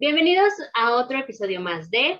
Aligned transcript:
Bienvenidos 0.00 0.54
a 0.72 0.94
otro 0.94 1.18
episodio 1.18 1.60
más 1.60 1.90
de 1.90 2.18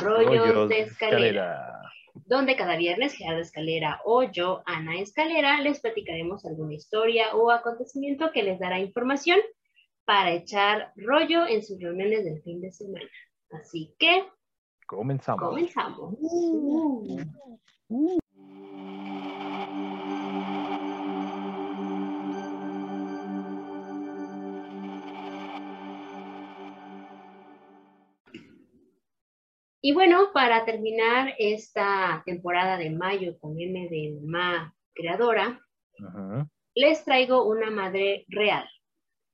Rollos, 0.00 0.68
de 0.68 0.82
escalera, 0.82 1.82
donde 2.26 2.54
cada 2.54 2.76
viernes 2.76 3.14
Gerardo 3.14 3.40
Escalera 3.40 4.00
o 4.04 4.22
yo, 4.22 4.62
Ana 4.66 5.00
Escalera, 5.00 5.60
les 5.60 5.80
platicaremos 5.80 6.46
alguna 6.46 6.74
historia 6.74 7.34
o 7.34 7.50
acontecimiento 7.50 8.30
que 8.30 8.44
les 8.44 8.60
dará 8.60 8.78
información 8.78 9.40
para 10.04 10.30
echar 10.30 10.92
rollo 10.94 11.44
en 11.44 11.64
sus 11.64 11.80
reuniones 11.80 12.24
del 12.24 12.40
fin 12.42 12.60
de 12.60 12.70
semana. 12.70 13.10
Así 13.50 13.96
que 13.98 14.22
comenzamos. 14.86 15.48
Comenzamos. 15.48 16.14
Uh. 16.20 17.18
Uh. 17.88 18.21
Y 29.84 29.92
bueno, 29.92 30.32
para 30.32 30.64
terminar 30.64 31.34
esta 31.38 32.22
temporada 32.24 32.76
de 32.76 32.90
mayo 32.90 33.36
con 33.40 33.60
M 33.60 33.88
de 33.88 34.16
Ma 34.22 34.72
creadora, 34.94 35.60
les 36.72 37.04
traigo 37.04 37.44
una 37.44 37.68
madre 37.68 38.24
real. 38.28 38.68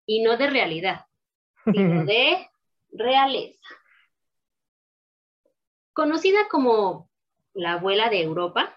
Y 0.07 0.23
no 0.23 0.39
de 0.39 0.49
realidad, 0.49 1.05
sino 1.71 2.07
de 2.07 2.49
realeza. 2.91 3.63
Conocida 5.93 6.49
como 6.51 7.11
la 7.53 7.75
abuela 7.75 8.09
de 8.09 8.23
Europa, 8.23 8.75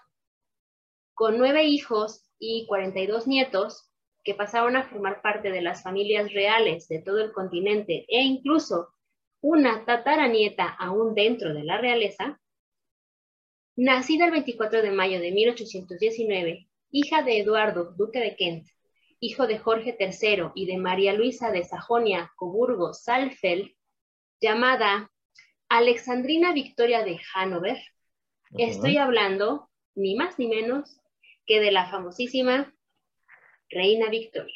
con 1.14 1.38
nueve 1.38 1.64
hijos 1.64 2.30
y 2.38 2.66
42 2.66 3.26
nietos 3.26 3.90
que 4.24 4.34
pasaron 4.34 4.76
a 4.76 4.82
formar 4.82 5.22
parte 5.22 5.50
de 5.50 5.62
las 5.62 5.82
familias 5.82 6.34
reales 6.34 6.86
de 6.88 7.00
todo 7.00 7.20
el 7.22 7.32
continente 7.32 8.04
e 8.08 8.20
incluso 8.20 8.92
una 9.42 9.84
tataranieta 9.84 10.66
aún 10.66 11.14
dentro 11.14 11.52
de 11.52 11.64
la 11.64 11.76
realeza, 11.78 12.40
nacida 13.76 14.26
el 14.26 14.30
24 14.30 14.80
de 14.82 14.90
mayo 14.92 15.20
de 15.20 15.32
1819, 15.32 16.68
hija 16.92 17.22
de 17.22 17.40
Eduardo, 17.40 17.92
duque 17.96 18.20
de 18.20 18.36
Kent, 18.36 18.68
hijo 19.18 19.46
de 19.46 19.58
Jorge 19.58 19.96
III 19.98 20.52
y 20.54 20.66
de 20.66 20.78
María 20.78 21.12
Luisa 21.12 21.50
de 21.50 21.64
Sajonia, 21.64 22.32
Coburgo, 22.36 22.94
Saalfeld, 22.94 23.72
llamada 24.40 25.10
Alexandrina 25.68 26.52
Victoria 26.52 27.04
de 27.04 27.20
Hanover, 27.34 27.78
estoy 28.58 28.96
hablando 28.96 29.70
ni 29.94 30.14
más 30.14 30.38
ni 30.38 30.46
menos 30.46 31.00
que 31.46 31.60
de 31.60 31.72
la 31.72 31.90
famosísima 31.90 32.72
Reina 33.70 34.08
Victoria. 34.08 34.54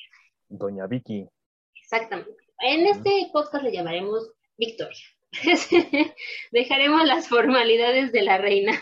Doña 0.48 0.86
Vicky. 0.86 1.28
Exactamente. 1.74 2.36
En 2.60 2.86
este 2.86 3.30
podcast 3.32 3.64
le 3.64 3.72
llamaremos 3.72 4.35
Victoria. 4.56 4.96
Dejaremos 6.52 7.04
las 7.04 7.28
formalidades 7.28 8.12
de 8.12 8.22
la 8.22 8.38
reina. 8.38 8.72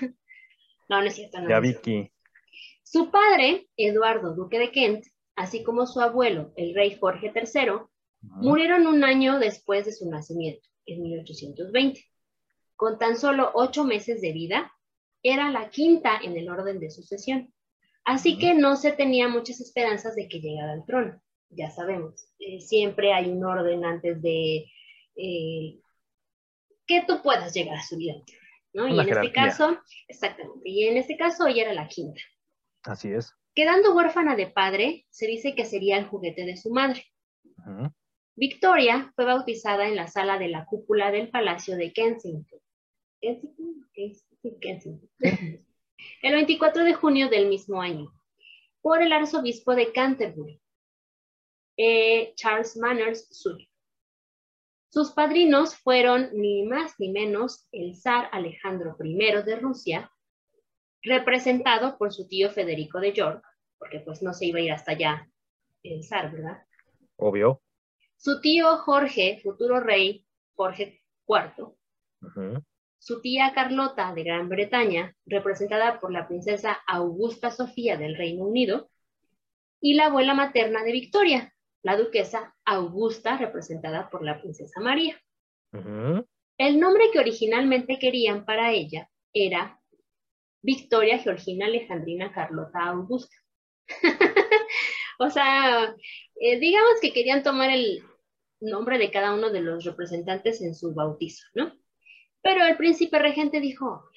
No, 0.88 1.00
no 1.00 1.06
es 1.06 1.14
cierto. 1.14 1.40
No 1.40 1.48
ya 1.48 1.60
Vicky. 1.60 2.10
Su 2.82 3.10
padre, 3.10 3.68
Eduardo, 3.76 4.34
duque 4.34 4.58
de 4.58 4.70
Kent, 4.70 5.04
así 5.34 5.64
como 5.64 5.86
su 5.86 6.00
abuelo, 6.00 6.52
el 6.56 6.74
rey 6.74 6.96
Jorge 7.00 7.32
III, 7.34 7.80
murieron 8.20 8.86
un 8.86 9.02
año 9.04 9.38
después 9.38 9.86
de 9.86 9.92
su 9.92 10.08
nacimiento, 10.08 10.68
en 10.86 11.02
1820. 11.02 12.04
Con 12.76 12.98
tan 12.98 13.16
solo 13.16 13.50
ocho 13.54 13.84
meses 13.84 14.20
de 14.20 14.32
vida, 14.32 14.72
era 15.22 15.50
la 15.50 15.70
quinta 15.70 16.20
en 16.22 16.36
el 16.36 16.48
orden 16.50 16.78
de 16.78 16.90
sucesión. 16.90 17.52
Así 18.04 18.36
que 18.38 18.54
no 18.54 18.76
se 18.76 18.92
tenía 18.92 19.28
muchas 19.28 19.60
esperanzas 19.60 20.14
de 20.14 20.28
que 20.28 20.40
llegara 20.40 20.72
al 20.72 20.84
trono. 20.84 21.20
Ya 21.48 21.70
sabemos, 21.70 22.28
eh, 22.38 22.60
siempre 22.60 23.12
hay 23.12 23.30
un 23.30 23.44
orden 23.44 23.84
antes 23.84 24.20
de 24.20 24.66
eh, 25.16 25.80
que 26.86 27.04
tú 27.06 27.22
puedas 27.22 27.52
llegar 27.54 27.76
a 27.76 27.82
su 27.82 27.96
vida. 27.96 28.14
¿no? 28.72 28.88
Y 28.88 28.98
en 28.98 29.08
este 29.08 29.32
caso, 29.32 29.78
exactamente, 30.08 30.68
y 30.68 30.84
en 30.84 30.96
este 30.96 31.16
caso 31.16 31.46
ella 31.46 31.62
era 31.62 31.72
la 31.72 31.88
quinta. 31.88 32.20
Así 32.82 33.12
es. 33.12 33.32
Quedando 33.54 33.94
huérfana 33.94 34.34
de 34.36 34.48
padre, 34.48 35.06
se 35.10 35.26
dice 35.26 35.54
que 35.54 35.64
sería 35.64 35.96
el 35.96 36.06
juguete 36.06 36.44
de 36.44 36.56
su 36.56 36.70
madre. 36.70 37.04
Victoria 38.34 39.12
fue 39.14 39.24
bautizada 39.24 39.86
en 39.86 39.94
la 39.94 40.08
sala 40.08 40.38
de 40.38 40.48
la 40.48 40.66
cúpula 40.66 41.12
del 41.12 41.30
Palacio 41.30 41.76
de 41.76 41.92
Kensington. 41.92 42.58
Kensington, 43.20 44.58
Kensington. 44.60 45.10
el 46.22 46.32
24 46.32 46.84
de 46.84 46.94
junio 46.94 47.28
del 47.28 47.48
mismo 47.48 47.80
año, 47.80 48.12
por 48.82 49.00
el 49.00 49.12
arzobispo 49.12 49.74
de 49.76 49.92
Canterbury, 49.92 50.60
eh, 51.76 52.32
Charles 52.34 52.76
Manners. 52.76 53.28
Sus 54.94 55.10
padrinos 55.10 55.74
fueron 55.74 56.30
ni 56.34 56.62
más 56.62 57.00
ni 57.00 57.10
menos 57.10 57.66
el 57.72 57.96
zar 57.96 58.28
Alejandro 58.30 58.96
I 59.02 59.16
de 59.44 59.56
Rusia, 59.56 60.12
representado 61.02 61.98
por 61.98 62.12
su 62.12 62.28
tío 62.28 62.48
Federico 62.52 63.00
de 63.00 63.12
York, 63.12 63.44
porque 63.76 63.98
pues 63.98 64.22
no 64.22 64.32
se 64.32 64.46
iba 64.46 64.60
a 64.60 64.62
ir 64.62 64.70
hasta 64.70 64.92
allá 64.92 65.28
el 65.82 66.04
zar, 66.04 66.30
¿verdad? 66.30 66.62
Obvio. 67.16 67.60
Su 68.16 68.40
tío 68.40 68.76
Jorge, 68.84 69.40
futuro 69.42 69.80
rey 69.80 70.24
Jorge 70.54 71.02
IV. 71.26 71.74
Su 73.00 73.20
tía 73.20 73.50
Carlota 73.52 74.14
de 74.14 74.22
Gran 74.22 74.48
Bretaña, 74.48 75.16
representada 75.26 75.98
por 75.98 76.12
la 76.12 76.28
princesa 76.28 76.78
Augusta 76.86 77.50
Sofía 77.50 77.96
del 77.96 78.16
Reino 78.16 78.44
Unido. 78.44 78.88
Y 79.80 79.94
la 79.94 80.06
abuela 80.06 80.34
materna 80.34 80.84
de 80.84 80.92
Victoria, 80.92 81.52
la 81.84 81.96
duquesa 81.96 82.56
Augusta, 82.64 83.36
representada 83.36 84.08
por 84.10 84.24
la 84.24 84.40
princesa 84.40 84.80
María. 84.80 85.20
El 86.56 86.80
nombre 86.80 87.10
que 87.12 87.18
originalmente 87.18 87.98
querían 87.98 88.44
para 88.44 88.72
ella 88.72 89.10
era 89.32 89.78
Victoria 90.62 91.18
Georgina 91.18 91.66
Alejandrina 91.66 92.32
Carlota 92.32 92.86
Augusta. 92.86 93.36
o 95.18 95.28
sea, 95.28 95.94
eh, 96.40 96.58
digamos 96.58 97.00
que 97.02 97.12
querían 97.12 97.42
tomar 97.42 97.70
el 97.70 98.02
nombre 98.60 98.96
de 98.98 99.10
cada 99.10 99.34
uno 99.34 99.50
de 99.50 99.60
los 99.60 99.84
representantes 99.84 100.62
en 100.62 100.74
su 100.74 100.94
bautizo, 100.94 101.44
¿no? 101.54 101.72
Pero 102.40 102.64
el 102.64 102.78
príncipe 102.78 103.18
regente 103.18 103.60
dijo, 103.60 104.08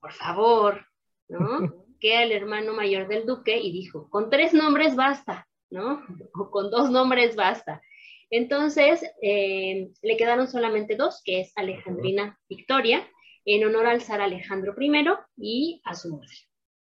por 0.00 0.12
favor, 0.12 0.86
¿no? 1.28 1.84
que 2.00 2.14
era 2.14 2.22
el 2.22 2.32
hermano 2.32 2.72
mayor 2.72 3.08
del 3.08 3.26
duque 3.26 3.58
y 3.58 3.72
dijo, 3.72 4.08
con 4.08 4.30
tres 4.30 4.54
nombres 4.54 4.96
basta. 4.96 5.46
¿No? 5.70 6.02
O 6.34 6.50
con 6.50 6.70
dos 6.70 6.90
nombres 6.90 7.36
basta. 7.36 7.82
Entonces, 8.30 9.02
eh, 9.22 9.90
le 10.02 10.16
quedaron 10.16 10.48
solamente 10.48 10.96
dos, 10.96 11.20
que 11.24 11.40
es 11.40 11.52
Alejandrina 11.56 12.38
Victoria, 12.48 13.08
en 13.44 13.64
honor 13.64 13.86
al 13.86 14.02
zar 14.02 14.20
Alejandro 14.20 14.74
I 14.78 15.04
y 15.36 15.82
a 15.84 15.94
su 15.94 16.10
mujer. 16.10 16.38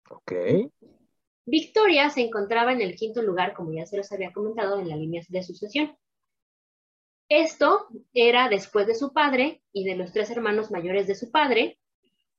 Ok. 0.10 0.34
Victoria 1.46 2.10
se 2.10 2.22
encontraba 2.22 2.74
en 2.74 2.82
el 2.82 2.96
quinto 2.96 3.22
lugar, 3.22 3.54
como 3.54 3.74
ya 3.74 3.86
se 3.86 3.98
los 3.98 4.12
había 4.12 4.34
comentado, 4.34 4.80
en 4.80 4.90
la 4.90 4.96
línea 4.96 5.24
de 5.30 5.44
sucesión. 5.44 5.96
Esto 7.30 7.88
era 8.14 8.50
después 8.50 8.88
de 8.88 8.96
su 8.96 9.14
padre 9.14 9.62
y 9.72 9.86
de 9.86 9.96
los 9.96 10.12
tres 10.12 10.30
hermanos 10.32 10.72
mayores 10.72 11.08
de 11.08 11.16
su 11.16 11.32
padre, 11.32 11.80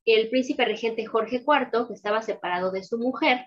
el 0.04 0.28
príncipe 0.30 0.64
regente 0.64 1.06
Jorge 1.06 1.36
IV, 1.36 1.86
que 1.86 1.94
estaba 1.94 2.22
separado 2.22 2.70
de 2.70 2.82
su 2.82 2.98
mujer, 2.98 3.46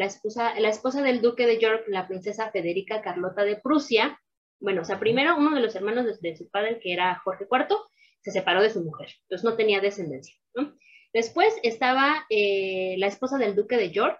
la 0.00 0.06
esposa, 0.06 0.58
la 0.58 0.70
esposa 0.70 1.02
del 1.02 1.20
duque 1.20 1.46
de 1.46 1.58
York, 1.58 1.84
la 1.88 2.08
princesa 2.08 2.50
Federica 2.50 3.02
Carlota 3.02 3.44
de 3.44 3.56
Prusia. 3.56 4.18
Bueno, 4.58 4.80
o 4.80 4.84
sea, 4.86 4.98
primero 4.98 5.36
uno 5.36 5.54
de 5.54 5.60
los 5.60 5.74
hermanos 5.74 6.18
de, 6.22 6.36
su 6.36 6.48
padre, 6.48 6.80
que 6.80 6.94
era 6.94 7.20
Jorge 7.22 7.44
IV, 7.44 7.76
se 8.22 8.30
separó 8.30 8.62
de 8.62 8.70
su 8.70 8.82
mujer, 8.82 9.10
entonces 9.22 9.44
no 9.44 9.56
tenía 9.56 9.80
descendencia. 9.80 10.34
Después 11.12 11.54
estaba 11.62 12.24
eh, 12.30 12.94
la 12.96 13.08
esposa 13.08 13.36
del 13.36 13.54
duque 13.54 13.76
de 13.76 13.90
York, 13.90 14.18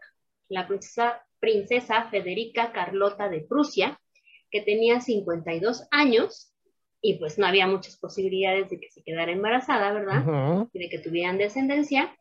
la 0.50 0.68
princesa, 0.68 1.24
princesa 1.38 2.10
Federica 2.10 2.72
Carlota 2.72 3.30
de 3.30 3.40
Prusia, 3.40 3.98
que 4.50 4.60
tenía 4.60 5.00
52 5.00 5.88
años 5.90 6.52
y 7.00 7.14
pues 7.14 7.38
no 7.38 7.46
había 7.46 7.66
muchas 7.66 7.96
posibilidades 7.96 8.68
de 8.68 8.80
que 8.80 8.90
se 8.90 9.02
quedara 9.02 9.32
embarazada, 9.32 9.94
¿verdad? 9.94 10.68
Y 10.74 10.78
de 10.78 10.90
que 10.90 10.98
tuvieran 10.98 11.38
descendencia. 11.38 12.14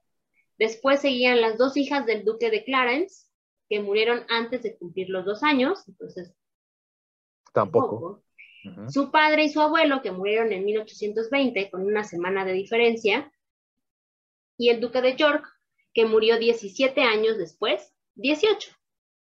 Después 0.58 1.02
seguían 1.02 1.42
las 1.42 1.58
dos 1.58 1.76
hijas 1.76 2.06
del 2.06 2.24
duque 2.24 2.50
de 2.52 2.64
Clarence, 2.64 3.29
que 3.70 3.80
murieron 3.80 4.26
antes 4.30 4.64
de 4.64 4.76
cumplir 4.78 5.10
los 5.10 5.26
dos 5.26 5.44
años, 5.44 5.88
entonces 5.88 6.34
tampoco. 7.54 8.24
Su 8.90 9.10
padre 9.10 9.46
y 9.46 9.50
su 9.50 9.62
abuelo, 9.62 10.02
que 10.02 10.12
murieron 10.12 10.52
en 10.52 10.66
1820, 10.66 11.70
con 11.72 11.86
una 11.86 12.04
semana 12.04 12.44
de 12.44 12.54
diferencia, 12.54 13.32
y 14.58 14.70
el 14.70 14.82
duque 14.82 15.02
de 15.02 15.16
York, 15.16 15.46
que 15.94 16.06
murió 16.06 16.38
17 16.38 17.02
años 17.02 17.38
después, 17.38 17.94
18, 18.16 18.72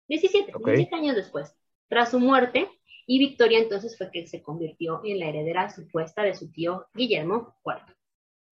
17, 0.10 0.52
17 0.66 0.96
años 0.96 1.16
después, 1.16 1.56
tras 1.88 2.12
su 2.12 2.20
muerte, 2.20 2.68
y 3.06 3.20
Victoria 3.20 3.60
entonces 3.60 3.98
fue 3.98 4.12
que 4.12 4.28
se 4.28 4.42
convirtió 4.42 5.02
en 5.06 5.20
la 5.20 5.30
heredera 5.30 5.70
supuesta 5.70 6.24
de 6.24 6.36
su 6.36 6.52
tío 6.52 6.88
Guillermo 6.94 7.56
IV. 7.66 7.96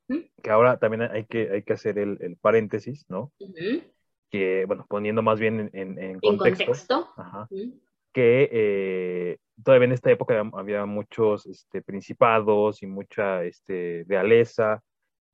¿Mm? 0.08 0.42
Que 0.42 0.50
ahora 0.50 0.78
también 0.78 1.04
hay 1.04 1.26
que, 1.26 1.50
hay 1.52 1.64
que 1.64 1.74
hacer 1.74 1.98
el, 1.98 2.38
paréntesis, 2.42 3.06
¿no? 3.10 3.34
Que, 4.32 4.66
bueno, 4.66 4.86
poniendo 4.90 5.22
más 5.22 5.40
bien 5.40 5.70
en, 5.74 6.00
en, 6.00 6.20
contexto, 6.20 7.10
que 8.14 8.50
eh, 8.52 9.38
todavía 9.64 9.86
en 9.86 9.92
esta 9.92 10.10
época 10.10 10.42
había 10.54 10.86
muchos 10.86 11.46
este, 11.46 11.82
principados 11.82 12.82
y 12.82 12.88
mucha 12.88 13.44
este, 13.44 14.06
realeza, 14.08 14.82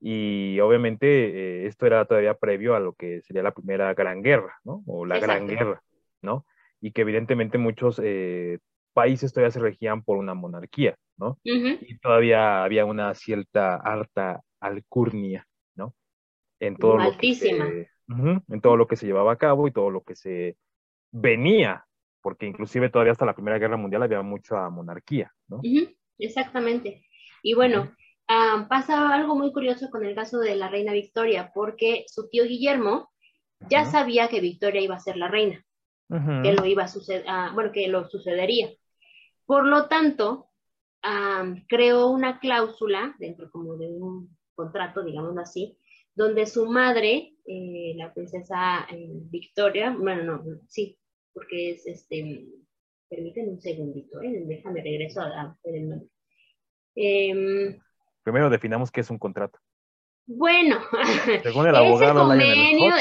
y 0.00 0.60
obviamente 0.60 1.06
eh, 1.06 1.66
esto 1.66 1.86
era 1.86 2.04
todavía 2.04 2.34
previo 2.34 2.74
a 2.74 2.80
lo 2.80 2.92
que 2.92 3.22
sería 3.22 3.42
la 3.42 3.52
primera 3.52 3.94
gran 3.94 4.22
guerra, 4.22 4.56
¿no? 4.64 4.82
O 4.86 5.06
la 5.06 5.18
gran 5.18 5.46
guerra, 5.46 5.82
¿no? 6.22 6.44
Y 6.80 6.92
que 6.92 7.02
evidentemente 7.02 7.58
muchos 7.58 8.00
eh, 8.02 8.58
países 8.92 9.32
todavía 9.32 9.52
se 9.52 9.60
regían 9.60 10.02
por 10.02 10.18
una 10.18 10.34
monarquía, 10.34 10.96
¿no? 11.16 11.38
Y 11.44 11.98
todavía 11.98 12.62
había 12.62 12.84
una 12.84 13.14
cierta 13.14 13.76
harta 13.76 14.40
alcurnia, 14.60 15.46
¿no? 15.74 15.94
En 16.60 16.76
todo, 16.76 16.98
lo 16.98 17.16
que 17.16 17.88
en 18.08 18.60
todo 18.60 18.76
lo 18.76 18.86
que 18.86 18.96
se 18.96 19.06
llevaba 19.06 19.32
a 19.32 19.38
cabo 19.38 19.68
y 19.68 19.72
todo 19.72 19.90
lo 19.90 20.02
que 20.02 20.16
se 20.16 20.56
venía, 21.10 21.86
porque 22.20 22.46
inclusive 22.46 22.90
todavía 22.90 23.12
hasta 23.12 23.26
la 23.26 23.34
Primera 23.34 23.58
Guerra 23.58 23.76
Mundial 23.76 24.02
había 24.02 24.22
mucha 24.22 24.68
monarquía, 24.70 25.32
¿no? 25.46 25.60
Exactamente. 26.18 27.04
Y 27.42 27.54
bueno, 27.54 27.92
pasa 28.26 29.14
algo 29.14 29.36
muy 29.36 29.52
curioso 29.52 29.90
con 29.90 30.04
el 30.04 30.14
caso 30.14 30.38
de 30.38 30.56
la 30.56 30.68
reina 30.68 30.92
Victoria, 30.92 31.52
porque 31.54 32.04
su 32.08 32.28
tío 32.28 32.44
Guillermo 32.44 33.10
ya 33.68 33.84
sabía 33.84 34.28
que 34.28 34.40
Victoria 34.40 34.80
iba 34.80 34.94
a 34.94 35.00
ser 35.00 35.16
la 35.16 35.28
reina, 35.28 35.64
que 36.08 36.52
lo 36.52 36.64
iba 36.64 36.84
a 36.84 36.88
suceder, 36.88 37.24
ah, 37.28 37.50
bueno, 37.54 37.72
que 37.72 37.88
lo 37.88 38.08
sucedería. 38.08 38.70
Por 39.46 39.66
lo 39.66 39.86
tanto, 39.88 40.48
creó 41.68 42.08
una 42.08 42.40
cláusula 42.40 43.14
dentro 43.18 43.50
como 43.50 43.76
de 43.76 43.86
un 43.86 44.36
contrato, 44.54 45.02
digamos 45.04 45.38
así, 45.38 45.78
donde 46.18 46.46
su 46.46 46.66
madre, 46.66 47.32
eh, 47.46 47.92
la 47.94 48.12
princesa 48.12 48.88
eh, 48.90 49.08
Victoria, 49.30 49.94
bueno, 49.96 50.24
no, 50.24 50.60
sí, 50.66 50.98
porque 51.32 51.70
es 51.70 51.86
este, 51.86 52.44
permítanme 53.08 53.50
un 53.50 53.60
segundito, 53.60 54.20
¿eh? 54.20 54.42
déjame 54.44 54.82
regreso 54.82 55.20
a, 55.20 55.56
ver 55.62 55.76
el 55.76 55.88
nombre. 55.88 56.08
Em, 56.96 57.78
Primero 58.24 58.50
definamos 58.50 58.90
qué 58.90 59.02
es 59.02 59.10
un 59.10 59.18
contrato. 59.18 59.60
Bueno, 60.26 60.80
según 61.44 61.68
el 61.68 61.76
abogado 61.76 62.34
Lionel 62.34 62.92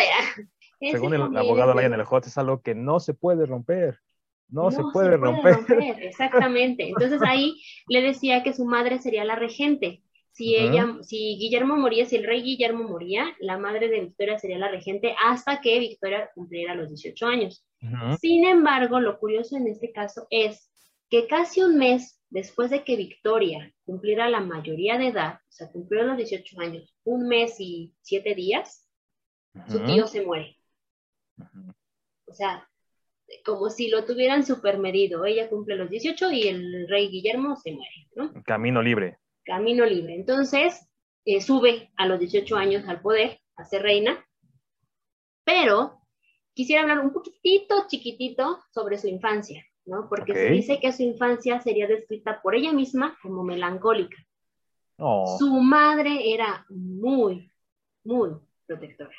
según 0.79 1.15
el 1.15 1.35
abogado 1.35 1.73
Lionel 1.73 2.03
Hot, 2.03 2.27
es 2.27 2.37
algo 2.37 2.61
que 2.61 2.75
no 2.75 2.99
se 2.99 3.15
puede 3.15 3.47
romper. 3.47 3.99
No, 4.47 4.69
se, 4.69 4.81
puede, 4.93 5.17
romper. 5.17 5.57
Exactamente. 6.01 6.87
Entonces 6.87 7.19
ahí 7.23 7.59
le 7.89 8.01
decía 8.01 8.43
que 8.43 8.53
su 8.53 8.63
madre 8.63 8.99
sería 8.99 9.25
la 9.25 9.35
regente. 9.35 10.03
Si 10.37 10.55
ella, 10.55 10.99
si 11.01 11.35
Guillermo 11.39 11.77
moría, 11.77 12.05
si 12.05 12.15
el 12.15 12.23
rey 12.23 12.43
Guillermo 12.43 12.83
moría, 12.83 13.25
la 13.39 13.57
madre 13.57 13.89
de 13.89 14.01
Victoria 14.01 14.37
sería 14.37 14.59
la 14.59 14.69
regente 14.69 15.15
hasta 15.19 15.61
que 15.61 15.79
Victoria 15.79 16.29
cumpliera 16.35 16.75
los 16.75 16.89
18 16.89 17.25
años. 17.25 17.65
Sin 18.21 18.45
embargo, 18.45 18.99
lo 18.99 19.17
curioso 19.17 19.57
en 19.57 19.65
este 19.65 19.91
caso 19.91 20.27
es 20.29 20.71
que 21.09 21.25
casi 21.25 21.63
un 21.63 21.79
mes 21.79 22.21
después 22.29 22.69
de 22.69 22.83
que 22.83 22.95
Victoria 22.95 23.73
cumpliera 23.83 24.29
la 24.29 24.39
mayoría 24.39 24.99
de 24.99 25.07
edad, 25.07 25.39
o 25.49 25.51
sea, 25.51 25.71
cumplió 25.71 26.03
los 26.03 26.17
18 26.17 26.59
años, 26.59 26.95
un 27.03 27.27
mes 27.27 27.55
y 27.59 27.95
siete 28.03 28.35
días, 28.35 28.87
su 29.69 29.83
tío 29.85 30.05
se 30.05 30.23
muere. 30.23 30.59
O 32.27 32.33
sea, 32.35 32.69
como 33.43 33.71
si 33.71 33.89
lo 33.89 34.05
tuvieran 34.05 34.45
supermedido. 34.45 35.25
Ella 35.25 35.49
cumple 35.49 35.77
los 35.77 35.89
18 35.89 36.31
y 36.31 36.47
el 36.47 36.87
rey 36.87 37.09
Guillermo 37.09 37.55
se 37.55 37.71
muere, 37.71 38.07
¿no? 38.15 38.43
Camino 38.43 38.83
libre. 38.83 39.17
Camino 39.47 39.85
libre. 39.85 40.13
Entonces, 40.13 40.87
eh, 41.25 41.41
sube 41.41 41.91
a 41.95 42.05
los 42.05 42.19
18 42.19 42.55
años 42.55 42.87
al 42.87 43.01
poder, 43.01 43.39
a 43.55 43.65
ser 43.65 43.81
reina, 43.81 44.23
pero 45.43 46.01
quisiera 46.53 46.81
hablar 46.81 46.99
un 46.99 47.13
poquitito, 47.13 47.85
chiquitito, 47.87 48.61
sobre 48.71 48.97
su 48.99 49.07
infancia. 49.07 49.65
¿no? 49.87 50.09
Porque 50.09 50.33
se 50.33 50.49
dice 50.49 50.79
que 50.79 50.91
su 50.91 51.03
infancia 51.03 51.61
sería 51.61 51.87
descrita 51.87 52.41
por 52.41 52.55
ella 52.55 52.73
misma 52.73 53.17
como 53.21 53.43
melancólica. 53.43 54.17
Oh. 54.97 55.37
Su 55.39 55.49
madre 55.61 56.33
era 56.33 56.65
muy, 56.69 57.51
muy 58.03 58.31
protectora. 58.65 59.15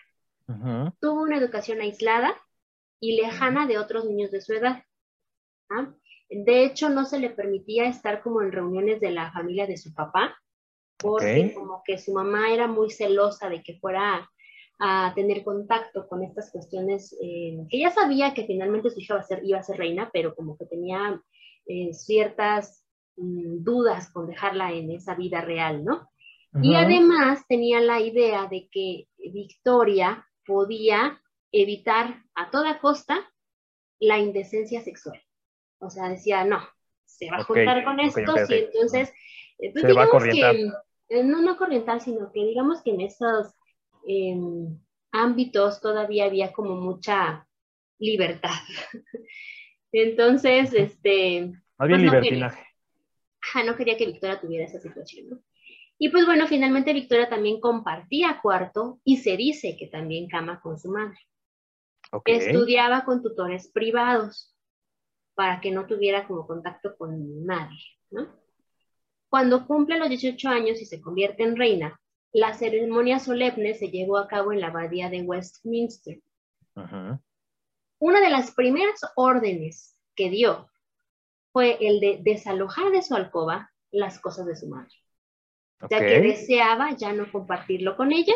Tuvo 1.01 1.23
una 1.23 1.37
educación 1.37 1.81
aislada 1.81 2.35
y 3.01 3.17
lejana 3.17 3.67
de 3.67 3.79
otros 3.79 4.05
niños 4.05 4.31
de 4.31 4.41
su 4.41 4.53
edad. 4.53 4.83
¿ah? 5.71 5.95
De 6.31 6.65
hecho, 6.65 6.89
no 6.91 7.05
se 7.05 7.19
le 7.19 7.31
permitía 7.31 7.89
estar 7.89 8.23
como 8.23 8.43
en 8.43 8.53
reuniones 8.53 9.01
de 9.01 9.11
la 9.11 9.33
familia 9.33 9.67
de 9.67 9.77
su 9.77 9.95
papá, 9.95 10.37
porque 10.99 11.55
como 11.55 11.83
que 11.85 11.97
su 11.99 12.13
mamá 12.13 12.53
era 12.53 12.67
muy 12.67 12.91
celosa 12.91 13.49
de 13.49 13.63
que 13.63 13.79
fuera 13.79 14.29
a 14.81 15.13
tener 15.15 15.43
contacto 15.43 16.07
con 16.09 16.23
estas 16.23 16.53
cuestiones, 16.53 17.17
eh, 17.21 17.59
que 17.69 17.81
ya 17.81 17.91
sabía 17.91 18.35
que 18.35 18.47
finalmente 18.47 18.91
su 18.91 19.01
hija 19.01 19.15
iba 19.15 19.21
a 19.21 19.25
ser, 19.27 19.41
iba 19.45 19.59
a 19.59 19.63
ser 19.63 19.77
reina, 19.77 20.11
pero 20.13 20.35
como 20.35 20.57
que 20.57 20.67
tenía 20.67 21.21
eh, 21.67 21.93
ciertas 21.93 22.87
mm, 23.17 23.65
dudas 23.65 24.11
con 24.13 24.29
dejarla 24.29 24.73
en 24.73 24.91
esa 24.93 25.15
vida 25.15 25.41
real, 25.41 25.85
¿no? 25.85 26.09
Y 26.63 26.75
además 26.75 27.45
tenía 27.47 27.79
la 27.81 28.01
idea 28.01 28.47
de 28.47 28.69
que 28.73 29.07
Victoria 29.19 30.27
podía 30.47 31.21
evitar 31.53 32.25
a 32.35 32.51
toda 32.51 32.81
costa 32.81 33.31
la 34.01 34.19
indecencia 34.19 34.81
sexual. 34.83 35.21
O 35.81 35.91
sea, 35.91 36.09
decía, 36.09 36.45
no, 36.45 36.61
se 37.05 37.31
va 37.31 37.39
a 37.39 37.45
juntar 37.45 37.85
con 37.85 38.01
esto, 38.01 38.21
y 38.21 38.55
entonces, 38.55 39.13
eh, 39.59 39.73
pues 39.73 39.87
digamos 39.87 40.23
que, 40.25 41.23
no, 41.25 41.43
no 41.43 41.57
corriental, 41.57 42.01
sino 42.01 42.31
que 42.33 42.45
digamos 42.45 42.83
que 42.83 42.91
en 42.91 43.01
esos 43.01 43.55
ámbitos 45.11 45.81
todavía 45.81 46.25
había 46.25 46.53
como 46.53 46.77
mucha 46.77 47.47
libertad. 47.99 48.51
Entonces, 49.93 50.73
este... 50.75 51.53
Había 51.79 51.97
pues 51.97 52.03
libertinaje. 52.03 52.65
No 53.65 53.77
quería, 53.77 53.97
que 53.97 54.07
Victoria 54.07 54.41
tuviera 54.41 54.67
esa 54.67 54.79
situación, 54.79 55.43
Y 55.99 56.11
pues 56.11 56.27
bueno, 56.27 56.47
finalmente 56.47 56.93
Victoria 56.93 57.29
también 57.29 57.61
compartía 57.61 58.41
cuarto 58.43 59.01
y 59.05 59.19
se 59.19 59.37
dice 59.37 59.77
que 59.79 59.87
también 59.87 60.29
cama 60.29 60.61
con 60.61 60.79
su 60.79 60.91
madre. 60.91 61.19
Estudiaba 62.25 63.05
con 63.05 63.23
tutores 63.23 63.69
privados 63.69 64.55
para 65.38 65.61
que 65.61 65.70
no 65.70 65.87
tuviera 65.87 66.26
como 66.26 66.49
contacto 66.49 66.96
con 66.96 67.46
nadie, 67.46 67.79
¿no? 68.11 68.26
Cuando 69.29 69.69
cumple 69.69 69.96
los 69.96 70.08
18 70.08 70.49
años 70.49 70.82
y 70.82 70.85
se 70.85 71.00
convierte 71.00 71.44
en 71.44 71.55
reina, 71.55 72.00
la 72.32 72.55
ceremonia 72.55 73.20
solemne 73.20 73.75
se 73.75 73.88
llevó 73.88 74.19
a 74.19 74.26
cabo 74.26 74.52
en 74.52 74.61
la 74.61 74.67
abadía 74.67 75.08
de 75.11 75.23
Westminster. 75.23 76.20
Una 76.75 78.20
de 78.20 78.31
las 78.31 78.50
primeras 78.50 79.00
órdenes 79.14 79.96
que 80.17 80.29
dio 80.29 80.69
fue 81.52 81.79
el 81.82 82.00
de 82.00 82.19
desalojar 82.20 82.91
de 82.91 83.02
su 83.02 83.14
alcoba 83.14 83.70
las 83.93 84.19
cosas 84.19 84.44
de 84.44 84.56
su 84.56 84.67
madre. 84.67 84.93
Ya 85.88 86.00
que 86.00 86.20
deseaba 86.20 86.96
ya 86.96 87.13
no 87.13 87.31
compartirlo 87.31 87.96
con 87.96 88.10
ella. 88.10 88.34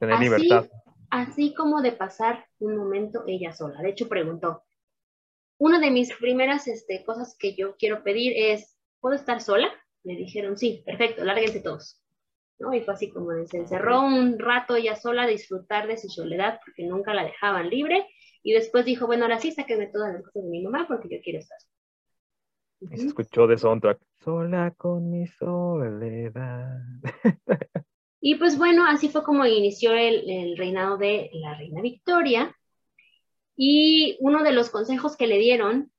Tener 0.00 0.16
así, 0.16 0.24
libertad. 0.24 0.68
Así 1.08 1.54
como 1.54 1.82
de 1.82 1.92
pasar 1.92 2.48
un 2.58 2.76
momento 2.76 3.22
ella 3.28 3.52
sola. 3.52 3.80
De 3.80 3.90
hecho, 3.90 4.08
preguntó, 4.08 4.64
una 5.62 5.78
de 5.78 5.92
mis 5.92 6.12
primeras 6.14 6.66
este, 6.66 7.04
cosas 7.04 7.36
que 7.38 7.54
yo 7.54 7.76
quiero 7.76 8.02
pedir 8.02 8.32
es, 8.34 8.76
¿puedo 9.00 9.14
estar 9.14 9.40
sola? 9.40 9.68
Le 10.02 10.16
dijeron, 10.16 10.58
sí, 10.58 10.82
perfecto, 10.84 11.24
lárguense 11.24 11.60
todos. 11.60 12.02
¿no? 12.58 12.74
Y 12.74 12.80
fue 12.80 12.94
así 12.94 13.10
como 13.10 13.30
se 13.46 13.58
encerró 13.58 14.00
un 14.00 14.40
rato 14.40 14.74
ella 14.74 14.96
sola 14.96 15.22
a 15.22 15.28
disfrutar 15.28 15.86
de 15.86 15.98
su 15.98 16.08
soledad 16.08 16.58
porque 16.64 16.84
nunca 16.84 17.14
la 17.14 17.22
dejaban 17.22 17.70
libre 17.70 18.04
y 18.42 18.54
después 18.54 18.84
dijo, 18.84 19.06
bueno, 19.06 19.22
ahora 19.22 19.38
sí, 19.38 19.52
sáquenme 19.52 19.86
todas 19.86 20.12
las 20.12 20.24
cosas 20.24 20.42
de 20.42 20.50
mi 20.50 20.64
mamá 20.64 20.86
porque 20.88 21.08
yo 21.08 21.22
quiero 21.22 21.38
estar. 21.38 21.58
Y 22.80 22.96
se 22.96 23.06
escuchó 23.06 23.46
de 23.46 23.56
soundtrack, 23.56 24.00
sola 24.18 24.74
con 24.76 25.10
mi 25.10 25.28
soledad. 25.28 26.80
y 28.20 28.34
pues 28.34 28.58
bueno, 28.58 28.84
así 28.84 29.10
fue 29.10 29.22
como 29.22 29.46
inició 29.46 29.92
el, 29.92 30.28
el 30.28 30.56
reinado 30.56 30.98
de 30.98 31.30
la 31.34 31.56
reina 31.56 31.80
Victoria. 31.80 32.52
Y 33.64 34.16
uno 34.18 34.42
de 34.42 34.50
los 34.50 34.70
consejos 34.70 35.16
que 35.16 35.28
le 35.28 35.38
dieron 35.38 35.92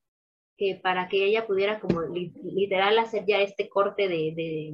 que 0.58 0.82
para 0.84 1.08
que 1.08 1.24
ella 1.24 1.48
pudiera 1.48 1.80
como 1.80 2.02
literal 2.02 3.00
hacer 3.00 3.24
ya 3.26 3.40
este 3.40 3.70
corte 3.70 4.10
de, 4.10 4.34
de 4.36 4.74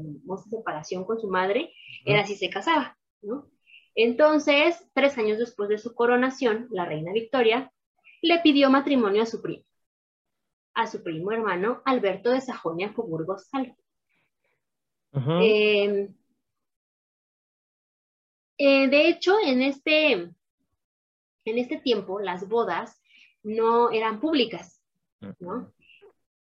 separación 0.50 1.06
con 1.06 1.20
su 1.22 1.28
madre, 1.28 1.72
era 2.04 2.26
si 2.26 2.36
se 2.36 2.50
casaba, 2.50 2.98
¿no? 3.22 3.48
Entonces, 3.94 4.84
tres 4.96 5.20
años 5.20 5.38
después 5.38 5.70
de 5.70 5.78
su 5.78 5.94
coronación, 5.94 6.68
la 6.72 6.86
reina 6.86 7.14
Victoria 7.14 7.72
le 8.24 8.40
pidió 8.40 8.72
matrimonio 8.72 9.22
a 9.22 9.28
su 9.28 9.40
primo, 9.40 9.64
a 10.74 10.88
su 10.88 11.04
primo 11.04 11.32
hermano 11.32 11.84
Alberto 11.86 12.32
de 12.32 12.42
Sajonia 12.42 12.92
Coburgo 12.92 13.38
Salvo. 13.38 13.78
Em, 15.14 16.16
eh, 18.58 18.88
de 18.88 19.10
hecho, 19.10 19.36
en 19.46 19.62
este, 19.62 20.32
en 21.50 21.58
este 21.58 21.78
tiempo, 21.78 22.20
las 22.20 22.48
bodas 22.48 23.02
no 23.44 23.92
eran 23.92 24.20
públicas, 24.20 24.82
¿no? 25.40 25.74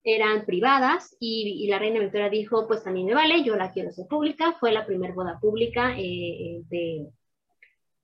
Eran 0.04 0.46
privadas 0.46 1.16
y, 1.20 1.68
la 1.68 1.80
reina 1.80 2.00
Victoria 2.00 2.30
dijo, 2.30 2.68
pues 2.68 2.84
también 2.84 3.08
me 3.08 3.16
vale, 3.16 3.44
yo 3.44 3.56
la 3.56 3.72
quiero 3.72 3.92
ser 3.92 4.08
pública. 4.08 4.54
Fue 4.60 4.72
la 4.72 4.86
primera 4.86 5.14
boda 5.14 5.38
pública 5.40 5.96
eh, 5.98 6.62
de, 6.70 7.08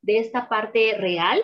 de 0.01 0.17
esta 0.19 0.50
parte 0.50 0.98
real. 0.98 1.41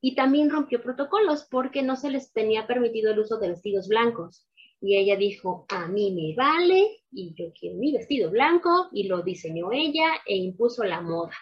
y 0.00 0.14
también 0.14 0.50
rompió 0.50 0.80
protocolos 0.82 1.46
porque 1.50 1.82
no 1.82 1.96
se 1.96 2.10
les 2.10 2.32
tenía 2.32 2.66
permitido 2.66 3.10
el 3.10 3.18
uso 3.18 3.38
de 3.38 3.48
vestidos 3.48 3.88
blancos. 3.88 4.46
Y 4.80 4.96
ella 4.96 5.16
dijo, 5.16 5.66
a 5.68 5.88
mí 5.88 6.12
me 6.12 6.34
vale 6.36 7.02
y 7.10 7.34
yo 7.34 7.52
quiero 7.58 7.78
mi 7.78 7.92
vestido 7.92 8.30
blanco 8.30 8.88
y 8.92 9.08
lo 9.08 9.22
diseñó 9.22 9.72
ella 9.72 10.08
e 10.26 10.36
impuso 10.36 10.84
la 10.84 11.00
moda. 11.00 11.34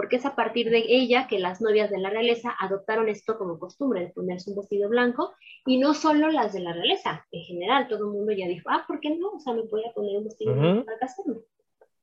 Porque 0.00 0.16
es 0.16 0.24
a 0.24 0.34
partir 0.34 0.70
de 0.70 0.82
ella 0.88 1.26
que 1.28 1.38
las 1.38 1.60
novias 1.60 1.90
de 1.90 1.98
la 1.98 2.08
realeza 2.08 2.56
adoptaron 2.58 3.10
esto 3.10 3.36
como 3.36 3.58
costumbre 3.58 4.00
de 4.00 4.06
ponerse 4.06 4.48
un 4.48 4.56
vestido 4.56 4.88
blanco 4.88 5.34
y 5.66 5.78
no 5.78 5.92
solo 5.92 6.30
las 6.30 6.54
de 6.54 6.60
la 6.60 6.72
realeza, 6.72 7.26
en 7.30 7.42
general 7.42 7.86
todo 7.86 8.06
el 8.06 8.12
mundo 8.12 8.32
ya 8.32 8.48
dijo, 8.48 8.70
ah, 8.70 8.82
¿por 8.88 8.98
qué 8.98 9.14
no? 9.14 9.32
O 9.32 9.38
sea, 9.38 9.52
me 9.52 9.60
voy 9.60 9.82
a 9.84 9.92
poner 9.92 10.16
un 10.16 10.24
vestido 10.24 10.54
blanco 10.54 10.86
para 10.86 10.98
casarme, 11.00 11.40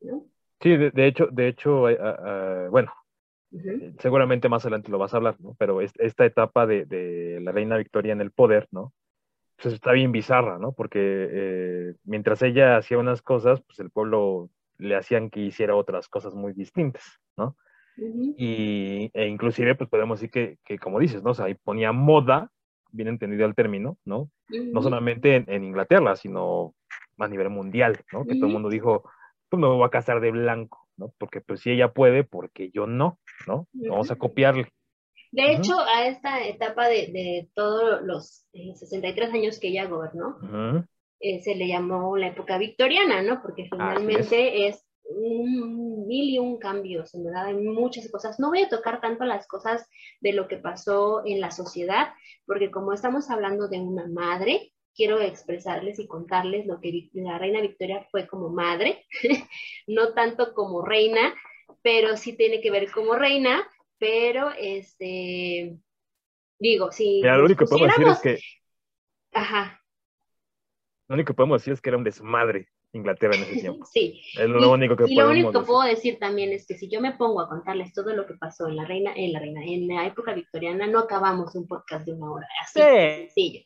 ¿no? 0.01 0.25
Sí, 0.61 0.77
de, 0.77 1.07
hecho, 1.07 1.25
de 1.31 1.47
hecho, 1.47 1.87
ah, 1.87 1.95
ah, 1.99 2.67
bueno, 2.69 2.93
eh, 3.51 3.93
seguramente 3.97 4.47
más 4.47 4.63
adelante 4.63 4.91
lo 4.91 4.99
vas 4.99 5.15
a 5.15 5.17
hablar, 5.17 5.37
¿no? 5.39 5.55
Pero 5.57 5.81
esta 5.81 6.23
etapa 6.23 6.67
de, 6.67 7.39
la 7.41 7.51
reina 7.51 7.77
Victoria 7.77 8.13
en 8.13 8.21
el 8.21 8.29
poder, 8.29 8.67
¿no? 8.69 8.93
Pues 9.59 9.73
está 9.73 9.91
bien 9.93 10.11
bizarra, 10.11 10.59
¿no? 10.59 10.71
Porque 10.71 10.99
eh, 11.01 11.93
mientras 12.03 12.43
ella 12.43 12.77
hacía 12.77 12.99
unas 12.99 13.23
cosas, 13.23 13.59
pues 13.63 13.79
el 13.79 13.89
pueblo 13.89 14.51
le 14.77 14.95
hacían 14.95 15.31
que 15.31 15.39
hiciera 15.39 15.75
otras 15.75 16.07
cosas 16.07 16.35
muy 16.35 16.53
distintas, 16.53 17.03
¿no? 17.35 17.57
Y, 17.97 19.09
e 19.13 19.27
inclusive, 19.27 19.75
pues 19.75 19.89
podemos 19.89 20.19
decir 20.19 20.31
que, 20.31 20.57
que, 20.63 20.77
como 20.77 20.99
dices, 20.99 21.23
¿no? 21.23 21.31
O 21.31 21.33
sea, 21.33 21.45
ahí 21.45 21.55
ponía 21.55 21.91
moda, 21.91 22.51
bien 22.91 23.07
entendido 23.07 23.45
el 23.45 23.55
término, 23.55 23.97
¿no? 24.05 24.29
No 24.49 24.81
solamente 24.81 25.43
en, 25.47 25.63
Inglaterra, 25.63 26.15
sino 26.15 26.73
a 27.17 27.27
nivel 27.27 27.49
mundial, 27.49 27.99
¿no? 28.11 28.25
Que 28.25 28.35
todo 28.35 28.45
el 28.45 28.53
mundo 28.53 28.69
dijo, 28.69 29.03
pues 29.49 29.59
me 29.59 29.67
voy 29.67 29.85
a 29.85 29.89
casar 29.89 30.21
de 30.21 30.31
blanco, 30.31 30.87
¿no? 30.95 31.13
Porque 31.17 31.41
pues 31.41 31.61
si 31.61 31.71
ella 31.71 31.91
puede, 31.91 32.23
porque 32.23 32.69
yo 32.71 32.87
no, 32.87 33.19
¿no? 33.47 33.67
Vamos 33.73 34.11
a 34.11 34.15
copiarle. 34.15 34.67
De 35.31 35.53
hecho, 35.53 35.79
a 35.79 36.07
esta 36.07 36.45
etapa 36.47 36.87
de, 36.87 37.11
de 37.11 37.49
todos 37.53 38.01
los 38.03 38.47
63 38.53 39.29
eh, 39.29 39.31
años 39.37 39.59
que 39.59 39.67
ella 39.69 39.85
gobernó, 39.85 40.37
eh, 41.19 41.41
se 41.41 41.55
le 41.55 41.67
llamó 41.67 42.15
la 42.17 42.27
época 42.27 42.57
victoriana, 42.57 43.21
¿no? 43.21 43.41
Porque 43.41 43.67
finalmente 43.69 44.67
es. 44.67 44.83
Un 45.09 46.07
mil 46.07 46.29
y 46.29 46.39
un 46.39 46.57
cambios, 46.57 47.13
en 47.13 47.23
verdad, 47.23 47.47
hay 47.47 47.55
muchas 47.55 48.09
cosas. 48.11 48.39
No 48.39 48.49
voy 48.49 48.61
a 48.61 48.69
tocar 48.69 49.01
tanto 49.01 49.25
las 49.25 49.47
cosas 49.47 49.87
de 50.21 50.33
lo 50.33 50.47
que 50.47 50.57
pasó 50.57 51.23
en 51.25 51.41
la 51.41 51.51
sociedad, 51.51 52.13
porque 52.45 52.71
como 52.71 52.93
estamos 52.93 53.29
hablando 53.29 53.67
de 53.67 53.79
una 53.79 54.07
madre, 54.07 54.73
quiero 54.95 55.21
expresarles 55.21 55.99
y 55.99 56.07
contarles 56.07 56.65
lo 56.65 56.81
que 56.81 57.09
la 57.13 57.37
reina 57.37 57.61
Victoria 57.61 58.05
fue 58.11 58.27
como 58.27 58.49
madre, 58.49 59.05
no 59.87 60.13
tanto 60.13 60.53
como 60.53 60.83
reina, 60.83 61.33
pero 61.81 62.17
sí 62.17 62.35
tiene 62.35 62.61
que 62.61 62.71
ver 62.71 62.91
como 62.91 63.15
reina, 63.15 63.65
pero 63.99 64.51
este, 64.57 65.77
digo, 66.59 66.91
si... 66.91 67.21
lo 67.21 67.45
único 67.45 67.65
que 67.65 67.69
podemos 67.69 67.95
decir 67.95 68.07
es 68.07 68.19
que... 68.19 68.39
Ajá. 69.33 69.81
Lo 71.07 71.13
único 71.13 71.27
que 71.27 71.35
podemos 71.35 71.61
decir 71.61 71.73
es 71.73 71.81
que 71.81 71.89
era 71.89 71.97
un 71.97 72.03
desmadre. 72.03 72.67
Inglaterra 72.94 73.36
en 73.36 73.44
ese 73.44 73.62
tiempo. 73.62 73.86
Sí. 73.86 74.22
Es 74.38 74.48
lo 74.48 74.72
único 74.72 74.96
que 74.96 75.06
y 75.08 75.15
lo 75.15 75.29
único 75.29 75.51
que 75.51 75.60
puedo 75.62 75.84
decir 75.84 76.17
también 76.20 76.51
es 76.51 76.65
que 76.65 76.75
si 76.75 76.89
yo 76.89 77.01
me 77.01 77.13
pongo 77.13 77.41
a 77.41 77.50
contarles 77.50 77.94
todo 77.94 78.13
lo 78.13 78.25
que 78.25 78.36
pasó 78.36 78.67
en 78.67 78.75
la 78.75 78.86
reina, 78.86 79.13
en 79.15 79.34
la 79.34 79.39
reina, 79.39 79.62
en 79.63 79.88
la 79.88 80.08
época 80.08 80.34
victoriana, 80.34 80.88
no 80.88 81.00
acabamos 81.00 81.56
un 81.56 81.67
podcast 81.67 82.06
de 82.06 82.13
una 82.13 82.32
hora. 82.32 82.48
Así 82.63 82.79
sencillo. 82.79 83.62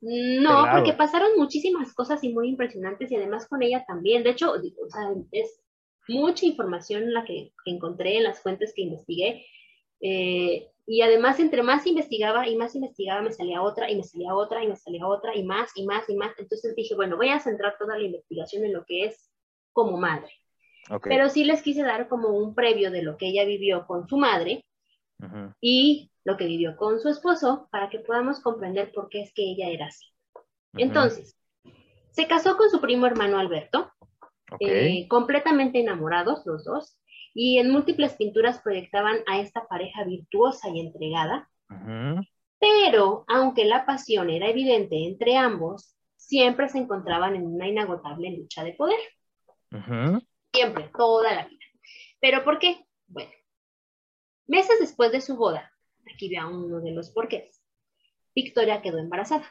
no, 0.00 0.66
porque 0.72 0.92
pasaron 0.92 1.30
muchísimas 1.36 1.94
cosas 1.94 2.22
y 2.24 2.32
muy 2.32 2.48
impresionantes 2.48 3.10
y 3.10 3.16
además 3.16 3.46
con 3.46 3.62
ella 3.62 3.84
también. 3.86 4.22
De 4.22 4.30
hecho, 4.30 4.52
o 4.52 4.90
sea, 4.90 5.10
es 5.32 5.60
mucha 6.08 6.46
información 6.46 7.12
la 7.12 7.24
que, 7.24 7.52
encontré 7.66 8.16
en 8.16 8.24
las 8.24 8.42
fuentes 8.42 8.72
que 8.74 8.82
investigué. 8.82 9.46
Eh, 10.00 10.68
y 10.90 11.02
además, 11.02 11.38
entre 11.38 11.62
más 11.62 11.86
investigaba 11.86 12.48
y 12.48 12.56
más 12.56 12.74
investigaba, 12.74 13.20
me 13.20 13.30
salía 13.30 13.60
otra 13.60 13.90
y 13.90 13.96
me 13.96 14.04
salía 14.04 14.34
otra 14.34 14.64
y 14.64 14.68
me 14.68 14.74
salía 14.74 15.06
otra 15.06 15.36
y 15.36 15.42
más 15.44 15.70
y 15.74 15.84
más 15.84 16.08
y 16.08 16.16
más. 16.16 16.32
Entonces 16.38 16.74
dije, 16.74 16.94
bueno, 16.94 17.18
voy 17.18 17.28
a 17.28 17.40
centrar 17.40 17.76
toda 17.78 17.98
la 17.98 18.04
investigación 18.04 18.64
en 18.64 18.72
lo 18.72 18.86
que 18.86 19.04
es 19.04 19.30
como 19.74 19.98
madre. 19.98 20.32
Pero 21.02 21.28
sí 21.28 21.44
les 21.44 21.60
quise 21.60 21.82
dar 21.82 22.08
como 22.08 22.30
un 22.30 22.54
previo 22.54 22.90
de 22.90 23.02
lo 23.02 23.18
que 23.18 23.26
ella 23.28 23.44
vivió 23.44 23.86
con 23.86 24.08
su 24.08 24.16
madre 24.16 24.64
y 25.60 26.10
lo 26.24 26.38
que 26.38 26.46
vivió 26.46 26.74
con 26.78 26.98
su 27.00 27.10
esposo 27.10 27.68
para 27.70 27.90
que 27.90 27.98
podamos 27.98 28.40
comprender 28.40 28.90
por 28.90 29.10
qué 29.10 29.20
es 29.20 29.34
que 29.34 29.42
ella 29.42 29.68
era 29.68 29.88
así. 29.88 30.06
Entonces, 30.72 31.36
se 32.12 32.26
casó 32.26 32.56
con 32.56 32.70
su 32.70 32.80
primo 32.80 33.04
hermano 33.04 33.38
Alberto, 33.38 33.92
eh, 34.58 35.06
completamente 35.06 35.80
enamorados 35.80 36.46
los 36.46 36.64
dos, 36.64 36.96
y 37.40 37.60
en 37.60 37.70
múltiples 37.70 38.14
pinturas 38.14 38.60
proyectaban 38.62 39.18
a 39.28 39.38
esta 39.38 39.68
pareja 39.68 40.02
virtuosa 40.02 40.70
y 40.70 40.80
entregada. 40.80 41.48
Pero, 42.58 43.24
aunque 43.28 43.64
la 43.64 43.86
pasión 43.86 44.28
era 44.28 44.48
evidente 44.48 45.06
entre 45.06 45.36
ambos, 45.36 45.94
siempre 46.16 46.68
se 46.68 46.78
encontraban 46.78 47.36
en 47.36 47.46
una 47.46 47.68
inagotable 47.68 48.36
lucha 48.36 48.64
de 48.64 48.72
poder. 48.72 48.98
Siempre, 50.52 50.90
toda 50.98 51.32
la 51.32 51.46
vida. 51.46 51.64
¿Pero 52.18 52.42
por 52.42 52.58
qué? 52.58 52.84
Bueno, 53.06 53.30
meses 54.48 54.80
después 54.80 55.12
de 55.12 55.20
su 55.20 55.36
boda, 55.36 55.70
aquí 56.12 56.28
vea 56.28 56.48
uno 56.48 56.80
de 56.80 56.90
los 56.90 57.12
porqués, 57.12 57.62
Victoria 58.34 58.82
quedó 58.82 58.98
embarazada. 58.98 59.46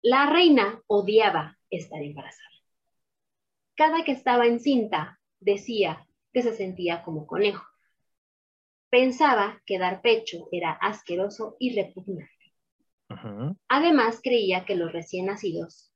La 0.00 0.30
reina 0.30 0.82
odiaba 0.86 1.58
estar 1.68 2.00
embarazada. 2.00 2.48
Cada 3.74 4.02
que 4.02 4.12
estaba 4.12 4.46
encinta, 4.46 5.20
decía, 5.40 6.07
que 6.32 6.42
se 6.42 6.54
sentía 6.54 7.02
como 7.02 7.26
conejo. 7.26 7.66
Pensaba 8.90 9.60
que 9.66 9.78
dar 9.78 10.00
pecho 10.00 10.48
era 10.50 10.72
asqueroso 10.72 11.56
y 11.58 11.74
repugnante. 11.74 12.32
Además, 13.68 14.20
creía 14.22 14.64
que 14.64 14.76
los 14.76 14.92
recién 14.92 15.26
nacidos 15.26 15.92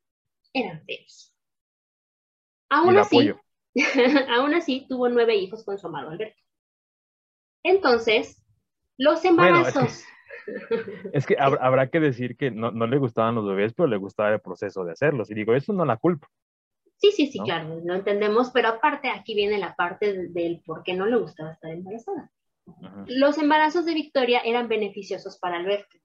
eran 0.52 0.84
feos. 0.84 1.34
Aún 2.70 2.96
así, 2.96 3.32
aún 4.30 4.54
así, 4.54 4.86
tuvo 4.88 5.08
nueve 5.08 5.36
hijos 5.36 5.64
con 5.64 5.78
su 5.78 5.86
amado 5.86 6.10
Alberto. 6.10 6.42
Entonces, 7.62 8.42
los 8.98 9.24
embarazos. 9.24 10.04
es, 11.12 11.26
que, 11.26 11.36
habrá 11.38 11.88
que 11.88 12.00
decir 12.00 12.36
que 12.36 12.50
no, 12.50 12.70
no, 12.70 12.86
le 12.86 12.98
gustaban 12.98 13.34
los 13.34 13.46
bebés, 13.46 13.74
pero 13.74 13.86
le 13.86 13.96
gustaba 13.96 14.32
el 14.32 14.40
proceso 14.40 14.84
de 14.84 14.92
hacerlos. 14.92 15.30
Y 15.30 15.34
digo, 15.34 15.54
eso 15.54 15.72
no 15.72 15.84
la 15.84 15.96
culpa. 15.96 16.28
Sí, 17.02 17.10
sí, 17.10 17.26
sí, 17.26 17.40
claro, 17.40 17.80
lo 17.84 17.96
entendemos, 17.96 18.52
pero 18.54 18.68
aparte 18.68 19.08
aquí 19.08 19.34
viene 19.34 19.58
la 19.58 19.74
parte 19.74 20.28
del 20.28 20.62
por 20.64 20.84
qué 20.84 20.94
no 20.94 21.04
le 21.04 21.16
gustaba 21.16 21.50
estar 21.50 21.72
embarazada. 21.72 22.30
Los 23.08 23.38
embarazos 23.38 23.84
de 23.86 23.94
Victoria 23.94 24.40
eran 24.44 24.68
beneficiosos 24.68 25.36
para 25.40 25.56
Alberto, 25.56 25.98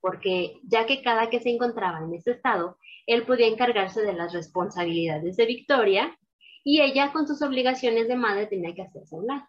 porque 0.00 0.56
ya 0.64 0.86
que 0.86 1.02
cada 1.02 1.30
que 1.30 1.38
se 1.38 1.50
encontraba 1.50 2.00
en 2.00 2.12
ese 2.14 2.32
estado, 2.32 2.78
él 3.06 3.22
podía 3.26 3.46
encargarse 3.46 4.02
de 4.02 4.12
las 4.12 4.32
responsabilidades 4.32 5.36
de 5.36 5.46
Victoria 5.46 6.18
y 6.64 6.80
ella 6.80 7.12
con 7.12 7.28
sus 7.28 7.42
obligaciones 7.42 8.08
de 8.08 8.16
madre 8.16 8.48
tenía 8.48 8.74
que 8.74 8.82
hacerse 8.82 9.14
a 9.14 9.18
un 9.20 9.28
lado. 9.28 9.48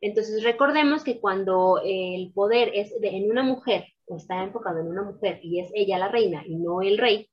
Entonces 0.00 0.42
recordemos 0.42 1.04
que 1.04 1.20
cuando 1.20 1.80
el 1.84 2.32
poder 2.34 2.72
es 2.74 2.92
en 3.00 3.30
una 3.30 3.44
mujer, 3.44 3.84
o 4.06 4.16
está 4.16 4.42
enfocado 4.42 4.80
en 4.80 4.88
una 4.88 5.04
mujer 5.04 5.38
y 5.40 5.60
es 5.60 5.70
ella 5.72 5.98
la 5.98 6.08
reina 6.08 6.42
y 6.44 6.56
no 6.56 6.82
el 6.82 6.98
rey, 6.98 7.30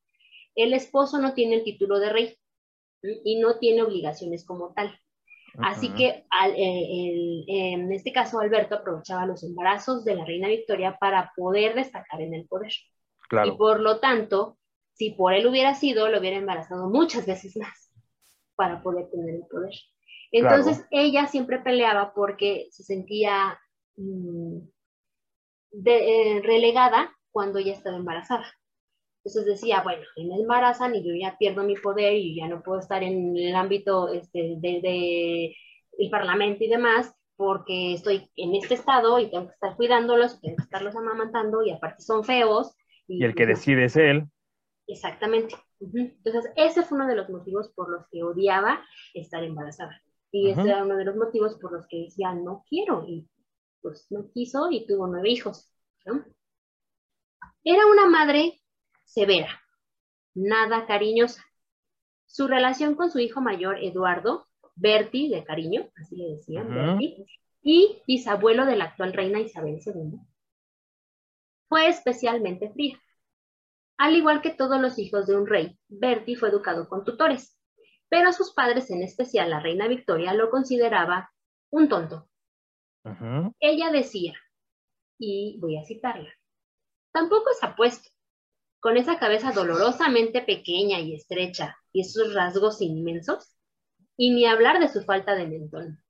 el 0.53 0.73
esposo 0.73 1.17
no 1.17 1.33
tiene 1.33 1.55
el 1.55 1.63
título 1.63 1.97
de 1.97 2.09
rey, 2.09 2.37
y 3.03 3.39
no 3.39 3.57
tiene 3.59 3.83
obligaciones 3.83 4.45
como 4.45 4.73
tal. 4.73 4.97
Así 5.59 5.89
que 5.89 6.25
eh, 6.57 7.45
en 7.47 7.91
este 7.91 8.13
caso 8.13 8.39
Alberto 8.39 8.75
aprovechaba 8.75 9.25
los 9.25 9.43
embarazos 9.43 10.05
de 10.05 10.15
la 10.15 10.25
reina 10.25 10.47
Victoria 10.47 10.97
para 10.97 11.33
poder 11.35 11.75
destacar 11.75 12.21
en 12.21 12.33
el 12.33 12.47
poder. 12.47 12.71
Y 13.45 13.51
por 13.57 13.79
lo 13.79 13.99
tanto, 13.99 14.57
si 14.93 15.11
por 15.11 15.33
él 15.33 15.47
hubiera 15.47 15.73
sido, 15.75 16.09
lo 16.09 16.19
hubiera 16.19 16.37
embarazado 16.37 16.89
muchas 16.89 17.25
veces 17.25 17.57
más 17.57 17.91
para 18.55 18.81
poder 18.81 19.09
tener 19.09 19.35
el 19.35 19.47
poder. 19.47 19.73
Entonces 20.31 20.85
ella 20.91 21.27
siempre 21.27 21.59
peleaba 21.59 22.13
porque 22.13 22.67
se 22.71 22.83
sentía 22.83 23.59
mm, 23.97 24.59
eh, 25.85 26.41
relegada 26.43 27.13
cuando 27.31 27.59
ella 27.59 27.73
estaba 27.73 27.97
embarazada. 27.97 28.45
Entonces 29.23 29.45
decía, 29.45 29.83
bueno, 29.83 30.01
me 30.17 30.35
embarazan 30.35 30.95
y 30.95 31.03
yo 31.03 31.13
ya 31.13 31.37
pierdo 31.37 31.63
mi 31.63 31.75
poder 31.75 32.13
y 32.13 32.35
ya 32.35 32.47
no 32.47 32.63
puedo 32.63 32.79
estar 32.79 33.03
en 33.03 33.37
el 33.37 33.55
ámbito 33.55 34.11
este, 34.11 34.55
de, 34.57 35.55
el 35.97 36.09
parlamento 36.09 36.63
y 36.63 36.67
demás, 36.67 37.15
porque 37.35 37.93
estoy 37.93 38.31
en 38.35 38.55
este 38.55 38.73
estado 38.73 39.19
y 39.19 39.29
tengo 39.29 39.47
que 39.47 39.53
estar 39.53 39.75
cuidándolos, 39.75 40.41
tengo 40.41 40.55
que 40.55 40.63
estarlos 40.63 40.95
amamantando 40.95 41.63
y 41.63 41.71
aparte 41.71 42.01
son 42.01 42.23
feos. 42.23 42.75
Y, 43.07 43.23
el 43.23 43.35
que 43.35 43.45
decide 43.45 43.85
es 43.85 43.95
él. 43.95 44.25
Exactamente. 44.87 45.55
Entonces, 45.79 46.51
ese 46.55 46.83
fue 46.83 46.97
uno 46.97 47.07
de 47.07 47.15
los 47.15 47.29
motivos 47.29 47.69
por 47.75 47.89
los 47.89 48.07
que 48.09 48.23
odiaba 48.23 48.83
estar 49.13 49.43
embarazada. 49.43 50.01
Y 50.31 50.49
ese 50.49 50.61
era 50.61 50.83
uno 50.83 50.95
de 50.95 51.05
los 51.05 51.15
motivos 51.15 51.57
por 51.59 51.73
los 51.73 51.87
que 51.87 52.03
decía, 52.03 52.33
no 52.33 52.63
quiero. 52.67 53.05
Y 53.07 53.27
pues 53.81 54.07
no 54.09 54.31
quiso 54.31 54.69
y 54.71 54.87
tuvo 54.87 55.07
nueve 55.07 55.29
hijos. 55.29 55.71
Era 57.63 57.85
una 57.85 58.07
madre 58.07 58.60
severa, 59.11 59.61
nada 60.33 60.85
cariñosa. 60.85 61.45
Su 62.25 62.47
relación 62.47 62.95
con 62.95 63.11
su 63.11 63.19
hijo 63.19 63.41
mayor, 63.41 63.77
Eduardo, 63.83 64.47
Berti, 64.75 65.29
de 65.29 65.43
cariño, 65.43 65.89
así 65.97 66.15
le 66.15 66.35
decían, 66.35 66.73
Berti, 66.73 67.25
y 67.61 68.01
bisabuelo 68.07 68.65
de 68.65 68.77
la 68.77 68.85
actual 68.85 69.13
reina 69.13 69.39
Isabel 69.39 69.79
II, 69.85 70.19
fue 71.67 71.87
especialmente 71.87 72.71
fría. 72.71 72.99
Al 73.97 74.15
igual 74.15 74.41
que 74.41 74.51
todos 74.51 74.81
los 74.81 74.97
hijos 74.97 75.27
de 75.27 75.35
un 75.35 75.45
rey, 75.45 75.77
Bertie 75.89 76.37
fue 76.37 76.49
educado 76.49 76.87
con 76.87 77.03
tutores, 77.03 77.59
pero 78.09 78.31
sus 78.31 78.53
padres, 78.53 78.89
en 78.91 79.03
especial 79.03 79.49
la 79.49 79.59
reina 79.59 79.87
Victoria, 79.87 80.33
lo 80.33 80.49
consideraba 80.49 81.31
un 81.69 81.89
tonto. 81.89 82.29
Ella 83.59 83.91
decía, 83.91 84.33
y 85.19 85.59
voy 85.59 85.77
a 85.77 85.85
citarla, 85.85 86.31
tampoco 87.11 87.49
es 87.51 87.61
apuesto, 87.61 88.10
con 88.81 88.97
esa 88.97 89.19
cabeza 89.19 89.51
dolorosamente 89.51 90.41
pequeña 90.41 90.99
y 90.99 91.15
estrecha 91.15 91.77
y 91.93 92.01
esos 92.01 92.33
rasgos 92.33 92.81
inmensos, 92.81 93.55
y 94.17 94.31
ni 94.31 94.45
hablar 94.45 94.79
de 94.79 94.89
su 94.89 95.03
falta 95.03 95.35
de 95.35 95.47
mentón. 95.47 96.03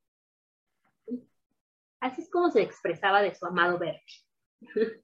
Así 1.99 2.21
es 2.21 2.31
como 2.31 2.49
se 2.49 2.61
expresaba 2.61 3.21
de 3.21 3.35
su 3.35 3.45
amado 3.45 3.77
Bertie. 3.77 4.21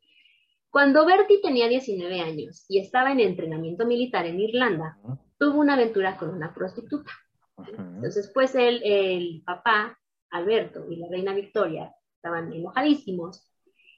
Cuando 0.69 1.05
Bertie 1.05 1.41
tenía 1.41 1.67
19 1.67 2.21
años 2.21 2.65
y 2.69 2.79
estaba 2.79 3.11
en 3.11 3.19
entrenamiento 3.19 3.85
militar 3.85 4.25
en 4.25 4.39
Irlanda, 4.39 4.97
tuvo 5.37 5.59
una 5.59 5.73
aventura 5.73 6.17
con 6.17 6.29
una 6.29 6.53
prostituta. 6.53 7.11
Entonces, 7.57 8.31
pues 8.33 8.55
él, 8.55 8.81
el 8.83 9.43
papá, 9.45 9.97
Alberto 10.29 10.85
y 10.89 10.97
la 10.97 11.07
reina 11.09 11.33
Victoria 11.33 11.93
estaban 12.15 12.51
enojadísimos 12.51 13.49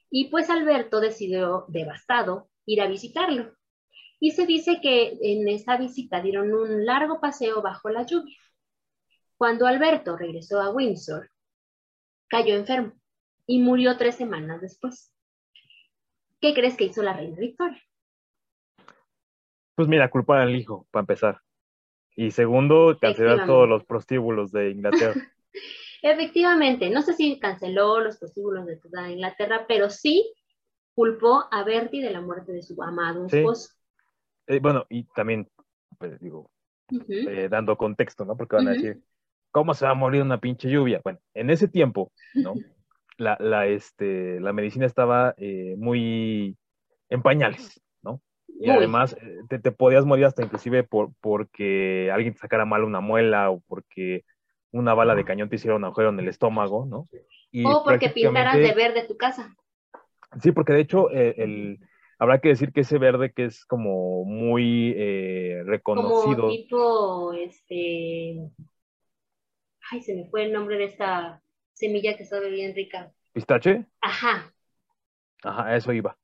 y 0.09 0.29
pues 0.29 0.49
Alberto 0.49 0.99
decidió, 0.99 1.65
devastado, 1.67 2.49
ir 2.65 2.81
a 2.81 2.87
visitarlo. 2.87 3.53
Y 4.19 4.31
se 4.31 4.45
dice 4.45 4.79
que 4.81 5.17
en 5.21 5.47
esa 5.47 5.77
visita 5.77 6.21
dieron 6.21 6.53
un 6.53 6.85
largo 6.85 7.21
paseo 7.21 7.61
bajo 7.61 7.89
la 7.89 8.05
lluvia. 8.05 8.37
Cuando 9.37 9.65
Alberto 9.65 10.17
regresó 10.17 10.61
a 10.61 10.71
Windsor, 10.71 11.29
cayó 12.27 12.55
enfermo 12.55 12.93
y 13.45 13.59
murió 13.59 13.97
tres 13.97 14.15
semanas 14.15 14.61
después. 14.61 15.13
¿Qué 16.41 16.53
crees 16.53 16.75
que 16.75 16.85
hizo 16.85 17.01
la 17.01 17.13
reina 17.13 17.37
Victoria? 17.37 17.81
Pues 19.75 19.87
mira, 19.87 20.09
culpar 20.09 20.41
al 20.41 20.55
hijo, 20.55 20.85
para 20.91 21.01
empezar. 21.01 21.41
Y 22.15 22.31
segundo, 22.31 22.97
cancelar 22.99 23.45
todos 23.45 23.67
los 23.67 23.85
prostíbulos 23.85 24.51
de 24.51 24.71
Inglaterra. 24.71 25.15
Efectivamente, 26.01 26.89
no 26.89 27.01
sé 27.01 27.13
si 27.13 27.39
canceló 27.39 27.99
los 28.01 28.17
prostíbulos 28.17 28.65
de 28.65 28.77
toda 28.77 29.09
Inglaterra, 29.09 29.65
pero 29.67 29.89
sí 29.89 30.33
culpó 30.93 31.45
a 31.49 31.63
Bertie 31.63 32.03
de 32.03 32.11
la 32.11 32.19
muerte 32.19 32.51
de 32.51 32.61
su 32.61 32.81
amado 32.83 33.25
esposo. 33.25 33.69
Eh, 34.49 34.59
bueno, 34.59 34.85
y 34.89 35.03
también, 35.03 35.47
pues 35.99 36.19
digo, 36.19 36.49
eh, 37.07 37.47
dando 37.49 37.77
contexto, 37.77 38.25
¿no? 38.25 38.35
Porque 38.35 38.55
van 38.55 38.67
a 38.67 38.71
decir, 38.71 38.99
¿cómo 39.51 39.75
se 39.75 39.85
va 39.85 39.91
a 39.91 39.95
morir 39.95 40.23
una 40.23 40.39
pinche 40.39 40.69
lluvia? 40.69 41.01
Bueno, 41.03 41.19
en 41.35 41.51
ese 41.51 41.67
tiempo, 41.67 42.11
¿no? 42.33 42.55
la, 43.17 43.37
la, 43.39 43.67
este, 43.67 44.39
la 44.39 44.51
medicina 44.51 44.87
estaba 44.87 45.35
eh, 45.37 45.75
muy 45.77 46.57
en 47.09 47.21
pañales, 47.21 47.79
¿no? 48.01 48.21
Y 48.47 48.71
además 48.71 49.15
te, 49.49 49.59
te, 49.59 49.71
podías 49.71 50.03
morir 50.05 50.25
hasta 50.25 50.43
inclusive 50.43 50.83
por, 50.83 51.11
porque 51.21 52.09
alguien 52.11 52.33
te 52.33 52.39
sacara 52.39 52.65
mal 52.65 52.83
una 52.83 53.01
muela 53.01 53.51
o 53.51 53.61
porque 53.67 54.25
una 54.71 54.95
bala 54.95 55.13
de 55.13 55.25
cañón 55.25 55.49
te 55.49 55.57
hiciera 55.57 55.75
un 55.75 55.85
agujero 55.85 56.09
en 56.09 56.19
el 56.19 56.27
estómago, 56.27 56.87
¿no? 56.87 57.07
o 57.65 57.83
porque 57.83 58.09
pintaras 58.09 58.57
de 58.57 58.73
verde 58.73 59.05
tu 59.07 59.15
casa. 59.15 59.55
Sí, 60.41 60.51
porque 60.51 60.73
de 60.73 60.81
hecho 60.81 61.09
el, 61.11 61.79
habrá 62.19 62.39
que 62.39 62.49
decir 62.49 62.71
que 62.71 62.81
ese 62.81 62.97
verde 62.97 63.31
que 63.31 63.45
es 63.45 63.65
como 63.65 64.25
muy 64.25 64.93
eh, 64.95 65.63
reconocido. 65.65 66.43
Como 66.43 66.49
tipo, 66.49 67.33
este, 67.33 68.51
ay, 69.89 70.01
se 70.01 70.15
me 70.15 70.29
fue 70.29 70.45
el 70.45 70.53
nombre 70.53 70.77
de 70.77 70.85
esta 70.85 71.41
semilla 71.73 72.17
que 72.17 72.25
sabe 72.25 72.49
bien 72.51 72.75
rica. 72.75 73.11
¿Pistache? 73.31 73.85
Ajá. 74.01 74.53
Ajá, 75.43 75.75
eso 75.75 75.93
iba. 75.93 76.17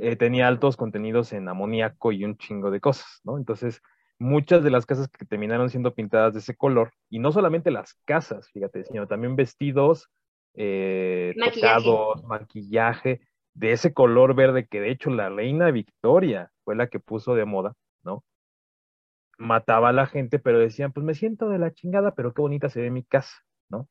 Eh, 0.00 0.16
tenía 0.16 0.48
altos 0.48 0.76
contenidos 0.76 1.32
en 1.32 1.48
amoníaco 1.48 2.12
y 2.12 2.24
un 2.24 2.38
chingo 2.38 2.70
de 2.70 2.80
cosas, 2.80 3.20
¿no? 3.24 3.36
Entonces, 3.36 3.82
muchas 4.18 4.62
de 4.62 4.70
las 4.70 4.86
casas 4.86 5.08
que 5.08 5.26
terminaron 5.26 5.68
siendo 5.68 5.94
pintadas 5.94 6.32
de 6.32 6.38
ese 6.38 6.56
color, 6.56 6.92
y 7.10 7.18
no 7.18 7.32
solamente 7.32 7.70
las 7.70 7.94
casas, 8.04 8.48
fíjate, 8.50 8.84
sino 8.84 9.06
también 9.08 9.36
vestidos, 9.36 10.08
eh, 10.54 11.34
maquillaje, 12.26 13.20
de 13.54 13.72
ese 13.72 13.94
color 13.94 14.34
verde 14.34 14.66
que 14.66 14.80
de 14.80 14.90
hecho 14.90 15.10
la 15.10 15.28
reina 15.30 15.70
Victoria 15.70 16.50
fue 16.64 16.76
la 16.76 16.88
que 16.88 17.00
puso 17.00 17.34
de 17.34 17.44
moda, 17.44 17.74
¿no? 18.02 18.24
Mataba 19.38 19.88
a 19.88 19.92
la 19.92 20.06
gente, 20.06 20.38
pero 20.38 20.58
decían, 20.58 20.92
pues 20.92 21.04
me 21.04 21.14
siento 21.14 21.48
de 21.48 21.58
la 21.58 21.72
chingada, 21.72 22.14
pero 22.14 22.34
qué 22.34 22.42
bonita 22.42 22.68
se 22.68 22.80
ve 22.80 22.90
mi 22.90 23.04
casa, 23.04 23.32
¿no? 23.68 23.88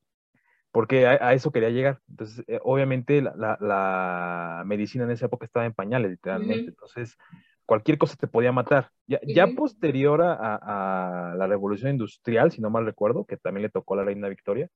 Porque 0.72 1.06
a, 1.08 1.34
eso 1.34 1.52
quería 1.52 1.70
llegar. 1.70 2.00
Entonces, 2.10 2.44
eh, 2.48 2.60
obviamente 2.64 3.22
la, 3.22 4.64
medicina 4.66 5.04
en 5.06 5.12
esa 5.12 5.28
época 5.28 5.46
estaba 5.46 5.66
en 5.66 5.74
pañales, 5.74 6.12
literalmente. 6.12 6.70
Entonces, 6.70 7.18
cualquier 7.66 7.98
cosa 7.98 8.16
te 8.16 8.28
podía 8.28 8.52
matar. 8.52 8.90
Ya, 9.06 9.20
ya 9.26 9.48
posterior 9.48 10.22
a, 10.22 10.34
a, 10.34 11.36
la 11.36 11.48
revolución 11.48 11.92
industrial, 11.92 12.52
si 12.52 12.62
no 12.62 12.70
mal 12.70 12.86
recuerdo, 12.86 13.26
que 13.26 13.38
también 13.38 13.64
le 13.64 13.70
tocó 13.70 13.94
a 13.94 13.98
la 13.98 14.04
reina 14.06 14.30
Victoria, 14.30 14.68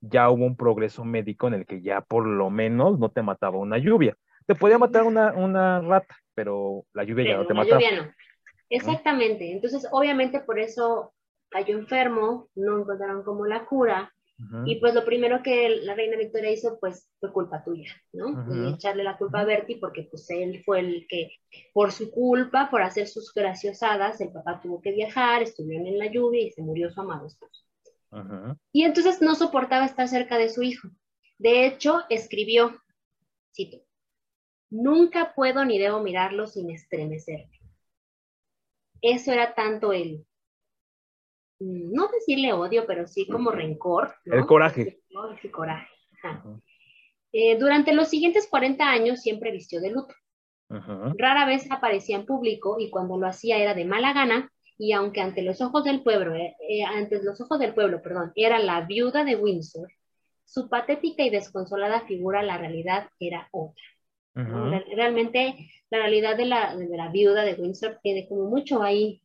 ya 0.00 0.28
hubo 0.30 0.44
un 0.44 0.56
progreso 0.56 1.04
médico 1.04 1.46
en 1.46 1.54
el 1.54 1.66
que 1.66 1.82
ya 1.82 2.00
por 2.00 2.26
lo 2.26 2.50
menos 2.50 2.98
no 2.98 3.10
te 3.10 3.22
mataba 3.22 3.58
una 3.58 3.78
lluvia. 3.78 4.16
Te 4.46 4.54
podía 4.54 4.78
matar 4.78 5.04
una, 5.04 5.32
una 5.32 5.80
rata, 5.80 6.16
pero 6.34 6.84
la 6.92 7.04
lluvia 7.04 7.32
ya 7.32 7.36
no 7.36 7.46
te 7.46 7.54
mataba. 7.54 7.80
Lluvia 7.80 8.02
no. 8.02 8.12
Exactamente. 8.68 9.52
Entonces, 9.52 9.86
obviamente 9.90 10.40
por 10.40 10.58
eso 10.58 11.14
cayó 11.48 11.78
enfermo, 11.78 12.48
no 12.54 12.80
encontraron 12.80 13.22
como 13.22 13.46
la 13.46 13.64
cura. 13.66 14.10
Y 14.66 14.80
pues 14.80 14.94
lo 14.94 15.04
primero 15.04 15.44
que 15.44 15.68
la 15.68 15.94
reina 15.94 16.16
Victoria 16.16 16.50
hizo, 16.50 16.76
pues 16.80 17.08
fue 17.20 17.32
culpa 17.32 17.62
tuya, 17.62 17.92
¿no? 18.12 18.44
Y 18.52 18.74
echarle 18.74 19.04
la 19.04 19.16
culpa 19.16 19.40
a 19.40 19.44
Bertie 19.44 19.78
porque 19.78 20.08
pues 20.10 20.28
él 20.28 20.60
fue 20.64 20.80
el 20.80 21.06
que, 21.08 21.30
por 21.72 21.92
su 21.92 22.10
culpa, 22.10 22.68
por 22.68 22.82
hacer 22.82 23.06
sus 23.06 23.32
graciosadas, 23.32 24.20
el 24.20 24.32
papá 24.32 24.60
tuvo 24.60 24.82
que 24.82 24.90
viajar, 24.90 25.42
estuvieron 25.42 25.86
en 25.86 25.98
la 26.00 26.10
lluvia 26.10 26.42
y 26.42 26.50
se 26.50 26.62
murió 26.62 26.90
su 26.90 27.00
amado 27.00 27.28
esposo. 27.28 27.62
Y 28.72 28.82
entonces 28.82 29.22
no 29.22 29.36
soportaba 29.36 29.84
estar 29.84 30.08
cerca 30.08 30.36
de 30.36 30.48
su 30.48 30.62
hijo. 30.64 30.88
De 31.38 31.66
hecho, 31.66 32.00
escribió, 32.08 32.76
cito, 33.54 33.78
Nunca 34.74 35.34
puedo 35.36 35.64
ni 35.64 35.78
debo 35.78 36.00
mirarlo 36.00 36.48
sin 36.48 36.68
estremecerme. 36.68 37.60
Eso 39.00 39.30
era 39.30 39.54
tanto 39.54 39.92
el, 39.92 40.26
mm, 41.60 41.92
no 41.92 42.08
decirle 42.08 42.52
odio, 42.52 42.84
pero 42.84 43.06
sí 43.06 43.28
como 43.28 43.52
rencor. 43.52 44.16
El 44.24 44.44
coraje. 44.46 45.00
El 45.44 45.50
coraje. 45.52 45.88
Eh, 47.32 47.56
durante 47.56 47.94
los 47.94 48.08
siguientes 48.08 48.48
40 48.48 48.90
años 48.90 49.20
siempre 49.20 49.52
vistió 49.52 49.80
de 49.80 49.92
luto. 49.92 50.12
Rara 51.18 51.46
vez 51.46 51.70
aparecía 51.70 52.16
en 52.16 52.26
público 52.26 52.80
y 52.80 52.90
cuando 52.90 53.16
lo 53.16 53.28
hacía 53.28 53.58
era 53.58 53.74
de 53.74 53.84
mala 53.84 54.12
gana 54.12 54.50
y 54.76 54.90
aunque 54.90 55.20
ante 55.20 55.42
los 55.42 55.60
ojos 55.60 55.84
del 55.84 56.02
pueblo, 56.02 56.34
eh, 56.34 56.56
eh, 56.68 56.82
ante 56.82 57.22
los 57.22 57.40
ojos 57.40 57.60
del 57.60 57.74
pueblo, 57.74 58.02
perdón, 58.02 58.32
era 58.34 58.58
la 58.58 58.80
viuda 58.80 59.22
de 59.22 59.36
Windsor, 59.36 59.88
su 60.44 60.68
patética 60.68 61.22
y 61.22 61.30
desconsolada 61.30 62.06
figura, 62.06 62.42
la 62.42 62.58
realidad 62.58 63.08
era 63.20 63.48
otra. 63.52 63.84
Realmente 64.34 65.70
la 65.90 65.98
realidad 65.98 66.36
de 66.36 66.46
la, 66.46 66.76
de 66.76 66.96
la, 66.96 67.08
viuda 67.08 67.44
de 67.44 67.54
Windsor 67.54 68.00
tiene 68.02 68.26
como 68.28 68.44
mucho 68.44 68.82
ahí 68.82 69.22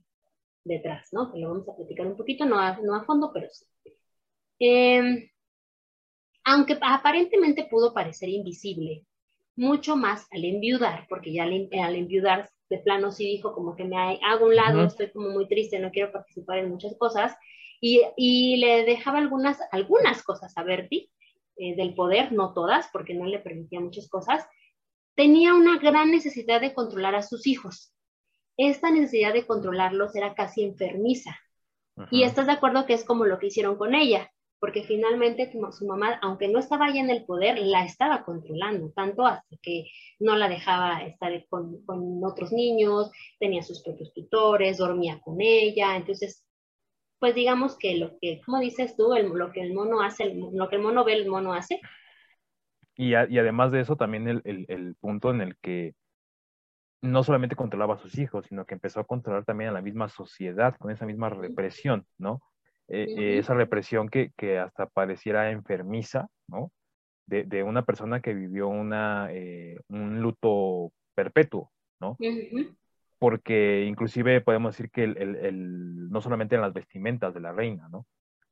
detrás, 0.64 1.10
¿no? 1.12 1.32
Que 1.32 1.40
lo 1.40 1.50
vamos 1.50 1.68
a 1.68 1.76
platicar 1.76 2.06
un 2.06 2.16
poquito, 2.16 2.46
no 2.46 2.60
a, 2.60 2.78
no 2.78 2.96
a 2.96 3.04
fondo, 3.04 3.32
pero 3.34 3.48
sí. 3.52 3.66
Em, 4.60 5.30
aunque 6.44 6.78
aparentemente 6.82 7.66
pudo 7.66 7.94
parecer 7.94 8.30
invisible, 8.30 9.06
mucho 9.56 9.96
más 9.96 10.28
al 10.32 10.46
enviudar, 10.46 11.06
porque 11.10 11.34
ya 11.34 11.44
al, 11.44 11.96
enviudar 11.96 12.50
de 12.70 12.78
plano 12.78 13.12
sí 13.12 13.26
dijo 13.26 13.54
como 13.54 13.76
que 13.76 13.84
me 13.84 13.98
hago 13.98 14.46
un 14.46 14.56
lado, 14.56 14.84
estoy 14.84 15.12
como 15.12 15.30
muy 15.30 15.48
triste, 15.48 15.80
no 15.80 15.92
quiero 15.92 16.12
participar 16.12 16.60
en 16.60 16.70
muchas 16.70 16.96
cosas, 16.98 17.36
y, 17.82 18.02
y 18.16 18.58
le 18.58 18.84
dejaba 18.84 19.18
algunas, 19.18 19.58
algunas 19.72 20.22
cosas 20.24 20.56
a 20.58 20.64
Bertie 20.64 21.10
eh, 21.58 21.76
del 21.76 21.94
poder, 21.94 22.32
no 22.32 22.54
todas, 22.54 22.90
porque 22.94 23.14
no 23.14 23.26
le 23.26 23.40
permitía 23.40 23.80
muchas 23.80 24.08
cosas, 24.08 24.48
tenía 25.20 25.54
una 25.54 25.78
gran 25.78 26.12
necesidad 26.12 26.62
de 26.62 26.74
controlar 26.74 27.14
a 27.14 27.22
sus 27.22 27.46
hijos. 27.46 27.94
Esta 28.56 28.90
necesidad 28.90 29.34
de 29.34 29.46
controlarlos 29.46 30.16
era 30.16 30.34
casi 30.34 30.64
enfermiza. 30.64 31.38
Y 32.10 32.24
estás 32.24 32.46
de 32.46 32.54
acuerdo 32.54 32.86
que 32.86 32.94
es 32.94 33.04
como 33.04 33.26
lo 33.26 33.38
que 33.38 33.48
hicieron 33.48 33.76
con 33.76 33.96
ella, 33.96 34.32
porque 34.62 34.86
finalmente 34.86 35.52
su 35.52 35.86
mamá, 35.86 36.18
aunque 36.22 36.48
no 36.48 36.58
estaba 36.58 36.90
ya 36.94 37.02
en 37.02 37.10
el 37.10 37.26
poder, 37.26 37.60
la 37.60 37.84
estaba 37.84 38.24
controlando, 38.24 38.94
tanto 38.96 39.26
hasta 39.26 39.58
que 39.62 39.88
no 40.20 40.38
la 40.38 40.48
dejaba 40.48 41.04
estar 41.04 41.34
con, 41.50 41.84
otros 42.24 42.54
niños, 42.54 43.12
tenía 43.42 43.62
sus 43.62 43.84
propios 43.84 44.14
tutores, 44.14 44.78
dormía 44.78 45.20
con 45.20 45.42
ella, 45.42 45.98
entonces, 45.98 46.46
pues 47.20 47.36
digamos 47.36 47.78
que 47.78 47.98
lo 47.98 48.18
que, 48.22 48.40
como 48.46 48.62
dices 48.62 48.96
tú, 48.96 49.14
lo 49.14 49.52
que 49.52 49.64
el 49.64 49.74
mono 49.74 50.00
hace, 50.00 50.34
lo 50.34 50.70
que 50.70 50.78
el 50.78 50.82
mono 50.82 51.04
ve, 51.04 51.12
el 51.16 51.28
mono 51.28 51.52
hace, 51.52 51.82
y, 53.02 53.14
además 53.16 53.72
de 53.72 53.80
eso, 53.80 53.96
también 53.96 54.28
el, 54.28 54.96
punto 55.00 55.32
en 55.32 55.40
el 55.40 55.56
que 55.60 55.96
no 57.02 57.24
solamente 57.24 57.56
controlaba 57.56 57.94
a 57.94 57.98
sus 57.98 58.20
hijos, 58.20 58.46
sino 58.48 58.66
que 58.66 58.74
empezó 58.74 59.00
a 59.00 59.06
controlar 59.06 59.46
también 59.46 59.70
a 59.70 59.74
la 59.74 59.82
misma 59.82 60.10
sociedad 60.10 60.76
con 60.78 60.92
esa 60.92 61.06
misma 61.06 61.30
represión, 61.30 62.06
¿no? 62.18 62.42
Eh, 62.90 63.06
eh, 63.18 63.38
esa 63.38 63.54
represión 63.54 64.10
que, 64.10 64.60
hasta 64.60 64.88
pareciera 64.88 65.50
enfermiza, 65.50 66.28
¿no? 66.50 66.74
De, 67.26 67.64
una 67.64 67.86
persona 67.86 68.20
que 68.20 68.34
vivió 68.34 68.68
una, 68.68 69.30
eh, 69.32 69.78
un 69.88 70.20
luto 70.20 70.92
perpetuo, 71.16 71.72
¿no? 72.02 72.18
Porque 73.18 73.86
inclusive 73.86 74.42
podemos 74.42 74.76
decir 74.76 74.92
que 74.92 75.06
el, 75.06 76.10
no 76.10 76.20
solamente 76.20 76.56
en 76.56 76.62
las 76.62 76.74
vestimentas 76.74 77.34
de 77.34 77.40
la 77.40 77.54
reina, 77.54 77.88
¿no? 77.88 78.06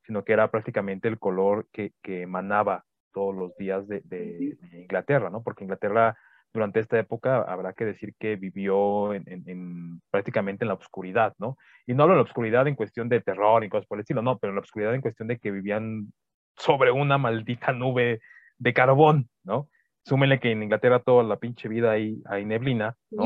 Sino 0.03 0.23
que 0.23 0.31
era 0.31 0.49
prácticamente 0.51 1.09
el 1.09 1.19
color 1.19 1.67
que, 1.73 1.91
que 2.01 2.21
emanaba 2.21 2.85
todos 3.13 3.35
los 3.35 3.55
días 3.57 3.87
de, 3.87 4.01
de, 4.05 4.57
Inglaterra, 4.73 5.29
¿no? 5.29 5.43
Porque 5.43 5.63
Inglaterra 5.63 6.17
durante 6.53 6.79
esta 6.79 6.97
época 6.97 7.41
habrá 7.41 7.73
que 7.73 7.85
decir 7.85 8.15
que 8.17 8.35
vivió 8.35 9.13
en, 9.13 10.01
prácticamente 10.09 10.63
en 10.63 10.69
la 10.69 10.73
oscuridad, 10.75 11.33
¿no? 11.37 11.57
Y 11.85 11.93
no 11.93 12.03
hablo 12.03 12.15
de 12.15 12.21
la 12.21 12.27
oscuridad 12.27 12.67
en 12.67 12.75
cuestión 12.75 13.09
de 13.09 13.21
terror 13.21 13.63
y 13.63 13.69
cosas 13.69 13.85
por 13.85 13.97
el 13.97 14.01
estilo, 14.01 14.21
no, 14.21 14.37
pero 14.37 14.51
en 14.51 14.55
la 14.55 14.61
oscuridad 14.61 14.95
en 14.95 15.01
cuestión 15.01 15.27
de 15.27 15.37
que 15.37 15.51
vivían 15.51 16.11
sobre 16.57 16.91
una 16.91 17.17
maldita 17.17 17.71
nube 17.71 18.19
de 18.57 18.73
carbón, 18.73 19.29
¿no? 19.43 19.69
Súmenle 20.05 20.39
que 20.39 20.51
en 20.51 20.63
Inglaterra 20.63 20.99
toda 20.99 21.23
la 21.23 21.37
pinche 21.37 21.67
vida 21.67 21.91
hay, 21.91 22.21
hay 22.25 22.45
neblina, 22.45 22.95
¿no? 23.11 23.25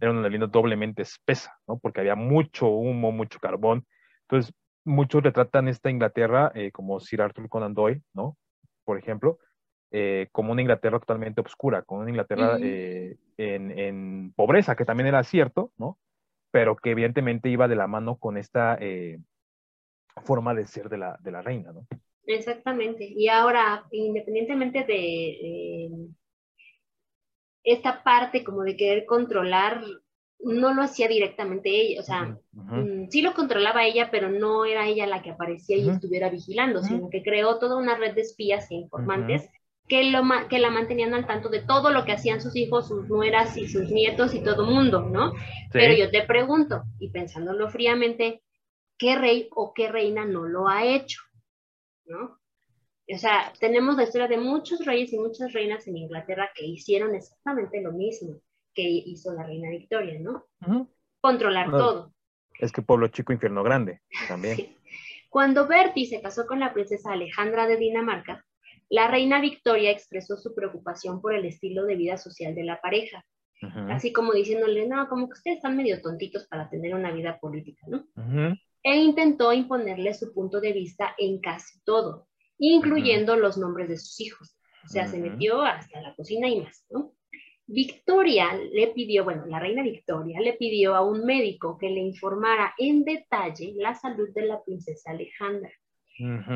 Era 0.00 0.10
una 0.10 0.22
neblina 0.22 0.46
doblemente 0.46 1.02
espesa, 1.02 1.56
¿no? 1.66 1.78
Porque 1.78 2.00
había 2.00 2.16
mucho 2.16 2.66
humo, 2.68 3.12
mucho 3.12 3.38
carbón. 3.38 3.86
Entonces, 4.22 4.52
muchos 4.84 5.22
retratan 5.22 5.68
esta 5.68 5.90
Inglaterra 5.90 6.52
eh, 6.54 6.70
como 6.70 7.00
Sir 7.00 7.22
Arthur 7.22 7.48
Conan 7.48 7.74
Doyle, 7.74 8.02
¿no? 8.14 8.36
Por 8.86 8.98
ejemplo, 8.98 9.38
eh, 9.90 10.28
como 10.32 10.52
una 10.52 10.62
Inglaterra 10.62 10.98
totalmente 10.98 11.42
oscura, 11.42 11.82
como 11.82 12.00
una 12.00 12.10
Inglaterra 12.10 12.56
eh, 12.62 13.18
en, 13.36 14.32
pobreza, 14.34 14.76
que 14.76 14.86
también 14.86 15.08
era 15.08 15.22
cierto, 15.24 15.72
¿no? 15.76 15.98
Pero 16.50 16.76
que 16.76 16.92
evidentemente 16.92 17.50
iba 17.50 17.68
de 17.68 17.76
la 17.76 17.86
mano 17.86 18.16
con 18.16 18.38
esta 18.38 18.78
forma 20.24 20.54
de 20.54 20.66
ser 20.66 20.88
de 20.88 20.96
la, 20.96 21.18
de 21.20 21.30
la 21.32 21.42
reina, 21.42 21.72
¿no? 21.72 21.86
Exactamente. 22.24 23.04
Y 23.04 23.28
ahora, 23.28 23.84
independientemente 23.90 24.84
de 24.84 25.90
esta 27.62 28.02
parte 28.04 28.44
como 28.44 28.62
de 28.62 28.76
querer 28.76 29.04
controlar, 29.04 29.82
no 30.40 30.74
lo 30.74 30.82
hacía 30.82 31.08
directamente 31.08 31.70
ella, 31.70 32.00
o 32.00 32.02
sea, 32.02 32.38
mm, 32.52 33.08
sí 33.08 33.22
lo 33.22 33.34
controlaba 33.34 33.84
ella, 33.84 34.10
pero 34.10 34.30
no 34.30 34.64
era 34.64 34.86
ella 34.86 35.06
la 35.06 35.22
que 35.22 35.30
aparecía 35.30 35.76
y 35.76 35.88
estuviera 35.88 36.28
vigilando, 36.28 36.82
sino 36.82 37.10
que 37.10 37.22
creó 37.22 37.58
toda 37.58 37.76
una 37.76 37.96
red 37.96 38.14
de 38.14 38.20
espías 38.20 38.70
e 38.70 38.74
informantes 38.74 39.48
que, 39.88 40.04
lo, 40.10 40.22
que 40.48 40.58
la 40.58 40.70
mantenían 40.70 41.14
al 41.14 41.26
tanto 41.26 41.48
de 41.48 41.62
todo 41.62 41.90
lo 41.90 42.04
que 42.04 42.12
hacían 42.12 42.40
sus 42.40 42.54
hijos, 42.56 42.88
sus 42.88 43.08
nueras 43.08 43.56
y 43.56 43.66
sus 43.66 43.90
nietos 43.90 44.34
y 44.34 44.42
todo 44.42 44.66
mundo, 44.66 45.00
¿no? 45.00 45.32
Pero 45.72 45.94
yo 45.94 46.10
te 46.10 46.22
pregunto, 46.22 46.82
y 46.98 47.10
pensándolo 47.10 47.68
fríamente, 47.68 48.42
¿qué 48.98 49.16
rey 49.16 49.48
o 49.54 49.72
qué 49.74 49.88
reina 49.88 50.24
no 50.24 50.44
lo 50.44 50.68
ha 50.68 50.84
hecho? 50.84 51.20
¿no? 52.06 52.38
O 53.08 53.18
sea, 53.18 53.52
tenemos 53.60 53.96
la 53.96 54.04
historia 54.04 54.28
de 54.28 54.38
muchos 54.38 54.84
reyes 54.84 55.12
y 55.12 55.18
muchas 55.18 55.52
reinas 55.52 55.86
en 55.86 55.96
Inglaterra 55.96 56.50
que 56.54 56.66
hicieron 56.66 57.14
exactamente 57.14 57.80
lo 57.80 57.92
mismo 57.92 58.40
que 58.76 58.82
hizo 58.82 59.32
la 59.32 59.42
reina 59.42 59.70
Victoria, 59.70 60.20
¿no? 60.20 60.46
Controlar 61.20 61.70
todo. 61.70 62.12
Es 62.60 62.70
que 62.70 62.82
pueblo 62.82 63.08
chico, 63.08 63.32
infierno 63.32 63.62
grande, 63.64 64.02
también. 64.28 64.56
Cuando 65.30 65.66
Bertie 65.66 66.06
se 66.06 66.22
casó 66.22 66.46
con 66.46 66.60
la 66.60 66.72
princesa 66.72 67.12
Alejandra 67.12 67.66
de 67.66 67.76
Dinamarca, 67.76 68.44
la 68.88 69.08
reina 69.08 69.40
Victoria 69.40 69.90
expresó 69.90 70.36
su 70.36 70.54
preocupación 70.54 71.20
por 71.20 71.34
el 71.34 71.44
estilo 71.44 71.84
de 71.84 71.96
vida 71.96 72.16
social 72.16 72.54
de 72.54 72.62
la 72.62 72.80
pareja, 72.80 73.24
así 73.90 74.12
como 74.12 74.32
diciéndole, 74.32 74.86
no, 74.86 75.08
como 75.08 75.26
que 75.26 75.32
ustedes 75.32 75.56
están 75.56 75.76
medio 75.76 76.00
tontitos 76.00 76.46
para 76.46 76.70
tener 76.70 76.94
una 76.94 77.10
vida 77.10 77.38
política, 77.40 77.84
¿no? 77.88 78.06
e 78.82 78.96
intentó 78.98 79.52
imponerle 79.52 80.14
su 80.14 80.32
punto 80.32 80.60
de 80.60 80.72
vista 80.72 81.12
en 81.18 81.40
casi 81.40 81.80
todo, 81.82 82.28
incluyendo 82.56 83.34
los 83.34 83.58
nombres 83.58 83.88
de 83.88 83.98
sus 83.98 84.20
hijos. 84.20 84.56
O 84.84 84.88
sea, 84.88 85.08
se 85.08 85.18
metió 85.18 85.62
hasta 85.62 86.00
la 86.00 86.14
cocina 86.14 86.48
y 86.48 86.60
más, 86.60 86.86
¿no? 86.90 87.12
Victoria 87.66 88.54
le 88.54 88.88
pidió, 88.88 89.24
bueno, 89.24 89.44
la 89.46 89.58
reina 89.58 89.82
Victoria 89.82 90.40
le 90.40 90.54
pidió 90.54 90.94
a 90.94 91.02
un 91.02 91.24
médico 91.24 91.76
que 91.78 91.90
le 91.90 92.00
informara 92.00 92.74
en 92.78 93.04
detalle 93.04 93.74
la 93.76 93.94
salud 93.94 94.28
de 94.34 94.46
la 94.46 94.62
princesa 94.62 95.10
Alejandra, 95.10 95.72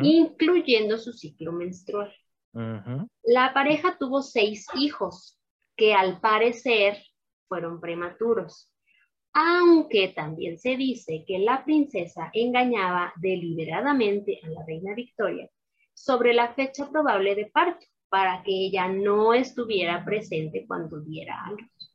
incluyendo 0.03 0.99
su 0.99 1.13
ciclo 1.13 1.53
menstrual. 1.53 2.15
La 3.25 3.53
pareja 3.53 3.97
tuvo 3.99 4.23
seis 4.23 4.67
hijos, 4.77 5.39
que 5.77 5.95
al 5.95 6.21
parecer 6.21 6.99
fueron 7.49 7.81
prematuros 7.81 8.71
aunque 9.33 10.09
también 10.09 10.59
se 10.59 10.77
dice 10.77 11.25
que 11.27 11.39
la 11.39 11.65
princesa 11.65 12.31
engañaba 12.33 13.13
deliberadamente 13.17 14.41
a 14.43 14.49
la 14.49 14.65
reina 14.67 14.95
Victoria 14.95 15.49
sobre 15.95 16.35
la 16.35 16.55
fecha 16.55 16.91
probable 16.91 17.35
de 17.35 17.47
parto 17.47 17.87
para 18.11 18.43
que 18.43 18.53
ella 18.53 18.89
no 18.89 19.33
estuviera 19.33 20.05
presente 20.05 20.67
cuando 20.67 21.01
diera 21.01 21.47
a 21.47 21.51
luz. 21.53 21.91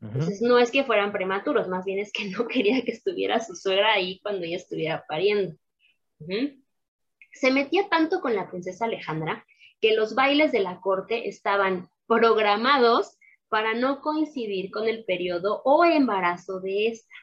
Entonces 0.00 0.40
no 0.40 0.58
es 0.58 0.70
que 0.70 0.84
fueran 0.84 1.12
prematuros, 1.12 1.68
más 1.68 1.84
bien 1.84 1.98
es 1.98 2.10
que 2.10 2.30
no 2.30 2.48
quería 2.48 2.82
que 2.82 2.92
estuviera 2.92 3.38
su 3.38 3.54
suegra 3.54 3.92
ahí 3.92 4.18
cuando 4.20 4.44
ella 4.44 4.56
estuviera 4.56 5.04
pariendo. 5.06 5.54
Se 7.32 7.52
metía 7.52 7.88
tanto 7.88 8.20
con 8.20 8.34
la 8.34 8.50
princesa 8.50 8.86
Alejandra 8.86 9.46
que 9.80 9.94
los 9.94 10.14
bailes 10.14 10.52
de 10.52 10.60
la 10.60 10.80
corte 10.80 11.28
estaban 11.28 11.88
programados 12.06 13.16
para 13.48 13.74
no 13.74 14.00
coincidir 14.00 14.70
con 14.70 14.88
el 14.88 15.04
periodo 15.04 15.60
o 15.64 15.84
embarazo 15.84 16.60
de 16.60 16.88
esta. 16.88 17.14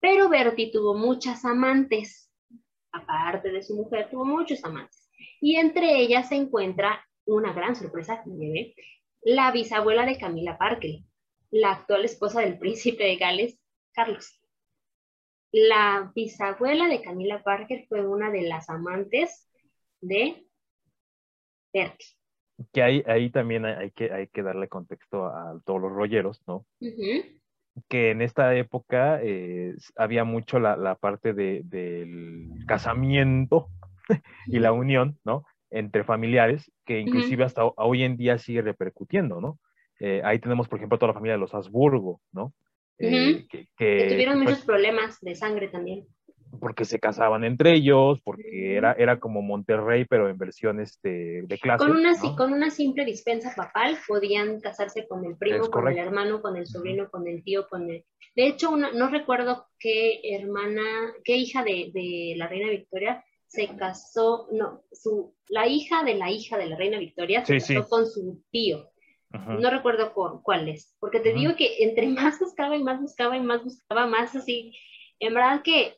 Pero 0.00 0.28
Bertie 0.28 0.70
tuvo 0.70 0.94
muchas 0.94 1.44
amantes, 1.44 2.30
aparte 2.92 3.50
de 3.50 3.62
su 3.62 3.74
mujer, 3.74 4.08
tuvo 4.10 4.24
muchos 4.24 4.64
amantes. 4.64 4.97
Y 5.40 5.56
entre 5.56 5.96
ellas 5.98 6.28
se 6.28 6.36
encuentra 6.36 7.04
una 7.26 7.52
gran 7.52 7.76
sorpresa 7.76 8.22
que 8.24 8.74
la 9.22 9.50
bisabuela 9.52 10.06
de 10.06 10.18
Camila 10.18 10.56
Parker, 10.58 11.00
la 11.50 11.72
actual 11.72 12.04
esposa 12.04 12.40
del 12.40 12.58
príncipe 12.60 13.04
de 13.04 13.16
Gales, 13.16 13.58
Carlos. 13.92 14.40
La 15.50 16.12
bisabuela 16.14 16.88
de 16.88 17.02
Camila 17.02 17.42
Parker 17.42 17.86
fue 17.88 18.06
una 18.06 18.30
de 18.30 18.42
las 18.42 18.68
amantes 18.68 19.50
de 20.00 20.46
Bertie 21.72 22.18
que 22.72 22.82
ahí, 22.82 23.02
ahí 23.06 23.30
también 23.30 23.64
hay, 23.64 23.90
que, 23.92 24.12
hay 24.12 24.26
que 24.28 24.42
darle 24.42 24.68
contexto 24.68 25.26
a, 25.26 25.60
todos 25.64 25.80
los 25.80 25.92
rolleros, 25.92 26.42
¿no? 26.46 26.66
Que 27.88 28.10
en 28.10 28.22
esta 28.22 28.56
época 28.56 29.20
eh, 29.22 29.74
había 29.96 30.24
mucho 30.24 30.58
la, 30.58 30.76
la 30.76 30.96
parte 30.96 31.32
de, 31.32 31.62
del 31.64 32.48
casamiento 32.66 33.68
y 34.46 34.58
la 34.58 34.72
unión, 34.72 35.18
¿no? 35.24 35.44
Entre 35.70 36.04
familiares, 36.04 36.70
que 36.84 37.00
inclusive 37.00 37.44
hasta 37.44 37.64
hoy 37.64 38.02
en 38.02 38.16
día 38.16 38.38
sigue 38.38 38.62
repercutiendo, 38.62 39.40
¿no? 39.40 39.58
Eh, 40.00 40.22
ahí 40.24 40.38
tenemos, 40.38 40.68
por 40.68 40.78
ejemplo, 40.78 40.98
toda 40.98 41.08
la 41.08 41.14
familia 41.14 41.34
de 41.34 41.40
los 41.40 41.54
Habsburgo, 41.54 42.20
¿no? 42.32 42.54
Eh, 42.98 43.46
que, 43.48 44.08
tuvieron 44.08 44.40
muchos 44.40 44.64
problemas 44.64 45.20
de 45.20 45.36
sangre 45.36 45.68
también 45.68 46.06
porque 46.60 46.84
se 46.84 46.98
casaban 46.98 47.44
entre 47.44 47.74
ellos, 47.74 48.20
porque 48.22 48.76
era, 48.76 48.92
era 48.92 49.20
como 49.20 49.42
Monterrey, 49.42 50.04
pero 50.04 50.28
en 50.28 50.38
versión 50.38 50.80
este, 50.80 51.42
de 51.42 51.58
clase. 51.58 51.84
Con 51.84 51.96
una, 51.96 52.14
con 52.36 52.52
una 52.52 52.70
simple 52.70 53.04
dispensa 53.04 53.52
papal 53.54 53.98
podían 54.06 54.60
casarse 54.60 55.06
con 55.06 55.24
el 55.24 55.36
primo, 55.36 55.68
con 55.70 55.88
el 55.88 55.98
hermano, 55.98 56.40
con 56.40 56.56
el 56.56 56.66
sobrino, 56.66 57.10
con 57.10 57.26
el 57.28 57.42
tío, 57.42 57.68
con 57.68 57.90
el... 57.90 58.04
De 58.34 58.46
hecho, 58.46 58.76
no 58.76 59.10
recuerdo 59.10 59.66
qué 59.78 60.20
hermana, 60.34 60.82
qué 61.24 61.36
hija 61.36 61.64
de, 61.64 61.90
de, 61.92 62.34
la 62.36 62.46
reina 62.46 62.70
Victoria 62.70 63.24
se 63.48 63.66
casó, 63.76 64.46
no, 64.52 64.84
su, 64.92 65.34
la 65.48 65.66
hija 65.66 66.04
de 66.04 66.14
la 66.14 66.30
hija 66.30 66.58
de 66.58 66.66
la 66.66 66.76
reina 66.76 66.98
Victoria 66.98 67.44
se 67.44 67.58
casó 67.58 67.88
con 67.88 68.06
su 68.06 68.42
tío. 68.50 68.90
No 69.30 69.70
recuerdo 69.70 70.14
por, 70.14 70.42
cuál 70.42 70.68
es, 70.68 70.96
porque 71.00 71.20
te 71.20 71.34
digo 71.34 71.54
que 71.54 71.82
entre 71.84 72.08
más 72.08 72.38
buscaba 72.38 72.76
y 72.76 72.82
más 72.82 72.98
buscaba 72.98 73.36
y 73.36 73.40
más 73.40 73.62
buscaba, 73.62 74.06
más 74.06 74.34
así, 74.34 74.74
en 75.18 75.34
verdad 75.34 75.60
que 75.62 75.96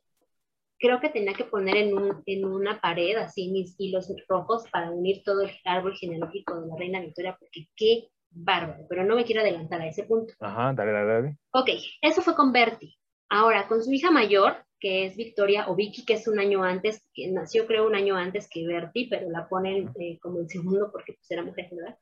creo 0.80 0.98
que 0.98 1.10
tenía 1.10 1.34
que 1.34 1.44
poner 1.44 1.76
en, 1.76 1.96
un, 1.96 2.22
en 2.26 2.44
una 2.44 2.80
pared 2.80 3.16
así 3.18 3.52
mis 3.52 3.76
hilos 3.78 4.12
rojos 4.28 4.64
para 4.72 4.90
unir 4.90 5.22
todo 5.22 5.42
el 5.42 5.52
árbol 5.64 5.94
genealógico 5.94 6.60
de 6.60 6.66
la 6.66 6.76
reina 6.76 7.00
Victoria, 7.00 7.36
porque 7.38 7.68
qué 7.76 8.08
bárbaro, 8.30 8.86
pero 8.88 9.04
no 9.04 9.14
me 9.14 9.24
quiero 9.24 9.42
adelantar 9.42 9.80
a 9.80 9.88
ese 9.88 10.04
punto. 10.04 10.34
Ajá, 10.40 10.72
dale, 10.74 10.90
dale, 10.90 11.12
dale. 11.12 11.36
Ok, 11.52 11.68
eso 12.00 12.22
fue 12.22 12.34
con 12.34 12.52
Bertie. 12.52 12.96
Ahora, 13.28 13.68
con 13.68 13.82
su 13.82 13.92
hija 13.92 14.10
mayor, 14.10 14.64
que 14.80 15.04
es 15.04 15.16
Victoria 15.16 15.68
o 15.68 15.76
Vicky, 15.76 16.04
que 16.04 16.14
es 16.14 16.26
un 16.26 16.38
año 16.38 16.64
antes, 16.64 17.06
que 17.14 17.28
nació 17.28 17.66
creo 17.66 17.86
un 17.86 17.94
año 17.94 18.16
antes 18.16 18.48
que 18.48 18.66
Bertie, 18.66 19.08
pero 19.08 19.30
la 19.30 19.48
ponen 19.48 19.90
eh, 20.00 20.18
como 20.20 20.40
el 20.40 20.48
segundo 20.48 20.90
porque 20.90 21.12
pues 21.12 21.30
era 21.30 21.42
mujer, 21.42 21.68
¿verdad? 21.70 21.98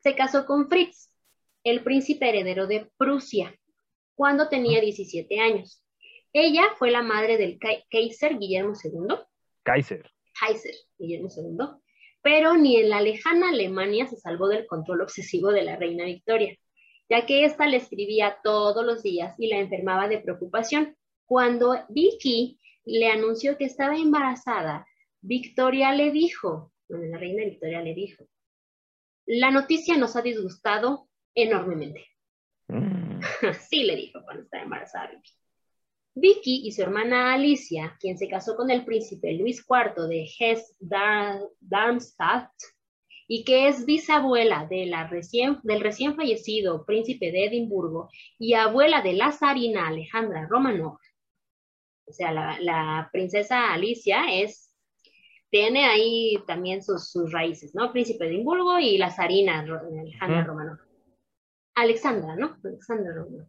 Se 0.00 0.14
casó 0.14 0.46
con 0.46 0.68
Fritz, 0.68 1.12
el 1.62 1.82
príncipe 1.82 2.28
heredero 2.28 2.66
de 2.66 2.90
Prusia, 2.96 3.54
cuando 4.14 4.48
tenía 4.48 4.80
17 4.80 5.38
años. 5.40 5.82
Ella 6.32 6.64
fue 6.78 6.90
la 6.90 7.02
madre 7.02 7.36
del 7.36 7.58
Kaiser 7.90 8.38
Guillermo 8.38 8.74
II. 8.82 9.16
Kaiser. 9.62 10.10
Kaiser 10.38 10.74
Guillermo 10.98 11.28
II. 11.34 11.80
Pero 12.22 12.56
ni 12.56 12.76
en 12.76 12.90
la 12.90 13.00
lejana 13.00 13.50
Alemania 13.50 14.06
se 14.06 14.16
salvó 14.16 14.48
del 14.48 14.66
control 14.66 15.02
obsesivo 15.02 15.50
de 15.50 15.62
la 15.62 15.76
reina 15.76 16.04
Victoria, 16.04 16.56
ya 17.08 17.24
que 17.24 17.44
ésta 17.44 17.66
le 17.66 17.76
escribía 17.76 18.38
todos 18.42 18.84
los 18.84 19.02
días 19.02 19.34
y 19.38 19.48
la 19.48 19.58
enfermaba 19.58 20.08
de 20.08 20.18
preocupación. 20.18 20.96
Cuando 21.26 21.74
Vicky 21.88 22.60
le 22.84 23.08
anunció 23.08 23.58
que 23.58 23.64
estaba 23.64 23.96
embarazada, 23.96 24.86
Victoria 25.20 25.92
le 25.92 26.12
dijo, 26.12 26.72
bueno, 26.88 27.06
la 27.06 27.18
reina 27.18 27.44
Victoria 27.44 27.82
le 27.82 27.94
dijo, 27.94 28.24
la 29.26 29.50
noticia 29.50 29.96
nos 29.96 30.14
ha 30.16 30.22
disgustado 30.22 31.08
enormemente. 31.34 32.06
Mm. 32.68 33.20
sí, 33.68 33.82
le 33.82 33.96
dijo 33.96 34.20
cuando 34.24 34.44
estaba 34.44 34.62
embarazada 34.62 35.10
Vicky. 35.10 35.32
Vicky 36.18 36.66
y 36.66 36.72
su 36.72 36.80
hermana 36.80 37.34
Alicia, 37.34 37.94
quien 38.00 38.16
se 38.16 38.26
casó 38.26 38.56
con 38.56 38.70
el 38.70 38.86
príncipe 38.86 39.34
Luis 39.34 39.62
IV 39.68 40.08
de 40.08 40.26
Hesse-Darmstadt 40.38 42.50
y 43.28 43.44
que 43.44 43.68
es 43.68 43.84
bisabuela 43.84 44.66
de 44.66 44.86
la 44.86 45.06
recién, 45.08 45.58
del 45.62 45.80
recién 45.80 46.16
fallecido 46.16 46.86
príncipe 46.86 47.32
de 47.32 47.44
Edimburgo 47.46 48.08
y 48.38 48.54
abuela 48.54 49.02
de 49.02 49.12
la 49.12 49.30
zarina 49.32 49.88
Alejandra 49.88 50.46
Romanov. 50.48 50.96
O 52.06 52.12
sea, 52.12 52.32
la, 52.32 53.08
princesa 53.12 53.72
Alicia 53.72 54.24
es, 54.32 54.72
tiene 55.50 55.86
ahí 55.86 56.38
también 56.46 56.82
sus, 56.82 57.32
raíces, 57.32 57.74
¿no? 57.74 57.92
Príncipe 57.92 58.24
de 58.24 58.30
Edimburgo 58.30 58.78
y 58.78 58.98
la 58.98 59.10
zarina 59.10 59.60
Alejandra 59.60 60.44
Romanov. 60.44 60.78
Alexandra, 61.74 62.36
¿no? 62.36 62.56
Alexandra 62.64 63.14
Romanov. 63.14 63.48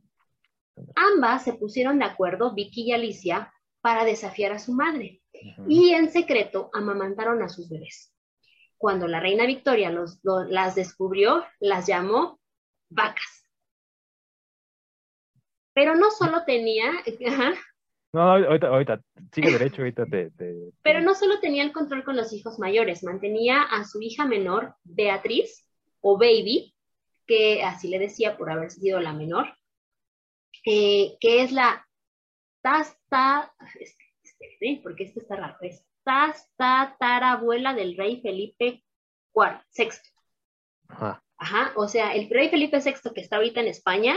Ambas 0.96 1.44
se 1.44 1.54
pusieron 1.54 2.00
de 2.00 2.06
acuerdo, 2.06 2.54
Vicky 2.54 2.84
y 2.84 2.92
Alicia, 2.92 3.54
para 3.82 4.06
desafiar 4.06 4.52
a 4.52 4.60
su 4.60 4.74
madre. 4.74 5.22
Y 5.68 5.92
en 5.92 6.12
secreto 6.12 6.70
amamantaron 6.74 7.42
a 7.44 7.50
sus 7.50 7.70
bebés 7.70 8.12
cuando 8.78 9.08
la 9.08 9.20
reina 9.20 9.46
Victoria 9.46 9.90
los, 9.90 10.20
las 10.24 10.76
descubrió, 10.76 11.44
las 11.60 11.88
llamó 11.88 12.40
vacas. 12.90 13.44
Pero 15.74 15.96
no 15.96 16.12
solo 16.12 16.44
tenía... 16.46 16.92
No, 18.18 18.32
ahorita, 18.32 18.68
ahorita, 18.70 19.02
sigue 19.32 19.52
derecho, 19.52 19.84
ahorita 19.84 20.08
te, 20.08 20.32
Pero 20.82 21.02
no 21.02 21.14
solo 21.14 21.40
tenía 21.40 21.62
el 21.62 21.72
control 21.72 22.04
con 22.04 22.18
los 22.18 22.34
hijos 22.34 22.58
mayores, 22.58 23.04
mantenía 23.04 23.62
a 23.62 23.84
su 23.84 24.02
hija 24.02 24.26
menor, 24.26 24.74
Beatriz, 24.84 25.70
o 26.02 26.18
Baby, 26.18 26.74
que 27.28 27.62
así 27.62 27.90
le 27.90 28.00
decía 28.00 28.36
por 28.36 28.50
haber 28.50 28.72
sido 28.72 29.00
la 29.02 29.14
menor, 29.14 29.56
eh, 30.66 31.16
que 31.20 31.44
es 31.44 31.52
la 31.52 31.86
tasta, 32.64 33.54
porque 34.82 35.04
esto 35.04 35.20
está 35.20 35.36
raro, 35.36 35.58
es 35.62 35.86
tatarabuela 36.58 37.76
del 37.76 37.96
rey 37.96 38.20
Felipe 38.22 38.84
IV, 39.36 39.62
VI. 39.78 39.90
Ajá. 41.40 41.74
o 41.76 41.88
sea, 41.88 42.16
el 42.16 42.32
rey 42.32 42.50
Felipe 42.50 42.80
VI 42.84 43.12
que 43.14 43.22
está 43.22 43.36
ahorita 43.36 43.60
en 43.60 43.68
España, 43.68 44.16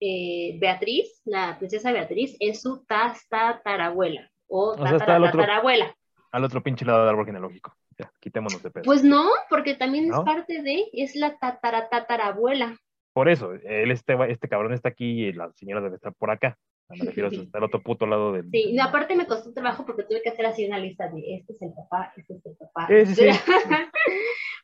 eh, 0.00 0.56
Beatriz, 0.60 1.22
la 1.24 1.56
princesa 1.58 1.92
Beatriz, 1.92 2.36
es 2.40 2.62
su 2.62 2.84
tatarabuela 2.86 4.30
o, 4.46 4.76
tatarabuela. 4.76 5.94
Al 6.30 6.44
otro 6.44 6.62
pinche 6.62 6.84
lado 6.84 7.00
del 7.00 7.10
árbol 7.10 7.26
genealógico. 7.26 7.74
Ya, 7.98 8.10
quitémonos 8.20 8.62
de 8.62 8.70
pedo. 8.70 8.84
Pues 8.84 9.04
no, 9.04 9.30
porque 9.48 9.74
también 9.74 10.12
es 10.12 10.18
parte 10.20 10.62
de, 10.62 10.86
es 10.92 11.14
la 11.14 11.38
tataratatarabuela. 11.38 12.76
Por 13.12 13.28
eso, 13.28 13.52
él 13.52 13.92
este, 13.92 14.16
este 14.28 14.48
cabrón 14.48 14.72
está 14.72 14.88
aquí 14.88 15.26
y 15.26 15.32
la 15.32 15.52
señora 15.52 15.80
debe 15.80 15.96
estar 15.96 16.12
por 16.14 16.30
acá. 16.30 16.58
Me 16.88 17.06
refiero 17.06 17.30
a 17.30 17.56
al 17.56 17.64
otro 17.64 17.82
puto 17.82 18.06
lado 18.06 18.32
del. 18.32 18.50
Sí, 18.50 18.76
aparte 18.78 19.14
me 19.14 19.26
costó 19.26 19.54
trabajo 19.54 19.86
porque 19.86 20.02
tuve 20.02 20.20
que 20.22 20.28
hacer 20.28 20.44
así 20.44 20.66
una 20.66 20.78
lista 20.78 21.08
de 21.08 21.36
este 21.36 21.54
es 21.54 21.62
el 21.62 21.72
papá, 21.72 22.12
este 22.16 22.34
es 22.34 22.44
el 22.44 22.56
papá. 22.56 22.88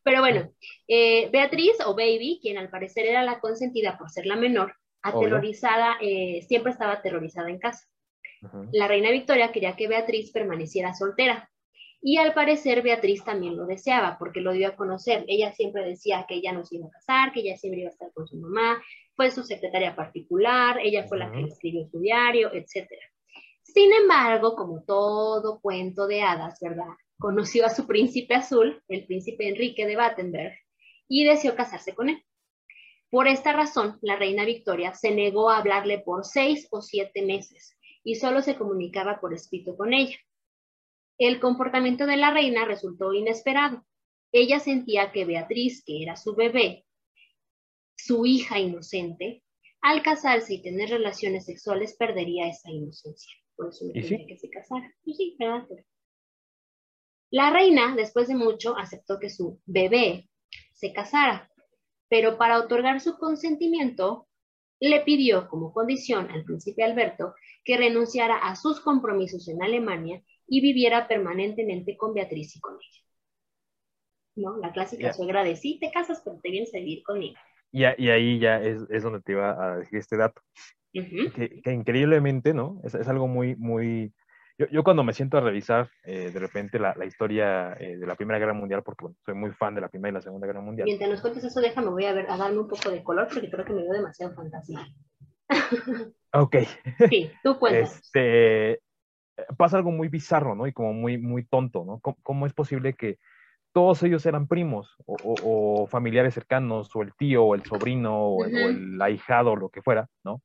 Pero 0.02 0.20
bueno, 0.20 0.50
eh, 0.86 1.30
Beatriz 1.30 1.78
o 1.86 1.94
Baby, 1.94 2.38
quien 2.42 2.58
al 2.58 2.68
parecer 2.68 3.06
era 3.06 3.22
la 3.22 3.40
consentida 3.40 3.96
por 3.96 4.10
ser 4.10 4.26
la 4.26 4.36
menor, 4.36 4.74
aterrorizada, 5.02 5.96
eh, 6.00 6.42
siempre 6.48 6.72
estaba 6.72 6.94
aterrorizada 6.94 7.50
en 7.50 7.58
casa. 7.58 7.86
La 8.72 8.88
reina 8.88 9.10
Victoria 9.10 9.52
quería 9.52 9.76
que 9.76 9.88
Beatriz 9.88 10.32
permaneciera 10.32 10.94
soltera. 10.94 11.50
Y 12.02 12.16
al 12.16 12.32
parecer 12.32 12.80
Beatriz 12.82 13.22
también 13.22 13.56
lo 13.56 13.66
deseaba 13.66 14.16
porque 14.18 14.40
lo 14.40 14.52
dio 14.52 14.68
a 14.68 14.76
conocer. 14.76 15.24
Ella 15.28 15.52
siempre 15.52 15.84
decía 15.84 16.24
que 16.26 16.36
ella 16.36 16.52
no 16.52 16.64
se 16.64 16.76
iba 16.76 16.86
a 16.86 16.90
casar, 16.90 17.32
que 17.32 17.40
ella 17.40 17.56
siempre 17.56 17.80
iba 17.80 17.90
a 17.90 17.92
estar 17.92 18.10
con 18.14 18.26
su 18.26 18.36
mamá, 18.36 18.82
fue 19.14 19.30
su 19.30 19.42
secretaria 19.42 19.94
particular, 19.94 20.78
ella 20.82 21.06
fue 21.06 21.18
la 21.18 21.30
que 21.30 21.42
escribió 21.42 21.86
su 21.90 22.00
diario, 22.00 22.50
etc. 22.54 22.88
Sin 23.62 23.92
embargo, 23.92 24.56
como 24.56 24.82
todo 24.84 25.60
cuento 25.60 26.06
de 26.06 26.22
hadas, 26.22 26.58
¿verdad? 26.60 26.94
Conoció 27.18 27.66
a 27.66 27.70
su 27.70 27.86
príncipe 27.86 28.34
azul, 28.34 28.82
el 28.88 29.04
príncipe 29.04 29.46
Enrique 29.46 29.86
de 29.86 29.96
Battenberg, 29.96 30.54
y 31.06 31.24
deseó 31.24 31.54
casarse 31.54 31.94
con 31.94 32.08
él. 32.08 32.24
Por 33.10 33.26
esta 33.26 33.52
razón, 33.52 33.98
la 34.02 34.16
reina 34.16 34.44
Victoria 34.44 34.94
se 34.94 35.10
negó 35.10 35.50
a 35.50 35.58
hablarle 35.58 35.98
por 35.98 36.24
seis 36.24 36.68
o 36.70 36.80
siete 36.80 37.22
meses 37.22 37.76
y 38.04 38.14
solo 38.14 38.40
se 38.40 38.56
comunicaba 38.56 39.20
por 39.20 39.34
escrito 39.34 39.76
con 39.76 39.92
ella. 39.92 40.16
El 41.18 41.40
comportamiento 41.40 42.06
de 42.06 42.16
la 42.16 42.30
reina 42.30 42.64
resultó 42.64 43.12
inesperado. 43.12 43.84
Ella 44.32 44.60
sentía 44.60 45.10
que 45.10 45.24
Beatriz, 45.24 45.82
que 45.84 46.02
era 46.02 46.16
su 46.16 46.36
bebé, 46.36 46.86
su 47.96 48.24
hija 48.26 48.60
inocente, 48.60 49.42
al 49.82 50.02
casarse 50.02 50.54
y 50.54 50.62
tener 50.62 50.90
relaciones 50.90 51.46
sexuales 51.46 51.96
perdería 51.96 52.48
esa 52.48 52.70
inocencia. 52.70 53.32
Por 53.56 53.70
eso 53.70 53.86
le 53.86 54.00
tenía 54.00 54.26
que 54.26 54.38
se 54.38 54.48
casara. 54.48 54.94
Sí, 55.04 55.36
¿verdad? 55.38 55.66
La 57.30 57.50
reina, 57.50 57.94
después 57.96 58.28
de 58.28 58.34
mucho, 58.34 58.76
aceptó 58.76 59.18
que 59.18 59.30
su 59.30 59.60
bebé 59.66 60.28
se 60.72 60.92
casara, 60.92 61.50
pero 62.10 62.36
para 62.36 62.58
otorgar 62.58 63.00
su 63.00 63.16
consentimiento, 63.16 64.26
le 64.80 65.00
pidió 65.02 65.48
como 65.48 65.72
condición 65.72 66.28
al 66.30 66.44
príncipe 66.44 66.82
Alberto 66.82 67.34
que 67.64 67.76
renunciara 67.76 68.36
a 68.36 68.56
sus 68.56 68.80
compromisos 68.80 69.48
en 69.48 69.62
Alemania 69.62 70.22
y 70.46 70.60
viviera 70.60 71.06
permanentemente 71.06 71.96
con 71.96 72.12
Beatriz 72.12 72.56
y 72.56 72.60
con 72.60 72.74
ella. 72.74 73.04
¿No? 74.36 74.56
La 74.58 74.72
clásica 74.72 75.12
suegra 75.12 75.44
de 75.44 75.54
sí, 75.54 75.78
te 75.80 75.90
casas, 75.90 76.22
pero 76.24 76.40
te 76.42 76.50
vienes 76.50 76.74
a 76.74 76.78
vivir 76.78 77.02
conmigo. 77.02 77.36
Y, 77.72 77.84
ahí 77.84 78.40
ya 78.40 78.60
es, 78.60 79.02
donde 79.02 79.20
te 79.20 79.32
iba 79.32 79.50
a 79.50 79.76
decir 79.76 79.98
este 79.98 80.16
dato. 80.16 80.42
que, 80.92 81.72
increíblemente, 81.72 82.52
¿no? 82.52 82.80
Es, 82.82 82.94
algo 83.06 83.28
muy, 83.28 83.54
muy... 83.54 84.12
Yo, 84.70 84.84
cuando 84.84 85.02
me 85.04 85.12
siento 85.12 85.38
a 85.38 85.40
revisar 85.40 85.90
eh, 86.04 86.30
de 86.30 86.38
repente 86.38 86.78
la, 86.78 86.94
historia 87.04 87.74
eh, 87.80 87.96
de 87.96 88.06
la 88.06 88.14
Primera 88.14 88.38
Guerra 88.38 88.52
Mundial, 88.52 88.82
porque 88.82 89.06
soy 89.24 89.34
muy 89.34 89.50
fan 89.52 89.74
de 89.74 89.80
la 89.80 89.88
Primera 89.88 90.10
y 90.10 90.14
la 90.14 90.20
Segunda 90.20 90.46
Guerra 90.46 90.60
Mundial. 90.60 90.86
Mientras 90.86 91.10
nos 91.10 91.20
cuentes 91.20 91.44
eso, 91.44 91.60
déjame, 91.60 91.88
voy 91.88 92.04
a, 92.04 92.12
ver, 92.12 92.30
a 92.30 92.36
darme 92.36 92.58
un 92.58 92.68
poco 92.68 92.90
de 92.90 93.02
color, 93.02 93.28
porque 93.32 93.50
creo 93.50 93.64
que 93.64 93.72
me 93.72 93.82
veo 93.82 93.92
demasiado 93.92 94.34
fantasía. 94.34 94.86
ok. 96.34 96.56
Sí, 97.08 97.30
tú 97.42 97.58
cuentas. 97.58 97.96
Este, 97.96 98.82
pasa 99.56 99.78
algo 99.78 99.90
muy 99.92 100.08
bizarro, 100.08 100.54
¿no? 100.54 100.66
Y 100.66 100.72
como 100.72 100.92
muy, 100.92 101.18
muy 101.18 101.44
tonto, 101.44 101.84
¿no? 101.84 102.00
cómo 102.22 102.46
es 102.46 102.52
posible 102.52 102.94
que 102.94 103.18
todos 103.72 104.02
ellos 104.02 104.26
eran 104.26 104.48
primos 104.48 104.96
o, 105.06 105.86
familiares 105.86 106.34
cercanos, 106.34 106.94
o 106.94 107.02
el 107.02 107.14
tío, 107.14 107.44
o 107.44 107.54
el 107.54 107.64
sobrino, 107.64 108.26
o, 108.26 108.44
el 108.44 109.00
ahijado, 109.00 109.52
o 109.52 109.56
lo 109.56 109.68
que 109.68 109.82
fuera, 109.82 110.08
¿no? 110.24 110.42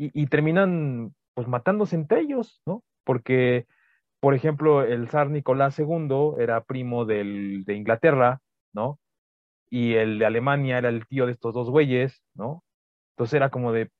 Y, 0.00 0.26
terminan 0.28 1.12
pues 1.34 1.48
matándose 1.48 1.96
entre 1.96 2.20
ellos, 2.20 2.62
¿no? 2.64 2.84
Porque, 3.08 3.66
por 4.20 4.34
ejemplo, 4.34 4.82
el 4.82 5.08
zar 5.08 5.30
Nicolás 5.30 5.78
II 5.78 6.34
era 6.38 6.62
primo 6.62 7.06
del, 7.06 7.64
de 7.64 7.72
Inglaterra, 7.72 8.42
¿no? 8.74 8.98
Y 9.70 9.94
el 9.94 10.18
de 10.18 10.26
Alemania 10.26 10.76
era 10.76 10.90
el 10.90 11.06
tío 11.06 11.24
de 11.24 11.32
estos 11.32 11.54
dos 11.54 11.70
güeyes, 11.70 12.22
¿no? 12.34 12.62
Entonces 13.12 13.32
era 13.32 13.48
como 13.48 13.72
de, 13.72 13.90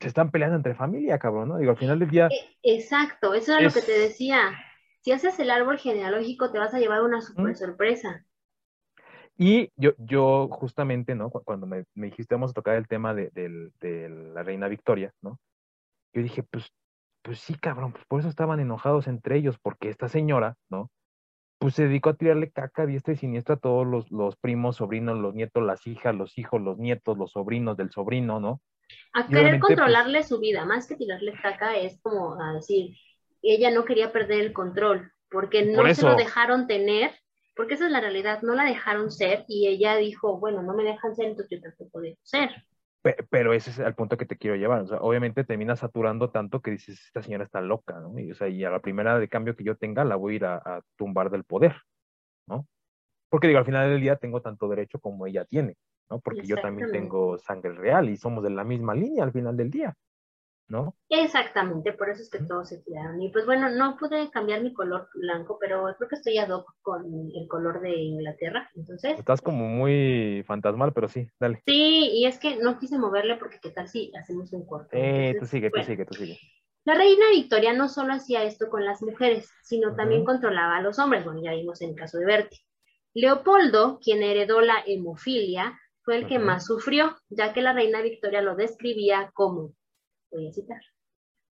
se 0.00 0.08
están 0.08 0.30
peleando 0.30 0.56
entre 0.56 0.74
familia, 0.74 1.18
cabrón, 1.18 1.50
¿no? 1.50 1.58
Digo, 1.58 1.72
al 1.72 1.76
final 1.76 1.98
del 1.98 2.08
día... 2.08 2.28
E, 2.28 2.56
exacto, 2.62 3.34
eso 3.34 3.52
era 3.52 3.60
lo 3.60 3.70
que 3.70 3.82
te 3.82 3.98
decía 3.98 4.54
si 5.04 5.12
haces 5.12 5.38
el 5.38 5.50
árbol 5.50 5.76
genealógico 5.76 6.50
te 6.50 6.58
vas 6.58 6.72
a 6.72 6.78
llevar 6.78 7.02
una 7.02 7.20
super 7.20 7.54
sorpresa. 7.54 8.24
Y 9.36 9.70
yo, 9.76 9.92
yo 9.98 10.48
justamente, 10.48 11.14
¿no? 11.14 11.28
Cuando 11.28 11.66
me, 11.66 11.84
dijiste 11.94 12.34
vamos 12.34 12.52
a 12.52 12.54
tocar 12.54 12.76
el 12.76 12.88
tema 12.88 13.12
de, 13.12 13.70
la 14.32 14.42
reina 14.42 14.66
Victoria, 14.68 15.12
¿no? 15.20 15.38
Yo 16.14 16.22
dije, 16.22 16.42
pues, 16.42 16.72
pues 17.24 17.38
sí, 17.38 17.54
cabrón, 17.54 17.92
pues 17.92 18.04
por 18.04 18.20
eso 18.20 18.28
estaban 18.28 18.60
enojados 18.60 19.08
entre 19.08 19.38
ellos, 19.38 19.56
porque 19.60 19.88
esta 19.88 20.08
señora, 20.08 20.56
¿no? 20.68 20.90
Pues 21.58 21.74
se 21.74 21.84
dedicó 21.84 22.10
a 22.10 22.16
tirarle 22.16 22.52
caca 22.52 22.84
diestra 22.84 23.14
y 23.14 23.16
siniestra 23.16 23.54
a 23.54 23.58
todos 23.58 23.86
los, 23.86 24.10
los 24.10 24.36
primos, 24.36 24.76
sobrinos, 24.76 25.18
los 25.18 25.34
nietos, 25.34 25.62
las 25.62 25.86
hijas, 25.86 26.14
los 26.14 26.36
hijos, 26.36 26.60
los 26.60 26.76
nietos, 26.76 27.16
los 27.16 27.32
sobrinos 27.32 27.78
del 27.78 27.90
sobrino, 27.90 28.40
¿no? 28.40 28.60
A 29.14 29.26
querer 29.26 29.58
pues 29.58 29.62
controlarle 29.62 30.22
su 30.22 30.38
vida, 30.38 30.66
más 30.66 30.86
que 30.86 30.96
tirarle 30.96 31.32
caca, 31.40 31.78
es 31.78 31.98
como 32.02 32.38
a 32.38 32.52
decir, 32.52 32.94
ella 33.40 33.70
no 33.70 33.86
quería 33.86 34.12
perder 34.12 34.40
el 34.40 34.52
control, 34.52 35.10
porque 35.30 35.64
no 35.64 35.94
se 35.94 36.02
lo 36.02 36.16
dejaron 36.16 36.66
tener, 36.66 37.10
porque 37.56 37.74
esa 37.74 37.86
es 37.86 37.90
la 37.90 38.02
realidad, 38.02 38.42
no 38.42 38.54
la 38.54 38.64
dejaron 38.64 39.10
ser 39.10 39.46
y 39.48 39.66
ella 39.68 39.96
dijo, 39.96 40.38
bueno, 40.38 40.62
no 40.62 40.74
me 40.74 40.84
dejan 40.84 41.16
ser, 41.16 41.28
entonces 41.28 41.58
yo 41.58 41.62
tampoco 41.62 42.02
debo 42.02 42.18
ser. 42.22 42.50
Pero 43.28 43.52
ese 43.52 43.68
es 43.68 43.78
el 43.78 43.94
punto 43.94 44.16
que 44.16 44.24
te 44.24 44.38
quiero 44.38 44.56
llevar. 44.56 44.80
O 44.80 44.86
sea, 44.86 44.98
obviamente 44.98 45.44
termina 45.44 45.76
saturando 45.76 46.30
tanto 46.30 46.62
que 46.62 46.70
dices, 46.70 47.04
esta 47.04 47.22
señora 47.22 47.44
está 47.44 47.60
loca, 47.60 48.00
¿no? 48.00 48.18
Y, 48.18 48.32
o 48.32 48.34
sea, 48.34 48.48
y 48.48 48.64
a 48.64 48.70
la 48.70 48.80
primera 48.80 49.18
de 49.18 49.28
cambio 49.28 49.54
que 49.54 49.62
yo 49.62 49.76
tenga, 49.76 50.04
la 50.04 50.16
voy 50.16 50.32
a 50.32 50.36
ir 50.36 50.44
a, 50.46 50.82
tumbar 50.96 51.28
del 51.28 51.44
poder, 51.44 51.76
¿no? 52.48 52.66
Porque 53.28 53.48
digo, 53.48 53.58
al 53.58 53.66
final 53.66 53.90
del 53.90 54.00
día 54.00 54.16
tengo 54.16 54.40
tanto 54.40 54.68
derecho 54.68 55.00
como 55.00 55.26
ella 55.26 55.44
tiene, 55.44 55.76
¿no? 56.08 56.18
Porque 56.20 56.46
yo 56.46 56.56
también 56.56 56.90
tengo 56.92 57.36
sangre 57.36 57.74
real 57.74 58.08
y 58.08 58.16
somos 58.16 58.42
de 58.42 58.50
la 58.50 58.64
misma 58.64 58.94
línea 58.94 59.24
al 59.24 59.32
final 59.32 59.54
del 59.54 59.70
día. 59.70 59.94
¿No? 60.68 60.96
Exactamente, 61.08 61.92
por 61.92 62.10
eso 62.10 62.22
es 62.22 62.30
que 62.30 62.38
todos 62.38 62.68
se 62.68 62.78
tiraron. 62.82 63.20
Y 63.20 63.30
pues 63.30 63.46
bueno, 63.46 63.70
no 63.70 63.96
pude 63.96 64.30
cambiar 64.30 64.62
mi 64.62 64.72
color 64.72 65.08
blanco, 65.14 65.58
pero 65.60 65.94
creo 65.96 66.08
que 66.08 66.16
estoy 66.16 66.38
ad 66.38 66.50
hoc 66.50 66.66
con 66.82 67.04
el 67.34 67.48
color 67.48 67.80
de 67.80 67.94
Inglaterra, 67.94 68.70
entonces... 68.74 69.18
Estás 69.18 69.40
como 69.40 69.68
muy 69.68 70.42
fantasmal, 70.46 70.92
pero 70.92 71.08
sí, 71.08 71.28
dale. 71.38 71.62
Sí, 71.66 72.10
y 72.12 72.26
es 72.26 72.38
que 72.38 72.56
no 72.56 72.78
quise 72.78 72.98
moverle 72.98 73.36
porque 73.36 73.58
qué 73.60 73.70
tal 73.70 73.88
si 73.88 74.12
hacemos 74.18 74.52
un 74.52 74.66
corte. 74.66 74.96
Eh, 75.30 75.36
tú 75.38 75.46
sigue, 75.46 75.70
tú 75.70 75.82
sigue, 75.82 76.04
tú 76.04 76.14
sigue. 76.14 76.38
La 76.84 76.94
reina 76.94 77.24
Victoria 77.30 77.72
no 77.72 77.88
solo 77.88 78.12
hacía 78.12 78.44
esto 78.44 78.68
con 78.68 78.84
las 78.84 79.02
mujeres, 79.02 79.50
sino 79.62 79.96
también 79.96 80.24
controlaba 80.24 80.76
a 80.76 80.82
los 80.82 80.98
hombres, 80.98 81.24
bueno, 81.24 81.40
ya 81.42 81.52
vimos 81.52 81.80
en 81.80 81.90
el 81.90 81.96
caso 81.96 82.18
de 82.18 82.26
Bertie. 82.26 82.60
Leopoldo, 83.14 84.00
quien 84.02 84.22
heredó 84.22 84.60
la 84.60 84.82
hemofilia, 84.86 85.78
fue 86.02 86.16
el 86.16 86.26
que 86.26 86.38
más 86.38 86.66
sufrió, 86.66 87.16
ya 87.30 87.54
que 87.54 87.62
la 87.62 87.72
reina 87.72 88.02
Victoria 88.02 88.42
lo 88.42 88.56
describía 88.56 89.30
como, 89.32 89.72
voy 90.36 90.48
a 90.48 90.52
citar, 90.52 90.80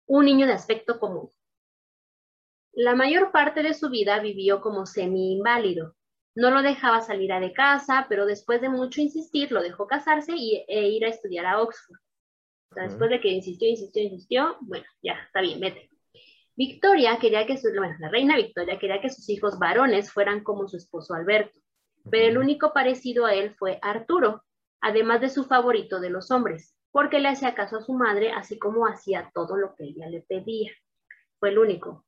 un 0.08 0.26
niño 0.26 0.48
de 0.48 0.54
aspecto 0.54 1.00
común. 1.00 1.32
La 2.74 2.96
mayor 2.96 3.32
parte 3.32 3.64
de 3.64 3.74
su 3.74 3.90
vida 3.90 4.20
vivió 4.20 4.62
como 4.62 4.86
semi-inválido. 4.86 5.96
No 6.36 6.52
lo 6.52 6.62
dejaba 6.62 7.02
salir 7.02 7.34
a 7.34 7.40
de 7.40 7.52
casa, 7.52 8.06
pero 8.08 8.26
después 8.26 8.62
de 8.62 8.70
mucho 8.70 9.02
insistir, 9.02 9.52
lo 9.52 9.62
dejó 9.62 9.88
casarse 9.88 10.34
y, 10.36 10.64
e 10.68 10.90
ir 10.90 11.06
a 11.06 11.10
estudiar 11.10 11.46
a 11.46 11.62
Oxford. 11.62 12.00
después 12.76 13.10
de 13.10 13.20
que 13.20 13.30
insistió, 13.30 13.68
insistió, 13.68 14.04
insistió, 14.04 14.58
bueno, 14.62 14.86
ya, 15.02 15.14
está 15.26 15.42
bien, 15.42 15.60
vete. 15.60 15.90
Victoria 16.56 17.18
quería 17.20 17.46
que 17.46 17.58
su, 17.58 17.70
bueno, 17.76 17.96
la 18.00 18.10
reina 18.10 18.36
Victoria 18.36 18.78
quería 18.78 19.02
que 19.02 19.10
sus 19.10 19.28
hijos 19.30 19.58
varones 19.60 20.12
fueran 20.12 20.44
como 20.44 20.68
su 20.68 20.78
esposo 20.78 21.14
Alberto 21.14 21.60
pero 22.10 22.28
el 22.28 22.38
único 22.38 22.74
parecido 22.74 23.26
a 23.26 23.34
él 23.34 23.56
fue 23.56 23.80
Arturo, 23.82 24.44
además 24.82 25.22
de 25.22 25.30
su 25.30 25.46
favorito 25.46 26.00
de 26.00 26.10
los 26.10 26.32
hombres, 26.32 26.76
porque 26.92 27.20
le 27.20 27.30
hacía 27.30 27.56
caso 27.56 27.78
a 27.78 27.82
su 27.82 27.94
madre, 27.94 28.32
así 28.32 28.58
como 28.58 28.88
hacía 28.88 29.32
todo 29.34 29.58
lo 29.58 29.76
que 29.76 29.86
ella 29.86 30.08
le 30.10 30.22
pedía. 30.22 30.72
Fue 31.40 31.50
el 31.50 31.60
único. 31.60 32.06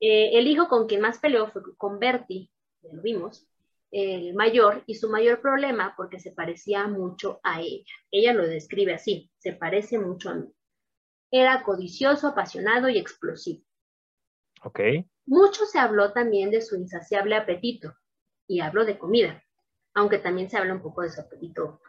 Eh, 0.00 0.38
el 0.38 0.46
hijo 0.46 0.68
con 0.68 0.86
quien 0.86 1.00
más 1.00 1.18
peleó 1.18 1.50
fue 1.50 1.62
con 1.76 1.98
Bertie, 1.98 2.50
ya 2.82 2.92
lo 2.92 3.02
vimos, 3.02 3.48
el 3.90 4.34
mayor, 4.34 4.82
y 4.86 4.94
su 4.96 5.08
mayor 5.08 5.40
problema 5.40 5.94
porque 5.96 6.20
se 6.20 6.32
parecía 6.32 6.86
mucho 6.86 7.40
a 7.42 7.60
ella. 7.60 7.84
Ella 8.10 8.32
lo 8.34 8.46
describe 8.46 8.94
así, 8.94 9.30
se 9.38 9.52
parece 9.52 9.98
mucho 9.98 10.30
a 10.30 10.34
mí. 10.34 10.52
Era 11.30 11.62
codicioso, 11.62 12.28
apasionado 12.28 12.88
y 12.88 12.98
explosivo. 12.98 13.64
Ok. 14.62 14.80
Mucho 15.26 15.66
se 15.66 15.78
habló 15.78 16.12
también 16.12 16.50
de 16.50 16.60
su 16.60 16.76
insaciable 16.76 17.36
apetito, 17.36 17.94
y 18.46 18.60
hablo 18.60 18.84
de 18.84 18.98
comida, 18.98 19.42
aunque 19.94 20.18
también 20.18 20.48
se 20.48 20.56
habla 20.56 20.74
un 20.74 20.82
poco 20.82 21.02
de 21.02 21.10
su 21.10 21.20
apetito 21.20 21.80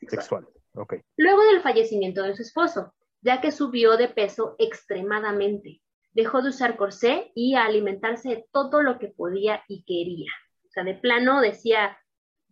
sexual. 0.00 0.48
Okay. 0.78 1.00
Luego 1.16 1.42
del 1.44 1.60
fallecimiento 1.60 2.22
de 2.22 2.34
su 2.34 2.42
esposo, 2.42 2.94
ya 3.20 3.40
que 3.40 3.52
subió 3.52 3.96
de 3.96 4.08
peso 4.08 4.54
extremadamente, 4.58 5.82
dejó 6.12 6.42
de 6.42 6.50
usar 6.50 6.76
corsé 6.76 7.32
y 7.34 7.54
a 7.54 7.64
alimentarse 7.64 8.28
de 8.28 8.46
todo 8.52 8.82
lo 8.82 8.98
que 8.98 9.08
podía 9.08 9.62
y 9.68 9.84
quería. 9.84 10.30
O 10.66 10.70
sea, 10.70 10.84
de 10.84 10.94
plano 10.94 11.40
decía, 11.40 11.98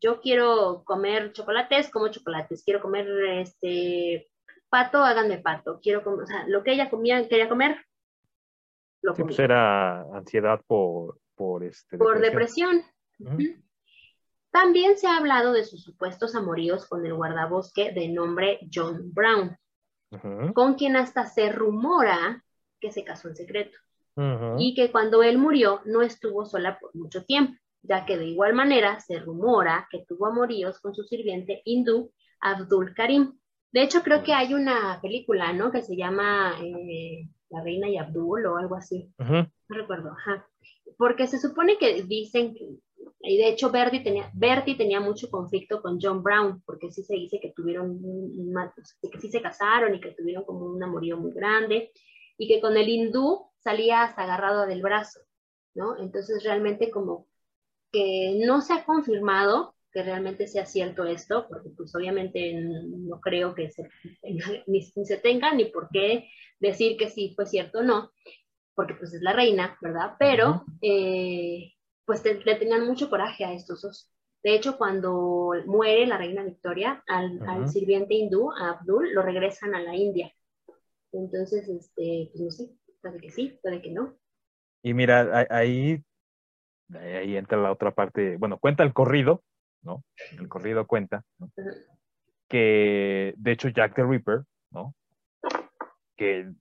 yo 0.01 0.21
quiero 0.21 0.83
comer 0.85 1.33
chocolates, 1.33 1.91
como 1.91 2.09
chocolates, 2.09 2.62
quiero 2.65 2.81
comer 2.81 3.07
este 3.39 4.29
pato, 4.69 4.99
háganme 4.99 5.39
pato, 5.39 5.81
quiero 5.83 6.03
comer, 6.03 6.25
o 6.25 6.27
sea, 6.27 6.45
lo 6.49 6.62
que 6.62 6.73
ella 6.73 6.91
comía, 6.91 7.27
quería 7.29 7.49
comer, 7.49 7.77
lo 9.03 9.15
sí, 9.15 9.23
Pues 9.23 9.39
era 9.39 10.01
ansiedad 10.17 10.61
por, 10.67 11.19
por 11.35 11.65
este 11.65 11.97
por 11.99 12.21
depresión. 12.21 12.83
También 14.57 14.97
se 14.97 15.07
ha 15.07 15.19
hablado 15.19 15.53
de 15.53 15.64
sus 15.64 15.83
supuestos 15.83 16.35
amoríos 16.35 16.87
con 16.87 17.05
el 17.05 17.12
guardabosque 17.12 17.92
de 17.92 18.09
nombre 18.09 18.59
John 18.73 19.12
Brown, 19.12 19.55
con 20.55 20.77
quien 20.77 20.97
hasta 20.97 21.27
se 21.27 21.53
rumora 21.53 22.42
que 22.81 22.90
se 22.90 23.05
casó 23.05 23.29
en 23.29 23.37
secreto 23.37 23.77
y 24.57 24.75
que 24.75 24.90
cuando 24.90 25.23
él 25.23 25.37
murió 25.37 25.83
no 25.85 26.01
estuvo 26.01 26.47
sola 26.47 26.79
por 26.79 26.97
mucho 26.97 27.23
tiempo, 27.27 27.53
ya 27.83 28.07
que 28.07 28.16
de 28.16 28.29
igual 28.29 28.55
manera 28.55 28.99
se 28.99 29.19
rumora 29.19 29.88
que 29.90 30.07
tuvo 30.09 30.25
amoríos 30.25 30.81
con 30.81 30.95
su 30.95 31.05
sirviente 31.05 31.61
hindú 31.66 32.11
Abdul 32.40 32.95
Karim. 32.95 33.38
De 33.73 33.83
hecho, 33.83 34.03
creo 34.03 34.23
que 34.23 34.33
hay 34.33 34.55
una 34.55 35.01
película, 35.03 35.53
¿no? 35.53 35.71
Que 35.71 35.83
se 35.83 35.97
llama 35.99 36.55
eh, 36.62 37.29
La 37.51 37.62
Reina 37.62 37.90
y 37.90 37.99
Abdul 37.99 38.47
o 38.47 38.57
algo 38.57 38.77
así. 38.77 39.12
No 39.19 39.51
recuerdo, 39.69 40.12
ajá. 40.12 40.49
Porque 40.97 41.27
se 41.27 41.38
supone 41.38 41.77
que 41.77 42.05
dicen 42.05 42.55
que 42.55 42.79
y 43.21 43.39
de 43.39 43.49
hecho 43.49 43.71
Bertie 43.71 44.01
tenía, 44.01 44.31
Bertie 44.35 44.77
tenía 44.77 45.01
mucho 45.01 45.29
conflicto 45.31 45.83
con 45.83 45.99
John 46.01 46.23
Brown, 46.23 46.63
porque 46.65 46.91
sí 46.91 47.03
se 47.03 47.15
dice 47.15 47.41
que 47.41 47.53
tuvieron, 47.53 48.01
que 49.11 49.21
sí 49.21 49.29
se 49.29 49.43
casaron 49.43 49.95
y 49.95 50.01
que 50.01 50.13
tuvieron 50.13 50.45
como 50.45 50.67
un 50.67 50.83
amorío 50.83 51.17
muy 51.17 51.33
grande, 51.33 51.93
y 52.39 52.49
que 52.49 52.61
con 52.61 52.77
el 52.77 52.89
hindú 52.89 53.51
salía 53.59 54.03
hasta 54.03 54.23
agarrado 54.23 54.67
del 54.67 54.83
brazo, 54.83 55.21
¿no? 55.75 55.99
Entonces 55.99 56.45
realmente 56.45 56.91
como 56.91 57.27
que 57.93 58.41
no 58.45 58.61
se 58.61 58.75
ha 58.75 58.85
confirmado 58.85 59.75
que 59.93 60.03
realmente 60.03 60.47
sea 60.47 60.67
cierto 60.67 61.05
esto, 61.05 61.47
porque 61.49 61.71
pues 61.71 61.95
obviamente 61.95 62.53
no 62.55 63.19
creo 63.21 63.55
que 63.55 63.71
se 63.71 63.89
ni, 64.67 64.83
se 64.83 65.17
tenga 65.17 65.55
ni 65.55 65.65
por 65.67 65.89
qué 65.91 66.29
decir 66.61 66.97
que 66.97 67.09
sí 67.09 67.33
fue 67.35 67.47
cierto 67.47 67.79
o 67.79 67.83
no, 67.83 68.13
porque 68.75 68.95
pues 68.95 69.15
es 69.15 69.23
la 69.23 69.33
reina, 69.33 69.79
¿verdad? 69.81 70.17
Pero 70.19 70.65
pues 72.07 72.25
le 72.25 72.55
tenían 72.55 72.87
mucho 72.87 73.11
coraje 73.11 73.45
a 73.45 73.53
estos 73.53 73.83
dos. 73.83 74.11
De 74.42 74.55
hecho, 74.55 74.79
cuando 74.79 75.53
muere 75.66 76.07
la 76.07 76.19
reina 76.19 76.45
Victoria, 76.45 77.03
al, 77.09 77.69
sirviente 77.69 78.14
hindú, 78.14 78.53
a 78.53 78.71
Abdul, 78.71 79.12
lo 79.12 79.23
regresan 79.23 79.75
a 79.75 79.81
la 79.81 79.95
India. 79.97 80.33
Entonces, 81.12 81.69
este, 81.69 82.31
pues 82.33 82.40
no 82.40 82.51
sé, 82.51 82.71
puede 83.03 83.19
que 83.19 83.31
sí, 83.31 83.59
puede 83.61 83.83
que 83.83 83.90
no. 83.90 84.16
Y 84.83 84.95
mira, 84.95 85.47
ahí, 85.51 86.01
ahí 86.95 87.37
entra 87.37 87.59
la 87.59 87.73
otra 87.73 87.92
parte, 87.92 88.37
bueno, 88.37 88.59
cuenta 88.59 88.85
el 88.85 88.92
corrido, 88.92 89.42
¿no? 89.83 90.05
El 90.38 90.49
corrido 90.49 90.87
cuenta, 90.87 91.25
que 92.49 93.35
de 93.37 93.51
hecho 93.53 93.69
Jack 93.69 93.97
the 93.97 94.05
Ripper, 94.05 94.45
¿no? 94.71 94.95
Que 96.16 96.53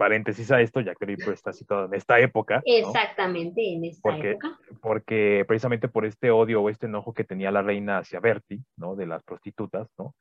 paréntesis 0.00 0.50
a 0.50 0.62
esto, 0.62 0.80
ya 0.80 0.94
que 0.94 1.04
Ripper 1.04 1.34
está 1.34 1.52
situado 1.52 1.84
en 1.84 1.92
esta 1.92 2.18
época. 2.18 2.62
Exactamente, 2.64 3.74
en 3.74 3.84
esta 3.84 4.16
época. 4.16 4.58
Porque 4.80 5.44
precisamente 5.46 5.88
por 5.88 6.06
este 6.06 6.30
odio 6.30 6.62
o 6.62 6.70
este 6.70 6.86
enojo 6.86 7.12
que 7.12 7.22
tenía 7.22 7.50
la 7.50 7.60
reina 7.60 7.98
hacia 7.98 8.18
Bertie, 8.18 8.62
¿no? 8.78 8.96
De 8.96 9.04
las 9.04 9.22
prostitutas, 9.22 9.88
¿no? 9.98 10.14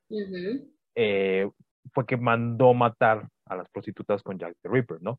Eh, 0.96 1.50
fue 1.94 2.06
que 2.06 2.18
mandó 2.18 2.74
matar 2.74 3.26
a 3.46 3.56
las 3.56 3.70
prostitutas 3.70 4.22
con 4.22 4.38
Jack 4.38 4.54
the 4.62 4.68
Ripper, 4.68 5.02
¿no? 5.02 5.15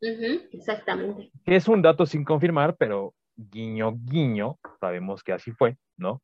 Exactamente. 0.52 1.30
Que 1.42 1.56
es 1.56 1.66
un 1.66 1.80
dato 1.80 2.04
sin 2.04 2.22
confirmar, 2.22 2.76
pero 2.76 3.14
guiño, 3.36 3.94
guiño, 4.04 4.58
sabemos 4.78 5.22
que 5.22 5.32
así 5.32 5.52
fue, 5.52 5.78
¿no? 5.96 6.20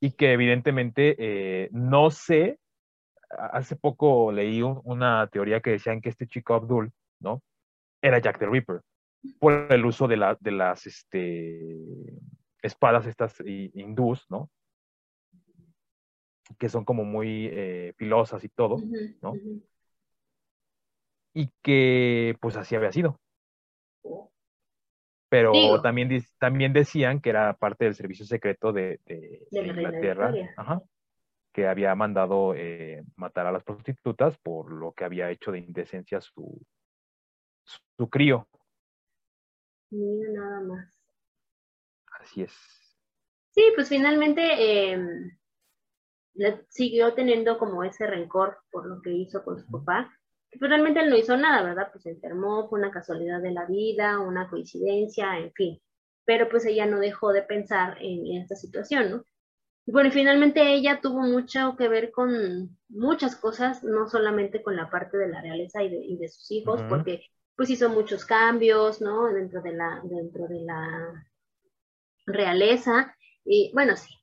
Y 0.00 0.10
que 0.10 0.32
evidentemente 0.32 1.14
eh, 1.20 1.68
no 1.70 2.10
sé, 2.10 2.58
hace 3.30 3.76
poco 3.76 4.32
leí 4.32 4.60
una 4.62 5.28
teoría 5.28 5.60
que 5.60 5.70
decían 5.70 6.00
que 6.00 6.08
este 6.08 6.26
chico 6.26 6.54
Abdul, 6.54 6.90
¿no? 7.20 7.42
Era 8.02 8.18
Jack 8.18 8.38
the 8.38 8.46
Ripper, 8.46 8.80
por 9.38 9.72
el 9.72 9.84
uso 9.84 10.08
de, 10.08 10.16
la, 10.16 10.36
de 10.40 10.50
las 10.52 10.86
este, 10.86 11.58
espadas 12.62 13.06
estas 13.06 13.40
hindús, 13.44 14.26
¿no? 14.28 14.50
Que 16.58 16.68
son 16.68 16.84
como 16.84 17.04
muy 17.04 17.48
eh, 17.50 17.94
filosas 17.96 18.44
y 18.44 18.48
todo, 18.48 18.76
¿no? 19.20 19.34
Y 21.34 21.50
que 21.62 22.36
pues 22.40 22.56
así 22.56 22.74
había 22.76 22.92
sido. 22.92 23.20
Pero 25.28 25.82
también, 25.82 26.08
también 26.38 26.72
decían 26.72 27.20
que 27.20 27.30
era 27.30 27.52
parte 27.54 27.84
del 27.84 27.94
servicio 27.94 28.24
secreto 28.24 28.72
de, 28.72 29.00
de, 29.04 29.42
Inglaterra, 29.50 30.32
que 31.52 31.66
había 31.66 31.94
mandado 31.96 32.54
eh, 32.54 33.02
matar 33.16 33.46
a 33.46 33.52
las 33.52 33.64
prostitutas 33.64 34.38
por 34.38 34.70
lo 34.70 34.92
que 34.92 35.04
había 35.04 35.30
hecho 35.30 35.50
de 35.50 35.58
indecencia 35.58 36.20
su, 36.20 36.62
su 37.96 38.08
crío. 38.08 38.48
Mira 39.90 40.30
nada 40.32 40.60
más. 40.60 41.00
Así 42.20 42.42
es. 42.42 42.52
Sí, 43.50 43.62
pues 43.74 43.88
finalmente 43.88 44.92
em, 44.92 45.30
siguió 46.68 47.14
teniendo 47.14 47.58
como 47.58 47.84
ese 47.84 48.06
rencor 48.06 48.58
por 48.70 48.86
lo 48.86 49.00
que 49.00 49.10
hizo 49.10 49.42
con 49.44 49.58
su 49.58 49.66
papá, 49.70 50.12
que 50.50 50.58
pues 50.58 50.68
realmente 50.68 51.00
él 51.00 51.10
no 51.10 51.16
hizo 51.16 51.36
nada, 51.36 51.62
¿verdad? 51.62 51.88
Pues 51.90 52.04
se 52.04 52.10
enfermó, 52.10 52.68
fue 52.68 52.78
una 52.78 52.90
casualidad 52.90 53.40
de 53.40 53.52
la 53.52 53.64
vida, 53.66 54.18
una 54.18 54.48
coincidencia, 54.48 55.38
en 55.38 55.52
fin. 55.52 55.80
Pero 56.24 56.48
pues 56.48 56.66
ella 56.66 56.86
no 56.86 56.98
dejó 56.98 57.32
de 57.32 57.42
pensar 57.42 57.98
en, 58.00 58.26
esta 58.40 58.56
situación, 58.56 59.10
¿no? 59.10 59.24
Y 59.86 59.92
bueno, 59.92 60.10
finalmente 60.10 60.74
ella 60.74 61.00
tuvo 61.00 61.20
mucho 61.20 61.76
que 61.78 61.88
ver 61.88 62.10
con 62.10 62.76
muchas 62.88 63.36
cosas, 63.36 63.84
no 63.84 64.08
solamente 64.08 64.60
con 64.60 64.74
la 64.74 64.90
parte 64.90 65.16
de 65.16 65.28
la 65.28 65.40
realeza 65.40 65.82
y 65.82 66.16
de, 66.16 66.28
sus 66.28 66.50
hijos, 66.50 66.82
porque 66.88 67.22
pues 67.56 67.70
hizo 67.70 67.88
muchos 67.88 68.24
cambios, 68.24 69.00
¿no? 69.00 69.32
Dentro 69.32 69.62
de 69.62 69.72
la, 69.72 70.00
dentro 70.04 70.46
de 70.46 70.60
la 70.60 71.26
realeza, 72.26 73.16
y 73.44 73.70
bueno, 73.72 73.96
sí, 73.96 74.14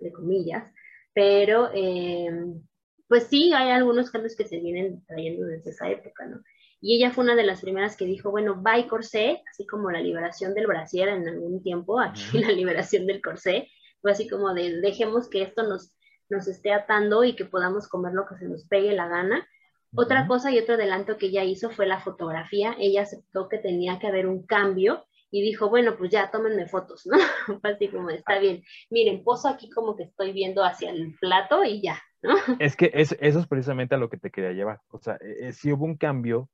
de 0.00 0.12
comillas, 0.12 0.72
pero 1.14 1.70
em, 1.74 2.62
pues 3.08 3.24
sí, 3.24 3.52
hay 3.52 3.70
algunos 3.70 4.10
cambios 4.10 4.36
que 4.36 4.46
se 4.46 4.58
vienen 4.60 5.04
trayendo 5.06 5.46
desde 5.46 5.70
esa 5.70 5.90
época, 5.90 6.26
¿no? 6.26 6.42
Y 6.80 6.96
ella 6.96 7.12
fue 7.12 7.24
una 7.24 7.36
de 7.36 7.44
las 7.44 7.60
primeras 7.60 7.96
que 7.96 8.06
dijo, 8.06 8.30
bueno, 8.30 8.60
bye 8.60 8.88
corsé, 8.88 9.42
así 9.50 9.66
como 9.66 9.90
la 9.90 10.00
liberación 10.00 10.52
del 10.52 10.66
brasier 10.66 11.08
en 11.08 11.28
algún 11.28 11.62
tiempo, 11.62 12.00
aquí 12.00 12.38
la 12.38 12.50
liberación 12.50 13.06
del 13.06 13.22
corsé, 13.22 13.68
fue 14.00 14.12
así 14.12 14.28
como 14.28 14.52
de 14.52 14.80
dejemos 14.80 15.30
que 15.30 15.42
esto 15.42 15.62
nos, 15.62 15.94
nos 16.28 16.48
esté 16.48 16.72
atando 16.72 17.22
y 17.22 17.36
que 17.36 17.44
podamos 17.44 17.88
comer 17.88 18.12
lo 18.12 18.26
que 18.26 18.36
se 18.36 18.48
nos 18.48 18.66
pegue 18.66 18.92
la 18.92 19.08
gana. 19.08 19.48
Otra 19.94 20.26
cosa 20.26 20.50
y 20.50 20.58
otro 20.58 20.74
adelanto 20.74 21.18
que 21.18 21.26
ella 21.26 21.44
hizo 21.44 21.70
fue 21.70 21.86
la 21.86 22.00
fotografía. 22.00 22.74
Ella 22.78 23.02
aceptó 23.02 23.48
que 23.48 23.58
tenía 23.58 23.98
que 23.98 24.06
haber 24.06 24.26
un 24.26 24.46
cambio 24.46 25.04
y 25.30 25.42
dijo, 25.42 25.68
bueno, 25.68 25.96
pues 25.96 26.10
ya, 26.10 26.30
tómenme 26.30 26.66
fotos, 26.66 27.06
¿no? 27.06 27.16
Así 27.62 27.88
como, 27.88 28.10
está 28.10 28.38
bien, 28.38 28.62
miren, 28.90 29.24
poso 29.24 29.48
aquí 29.48 29.70
como 29.70 29.96
que 29.96 30.04
estoy 30.04 30.32
viendo 30.32 30.62
hacia 30.62 30.90
el 30.90 31.14
plato 31.20 31.64
y 31.64 31.82
ya, 31.82 32.00
¿no? 32.22 32.34
Es 32.60 32.76
que 32.76 32.90
eso 32.94 33.16
es 33.18 33.46
precisamente 33.46 33.94
a 33.94 33.98
lo 33.98 34.10
que 34.10 34.18
te 34.18 34.30
quería 34.30 34.52
llevar. 34.52 34.80
O 34.88 34.98
sea, 34.98 35.16
eh, 35.20 35.52
si 35.52 35.72
hubo 35.72 35.86
un 35.86 35.96
cambio, 35.96 36.50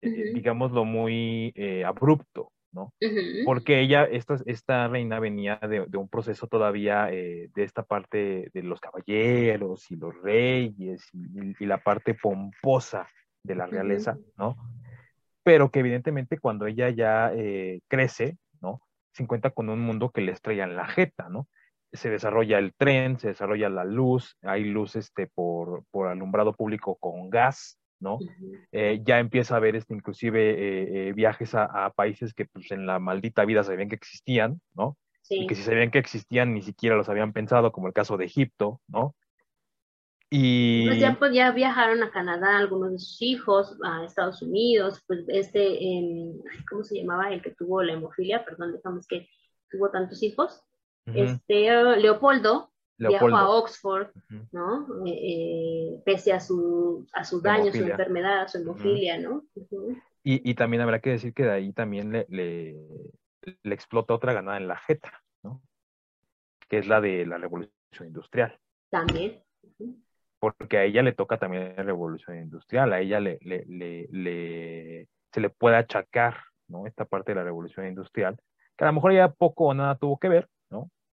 eh, 0.00 0.32
digámoslo, 0.32 0.84
muy 0.84 1.52
eh, 1.56 1.84
abrupto, 1.84 2.52
¿no? 2.72 2.92
Porque 3.44 3.80
ella, 3.80 4.04
esta, 4.04 4.36
esta 4.46 4.88
reina 4.88 5.18
venía 5.20 5.56
de, 5.56 5.80
un 5.96 6.08
proceso 6.08 6.46
todavía 6.46 7.06
de 7.06 7.50
esta 7.56 7.82
parte 7.82 8.50
de 8.52 8.62
los 8.62 8.80
caballeros 8.80 9.90
y 9.90 9.96
los 9.96 10.14
reyes 10.22 11.08
y, 11.12 11.64
la 11.66 11.78
parte 11.78 12.14
pomposa 12.14 13.08
de 13.42 13.54
la 13.54 13.66
realeza, 13.66 14.16
¿no? 14.36 14.56
pero 15.42 15.70
que 15.70 15.80
evidentemente 15.80 16.38
cuando 16.38 16.66
ella 16.66 16.90
ya 16.90 17.32
eh, 17.34 17.80
crece, 17.88 18.38
¿no? 18.60 18.80
Se 19.12 19.24
encuentra 19.24 19.50
con 19.50 19.68
un 19.68 19.80
mundo 19.80 20.10
que 20.10 20.20
le 20.20 20.30
estrella 20.30 20.62
en 20.62 20.76
la 20.76 20.86
jeta, 20.86 21.28
¿no? 21.28 21.48
Se 21.92 22.08
desarrolla 22.08 22.58
el 22.58 22.72
tren, 22.74 23.18
se 23.18 23.28
desarrolla 23.28 23.68
la 23.68 23.84
luz, 23.84 24.36
hay 24.42 24.62
luz 24.62 24.94
este, 24.94 25.26
por, 25.26 25.84
por 25.90 26.06
alumbrado 26.06 26.52
público 26.52 26.96
con 27.00 27.30
gas, 27.30 27.79
¿no? 28.00 28.18
Eh, 28.72 29.00
ya 29.04 29.18
empieza 29.18 29.54
a 29.54 29.56
haber 29.58 29.76
este, 29.76 29.94
inclusive 29.94 31.08
eh, 31.08 31.12
viajes 31.12 31.54
a, 31.54 31.90
países 31.94 32.34
que 32.34 32.46
pues, 32.46 32.70
en 32.72 32.86
la 32.86 32.98
maldita 32.98 33.44
vida 33.44 33.62
sabían 33.62 33.88
que 33.88 33.94
existían, 33.94 34.60
¿no? 34.74 34.96
Y 35.28 35.46
que 35.46 35.54
si 35.54 35.62
sabían 35.62 35.92
que 35.92 35.98
existían 36.00 36.54
ni 36.54 36.62
siquiera 36.62 36.96
los 36.96 37.08
habían 37.08 37.32
pensado, 37.32 37.70
como 37.70 37.86
el 37.86 37.92
caso 37.92 38.16
de 38.16 38.24
Egipto, 38.24 38.80
¿no? 38.88 39.14
Y... 40.28 40.86
Pues 40.86 40.98
ya, 40.98 41.16
pues 41.18 41.32
ya 41.32 41.52
viajaron 41.52 42.02
a 42.02 42.10
Canadá 42.10 42.58
algunos 42.58 42.92
de 42.92 42.98
sus 42.98 43.22
hijos, 43.22 43.76
a 43.84 44.04
Estados 44.04 44.42
Unidos, 44.42 45.02
pues 45.06 45.24
este, 45.28 45.78
¿cómo 46.68 46.82
se 46.82 46.98
llamaba? 46.98 47.32
El 47.32 47.42
que 47.42 47.50
tuvo 47.50 47.82
la 47.82 47.92
hemofilia, 47.92 48.44
perdón, 48.44 48.72
digamos 48.72 49.06
que 49.06 49.28
tuvo 49.70 49.90
tantos 49.90 50.22
hijos. 50.22 50.62
Este, 51.06 51.70
Leopoldo, 51.96 52.70
viajó 53.08 53.36
a 53.36 53.48
Oxford, 53.50 54.08
¿no? 54.52 54.86
Eh, 55.06 55.18
eh, 55.22 56.02
pese 56.04 56.32
a 56.32 56.40
su, 56.40 57.06
a 57.12 57.24
su 57.24 57.40
daño, 57.40 57.72
su 57.72 57.82
enfermedad, 57.82 58.48
su 58.48 58.58
hemofilia, 58.58 59.18
¿no? 59.18 59.44
y, 60.22 60.50
y, 60.50 60.54
también 60.54 60.82
habrá 60.82 61.00
que 61.00 61.10
decir 61.10 61.32
que 61.32 61.44
de 61.44 61.52
ahí 61.52 61.72
también 61.72 62.12
le, 62.12 62.26
le, 62.28 62.76
le 63.62 63.74
explota 63.74 64.14
otra 64.14 64.32
ganada 64.32 64.58
en 64.58 64.68
la 64.68 64.76
jeta, 64.76 65.12
¿no? 65.42 65.62
Que 66.68 66.78
es 66.78 66.86
la 66.86 67.00
de 67.00 67.26
la 67.26 67.38
revolución 67.38 68.06
industrial. 68.06 68.58
También 68.90 69.42
porque 70.40 70.78
a 70.78 70.84
ella 70.84 71.02
le 71.02 71.12
toca 71.12 71.38
también 71.38 71.74
la 71.76 71.82
revolución 71.82 72.38
industrial, 72.38 72.92
a 72.92 73.00
ella 73.00 73.20
le, 73.20 73.38
le, 73.42 73.64
le, 74.10 75.08
se 75.32 75.40
le 75.40 75.50
puede 75.50 75.76
achacar, 75.76 76.38
¿no? 76.66 76.86
Esta 76.86 77.04
parte 77.04 77.32
de 77.32 77.36
la 77.36 77.44
revolución 77.44 77.86
industrial, 77.86 78.40
que 78.76 78.84
a 78.84 78.86
lo 78.88 78.94
mejor 78.94 79.12
ya 79.12 79.28
poco 79.28 79.66
o 79.66 79.74
nada 79.74 79.96
tuvo 79.96 80.18
que 80.18 80.30
ver. 80.30 80.48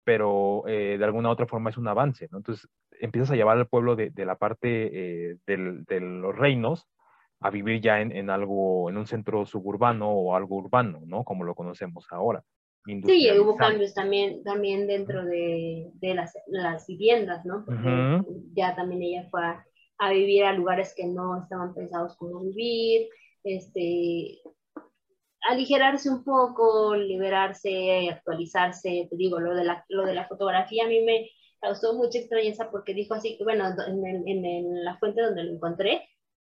Pero 0.03 0.67
eh, 0.67 0.97
de 0.97 1.05
alguna 1.05 1.29
u 1.29 1.31
otra 1.31 1.47
forma 1.47 1.69
es 1.69 1.77
un 1.77 1.87
avance, 1.87 2.27
¿no? 2.31 2.39
Entonces 2.39 2.67
empiezas 2.99 3.31
a 3.31 3.35
llevar 3.35 3.57
al 3.57 3.67
pueblo 3.67 3.95
de, 3.95 4.09
de 4.09 4.25
la 4.25 4.35
parte 4.35 5.31
eh, 5.31 5.37
del, 5.45 5.83
de 5.85 5.99
los 5.99 6.35
reinos 6.35 6.87
a 7.39 7.49
vivir 7.49 7.81
ya 7.81 8.01
en, 8.01 8.11
en, 8.11 8.29
algo, 8.29 8.89
en 8.89 8.97
un 8.97 9.07
centro 9.07 9.45
suburbano 9.45 10.09
o 10.09 10.35
algo 10.35 10.57
urbano, 10.57 11.01
¿no? 11.05 11.23
Como 11.23 11.43
lo 11.43 11.55
conocemos 11.55 12.05
ahora. 12.11 12.43
Sí, 12.83 13.29
hubo 13.39 13.55
cambios 13.57 13.93
también, 13.93 14.43
también 14.43 14.87
dentro 14.87 15.23
de, 15.23 15.91
de 15.93 16.15
las, 16.15 16.33
las, 16.47 16.87
viviendas, 16.87 17.45
¿no? 17.45 17.63
Porque 17.63 18.23
ya 18.53 18.75
también 18.75 19.03
ella 19.03 19.27
fue 19.29 19.41
a, 19.99 20.09
vivir 20.09 20.45
a 20.45 20.53
lugares 20.53 20.93
que 20.95 21.05
no 21.05 21.43
estaban 21.43 21.75
pensados 21.75 22.15
como 22.17 22.41
vivir, 22.41 23.07
este, 23.43 24.39
aligerarse 25.49 26.09
un 26.09 26.23
poco, 26.23 26.95
liberarse, 26.95 28.09
actualizarse, 28.09 29.07
te 29.09 29.15
digo, 29.15 29.39
lo 29.39 29.55
de 29.55 29.63
la, 29.63 29.85
lo 29.89 30.05
de 30.05 30.13
la 30.13 30.27
fotografía 30.27 30.85
a 30.85 30.87
mí 30.87 31.01
me 31.01 31.29
causó 31.59 31.93
mucha 31.93 32.19
extrañeza 32.19 32.69
porque 32.71 32.93
dijo 32.93 33.13
así, 33.13 33.37
que 33.37 33.43
bueno, 33.43 33.65
en, 33.87 34.27
en, 34.27 34.45
en 34.45 34.83
la 34.83 34.97
fuente 34.97 35.21
donde 35.21 35.43
lo 35.43 35.53
encontré, 35.53 36.07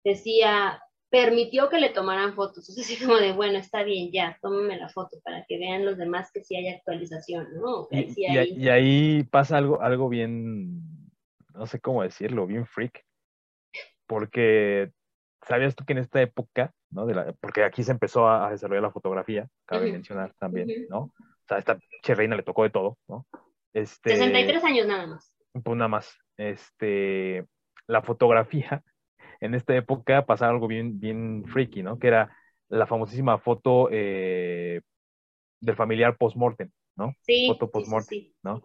decía, 0.04 0.82
permitió 1.14 1.70
que 1.70 1.80
le 1.80 1.90
tomaran 1.90 2.34
fotos. 2.34 2.68
Es 2.70 2.80
así 2.80 2.98
como 3.04 3.18
de, 3.18 3.34
bueno, 3.34 3.60
está 3.60 3.84
bien, 3.84 4.12
ya, 4.12 4.38
tómame 4.42 4.78
la 4.78 4.90
foto 4.90 5.20
para 5.24 5.46
que 5.48 5.60
vean 5.60 5.86
los 5.86 5.96
demás 5.98 6.32
que 6.34 6.44
sí 6.44 6.56
hay 6.56 6.70
actualización, 6.70 7.48
¿no? 7.54 7.88
y, 7.92 8.68
ahí 8.68 9.24
pasa 9.26 9.58
algo, 9.58 9.80
algo 9.80 10.10
bien, 10.10 10.82
no 11.54 11.68
sé 11.68 11.80
cómo 11.80 12.02
decirlo, 12.02 12.48
bien 12.48 12.66
freak, 12.66 13.06
porque 14.08 14.92
¿sabías 15.48 15.76
tú 15.76 15.86
que 15.86 15.94
en 15.94 16.00
esta 16.00 16.22
época, 16.22 16.74
¿no? 16.90 17.06
De 17.06 17.16
la, 17.16 17.34
porque 17.34 17.64
aquí 17.64 17.84
se 17.84 17.92
empezó 17.92 18.28
a, 18.28 18.52
desarrollar 18.52 18.84
la 18.84 18.92
fotografía, 18.92 19.48
cabe 19.66 19.92
mencionar 19.92 20.34
también, 20.40 20.88
¿no? 20.90 21.00
O 21.00 21.46
sea, 21.48 21.58
esta 21.58 21.78
che 22.02 22.16
reina 22.16 22.36
le 22.36 22.44
tocó 22.44 22.64
de 22.64 22.70
todo, 22.70 22.98
¿no? 23.08 23.26
Este, 23.74 24.12
63 24.12 24.64
años 24.64 24.88
nada 24.88 25.08
más. 25.08 25.34
Pues 25.52 25.78
nada 25.78 25.88
más. 25.88 26.18
Este, 26.38 27.46
la 27.88 28.02
fotografía 28.02 28.84
en 29.40 29.56
esta 29.56 29.76
época 29.76 30.26
pasaba 30.26 30.52
algo 30.52 30.68
bien, 30.68 31.00
bien 31.00 31.44
freaky, 31.46 31.84
¿no? 31.84 32.00
Que 32.00 32.08
era 32.08 32.36
la 32.70 32.88
famosísima 32.88 33.38
foto 33.38 33.90
eh, 33.92 34.82
del 35.60 35.76
familiar 35.76 36.18
post-mortem, 36.18 36.70
¿no? 36.96 37.14
Sí. 37.22 37.48
Foto 37.48 37.70
post-mortem, 37.70 38.32
¿no? 38.42 38.64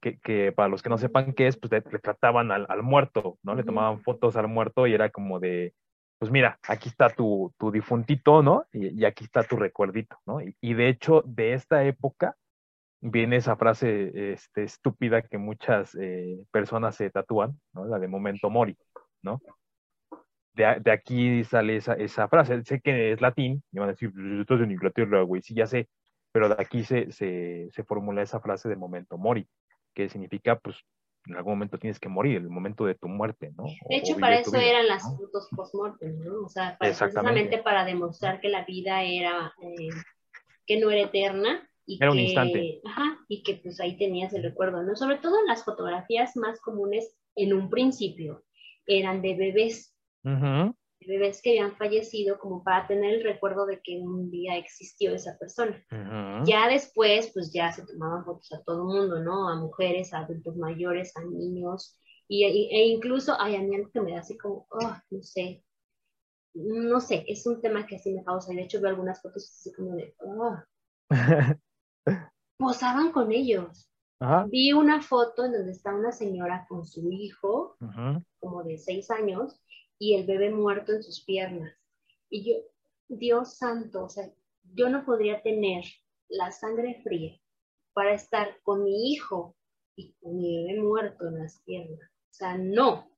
Que, 0.00 0.18
que, 0.18 0.50
para 0.50 0.68
los 0.68 0.82
que 0.82 0.88
no 0.88 0.98
sepan 0.98 1.34
qué 1.34 1.46
es, 1.46 1.56
pues 1.56 1.70
le, 1.70 1.80
trataban 1.80 2.50
al, 2.50 2.66
al, 2.68 2.82
muerto, 2.82 3.38
¿no? 3.44 3.54
Le 3.54 3.62
tomaban 3.62 4.00
fotos 4.02 4.34
al 4.34 4.48
muerto 4.48 4.88
y 4.88 4.94
era 4.94 5.10
como 5.10 5.38
de, 5.38 5.72
pues 6.18 6.30
mira, 6.30 6.58
aquí 6.68 6.88
está 6.88 7.10
tu, 7.10 7.52
tu 7.58 7.70
difuntito, 7.70 8.42
¿no? 8.42 8.66
Y, 8.72 9.04
aquí 9.04 9.24
está 9.24 9.42
tu 9.42 9.56
recuerdito, 9.56 10.18
¿no? 10.26 10.38
Y, 10.40 10.74
de 10.74 10.88
hecho, 10.88 11.22
de 11.26 11.54
esta 11.54 11.84
época 11.84 12.36
viene 13.00 13.36
esa 13.36 13.56
frase 13.56 14.32
este, 14.32 14.64
estúpida 14.64 15.22
que 15.22 15.38
muchas 15.38 15.94
eh, 16.00 16.44
personas 16.50 16.96
se 16.96 17.10
tatúan, 17.10 17.60
¿no? 17.72 17.86
La 17.86 17.98
de 17.98 18.08
momento 18.08 18.50
mori, 18.50 18.76
¿no? 19.22 19.40
de, 20.54 20.90
aquí 20.90 21.44
sale 21.44 21.76
esa, 21.76 21.94
esa, 21.94 22.28
frase. 22.28 22.62
Sé 22.64 22.80
que 22.80 23.12
es 23.12 23.20
latín, 23.20 23.62
me 23.72 23.80
van 23.80 23.90
a 23.90 23.92
decir, 23.92 24.12
pues, 24.12 24.40
esto 24.40 24.54
es 24.54 24.60
en 24.62 24.70
Inglaterra, 24.72 25.22
güey, 25.22 25.42
sí, 25.42 25.54
ya 25.54 25.66
sé, 25.66 25.88
pero 26.32 26.48
de 26.48 26.56
aquí 26.58 26.84
se, 26.84 27.10
se, 27.12 27.68
se 27.70 27.84
formula 27.84 28.22
esa 28.22 28.40
frase 28.40 28.68
de 28.68 28.76
momento 28.76 29.18
mori, 29.18 29.48
que 29.94 30.08
significa, 30.08 30.58
pues, 30.58 30.76
en 31.26 31.36
algún 31.36 31.54
momento 31.54 31.78
tienes 31.78 31.98
que 31.98 32.08
morir, 32.08 32.36
el 32.36 32.50
momento 32.50 32.84
de 32.84 32.94
tu 32.94 33.08
muerte, 33.08 33.52
¿no? 33.56 33.64
De 33.88 33.96
hecho, 33.96 34.16
para 34.18 34.38
eso 34.38 34.56
eran 34.56 34.86
las 34.86 35.02
fotos 35.02 35.48
post-mortem, 35.54 36.18
¿no? 36.20 36.44
O 36.44 36.48
sea, 36.48 36.76
precisamente 36.78 37.58
para 37.58 37.84
demostrar 37.84 38.40
que 38.40 38.48
la 38.48 38.64
vida 38.64 39.02
era, 39.02 39.52
eh, 39.62 39.88
que 40.66 40.78
no 40.78 40.90
era 40.90 41.02
eterna. 41.02 41.68
Y 41.86 41.98
era 42.00 42.10
un 42.12 42.18
instante. 42.18 42.80
Ajá, 42.84 43.18
y 43.28 43.42
que 43.42 43.56
pues 43.56 43.80
ahí 43.80 43.96
tenías 43.96 44.32
el 44.32 44.42
recuerdo, 44.42 44.82
¿no? 44.82 44.96
Sobre 44.96 45.18
todo 45.18 45.36
las 45.46 45.64
fotografías 45.64 46.36
más 46.36 46.60
comunes 46.60 47.14
en 47.36 47.52
un 47.52 47.68
principio 47.68 48.44
eran 48.86 49.22
de 49.22 49.34
bebés, 49.34 49.94
bebés 51.06 51.42
que 51.42 51.50
habían 51.50 51.76
fallecido 51.76 52.38
como 52.38 52.62
para 52.62 52.86
tener 52.86 53.14
el 53.14 53.24
recuerdo 53.24 53.66
de 53.66 53.80
que 53.82 53.98
un 54.00 54.30
día 54.30 54.56
existió 54.56 55.14
esa 55.14 55.36
persona. 55.38 55.82
Ya 56.44 56.68
después, 56.68 57.30
pues 57.32 57.52
ya 57.52 57.72
se 57.72 57.86
tomaban 57.86 58.24
fotos 58.24 58.52
a 58.52 58.62
todo 58.62 58.82
el 58.82 58.98
mundo, 58.98 59.20
¿no? 59.20 59.48
A 59.48 59.56
mujeres, 59.56 60.12
a 60.12 60.20
adultos 60.20 60.56
mayores, 60.56 61.16
a 61.16 61.24
niños, 61.24 61.98
y, 62.28 62.44
e 62.44 62.86
incluso, 62.86 63.38
hay 63.38 63.56
a 63.56 63.60
mí 63.60 63.74
algo 63.74 63.90
que 63.90 64.00
me 64.00 64.12
da 64.12 64.20
así 64.20 64.36
como, 64.38 64.66
oh, 64.70 64.96
no 65.10 65.22
sé, 65.22 65.62
no 66.54 67.00
sé, 67.00 67.24
es 67.26 67.46
un 67.46 67.60
tema 67.60 67.86
que 67.86 67.96
así 67.96 68.14
me 68.14 68.24
causa, 68.24 68.52
y 68.52 68.56
de 68.56 68.62
hecho 68.62 68.80
veo 68.80 68.90
algunas 68.90 69.20
fotos 69.20 69.44
así 69.44 69.72
como 69.72 69.94
de, 69.94 70.14
oh. 70.20 70.56
posaban 72.58 73.12
con 73.12 73.32
ellos. 73.32 73.90
Vi 74.48 74.72
una 74.72 75.02
foto 75.02 75.44
en 75.44 75.52
donde 75.52 75.72
está 75.72 75.94
una 75.94 76.10
señora 76.10 76.64
con 76.66 76.86
su 76.86 77.10
hijo, 77.12 77.76
como 78.40 78.62
de 78.62 78.78
seis 78.78 79.10
años, 79.10 79.60
y 79.98 80.14
el 80.14 80.26
bebé 80.26 80.50
muerto 80.50 80.92
en 80.92 81.02
sus 81.02 81.24
piernas. 81.24 81.72
Y 82.30 82.44
yo, 82.44 82.56
Dios 83.08 83.56
santo, 83.56 84.04
o 84.04 84.08
sea, 84.08 84.24
yo 84.74 84.88
no 84.88 85.04
podría 85.04 85.42
tener 85.42 85.84
la 86.28 86.50
sangre 86.50 87.00
fría 87.02 87.38
para 87.92 88.12
estar 88.12 88.58
con 88.62 88.84
mi 88.84 89.12
hijo 89.12 89.56
y 89.96 90.12
con 90.14 90.36
mi 90.36 90.64
bebé 90.64 90.80
muerto 90.80 91.28
en 91.28 91.38
las 91.38 91.60
piernas. 91.64 92.00
O 92.30 92.34
sea, 92.34 92.58
no, 92.58 93.08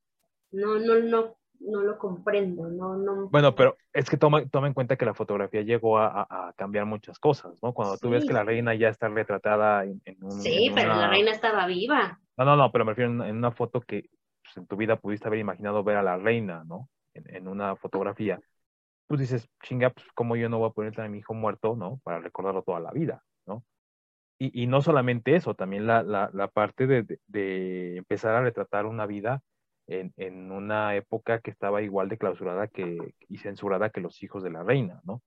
no, 0.51 0.77
no, 0.77 0.99
no, 0.99 1.37
no 1.59 1.81
lo 1.81 1.97
comprendo, 1.97 2.69
no, 2.69 2.95
no. 2.95 3.29
Bueno, 3.29 3.55
pero 3.55 3.75
es 3.93 4.09
que 4.09 4.17
toma, 4.17 4.45
toma 4.47 4.67
en 4.67 4.73
cuenta 4.73 4.95
que 4.95 5.05
la 5.05 5.15
fotografía 5.15 5.61
llegó 5.61 5.97
a, 5.97 6.53
cambiar 6.55 6.85
muchas 6.85 7.17
cosas, 7.17 7.57
¿no? 7.63 7.73
Cuando 7.73 7.97
tú 7.97 8.09
ves 8.09 8.25
que 8.25 8.33
la 8.33 8.43
reina 8.43 8.75
ya 8.75 8.89
está 8.89 9.07
retratada 9.07 9.83
en, 9.83 10.01
un... 10.21 10.31
Sí, 10.31 10.71
pero 10.73 10.89
la 10.89 11.09
reina 11.09 11.31
estaba 11.31 11.65
viva. 11.65 12.19
No, 12.37 12.45
no, 12.45 12.55
no, 12.55 12.71
pero 12.71 12.85
me 12.85 12.91
refiero 12.91 13.25
en 13.25 13.35
una 13.35 13.51
foto 13.51 13.81
que 13.81 14.09
pues, 14.47 14.57
en 14.57 14.67
tu 14.67 14.77
vida 14.77 14.95
pudiste 14.97 15.27
haber 15.27 15.39
imaginado 15.39 15.83
ver 15.83 15.97
a 15.97 16.03
la 16.03 16.17
reina, 16.17 16.63
¿no? 16.65 16.89
En, 17.13 17.47
una 17.47 17.75
fotografía. 17.75 18.39
pues 19.07 19.19
dices, 19.21 19.49
chinga, 19.63 19.89
pues 19.91 20.05
como 20.13 20.35
yo 20.35 20.49
no 20.49 20.59
voy 20.59 20.69
a 20.69 20.73
poner 20.73 20.99
a 21.01 21.09
mi 21.09 21.19
hijo 21.19 21.33
muerto, 21.33 21.75
¿no? 21.75 21.99
Para 22.03 22.19
recordarlo 22.19 22.63
toda 22.63 22.79
la 22.79 22.91
vida, 22.91 23.23
¿no? 23.45 23.63
Y, 24.39 24.63
y 24.63 24.67
no 24.67 24.81
solamente 24.81 25.35
eso, 25.35 25.55
también 25.55 25.87
la, 25.87 26.03
la, 26.03 26.29
la 26.33 26.47
parte 26.47 26.87
de, 26.87 27.19
de, 27.27 27.97
empezar 27.97 28.35
a 28.35 28.41
retratar 28.41 28.85
una 28.85 29.05
vida 29.07 29.41
en, 29.87 30.13
en, 30.17 30.51
una 30.51 30.95
época 30.95 31.39
que 31.41 31.51
estaba 31.51 31.81
igual 31.81 32.09
de 32.09 32.17
clausurada 32.19 32.67
que, 32.67 33.15
y 33.27 33.37
censurada 33.39 33.89
que 33.89 34.01
los 34.01 34.21
hijos 34.23 34.43
de 34.43 34.51
la 34.51 34.63
reina, 34.63 35.01
¿no? 35.05 35.23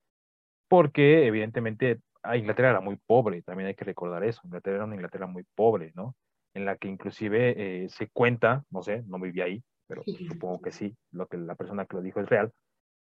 Porque 0.69 1.27
evidentemente 1.27 2.01
Inglaterra 2.35 2.71
era 2.71 2.81
muy 2.81 2.97
pobre, 2.97 3.43
también 3.43 3.69
hay 3.69 3.75
que 3.75 3.85
recordar 3.85 4.25
eso, 4.25 4.43
Inglaterra 4.45 4.77
era 4.77 4.85
una 4.85 4.95
Inglaterra 4.95 5.27
muy 5.27 5.45
pobre, 5.55 5.93
¿no? 5.97 6.15
En 6.55 6.65
la 6.65 6.77
que 6.77 6.89
inclusive 6.89 7.85
eh, 7.85 7.89
se 7.89 8.09
cuenta, 8.09 8.65
no 8.71 8.83
sé, 8.83 9.03
no 9.07 9.19
viví 9.19 9.41
ahí, 9.41 9.63
pero 9.87 10.03
supongo 10.41 10.61
que 10.61 10.73
sí, 10.73 10.97
lo 11.13 11.27
que 11.27 11.37
la 11.37 11.55
persona 11.55 11.87
que 11.87 11.97
lo 11.97 12.03
dijo 12.03 12.21
es 12.21 12.29
real, 12.29 12.53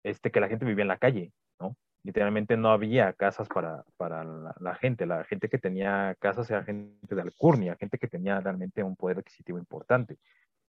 este, 0.03 0.31
que 0.31 0.39
la 0.39 0.47
gente 0.47 0.65
vivía 0.65 0.83
en 0.83 0.87
la 0.87 0.97
calle, 0.97 1.31
¿no? 1.59 1.75
Literalmente 2.03 2.57
no 2.57 2.71
había 2.71 3.13
casas 3.13 3.47
para, 3.47 3.83
para 3.97 4.23
la, 4.23 4.75
gente, 4.75 5.05
la 5.05 5.23
gente 5.23 5.49
que 5.49 5.59
tenía 5.59 6.15
casas 6.19 6.49
era 6.49 6.63
gente 6.63 7.15
de 7.15 7.21
alcurnia, 7.21 7.75
gente 7.79 7.99
que 7.99 8.07
tenía 8.07 8.39
realmente 8.39 8.81
un 8.81 8.95
poder 8.95 9.19
adquisitivo 9.19 9.59
importante 9.59 10.17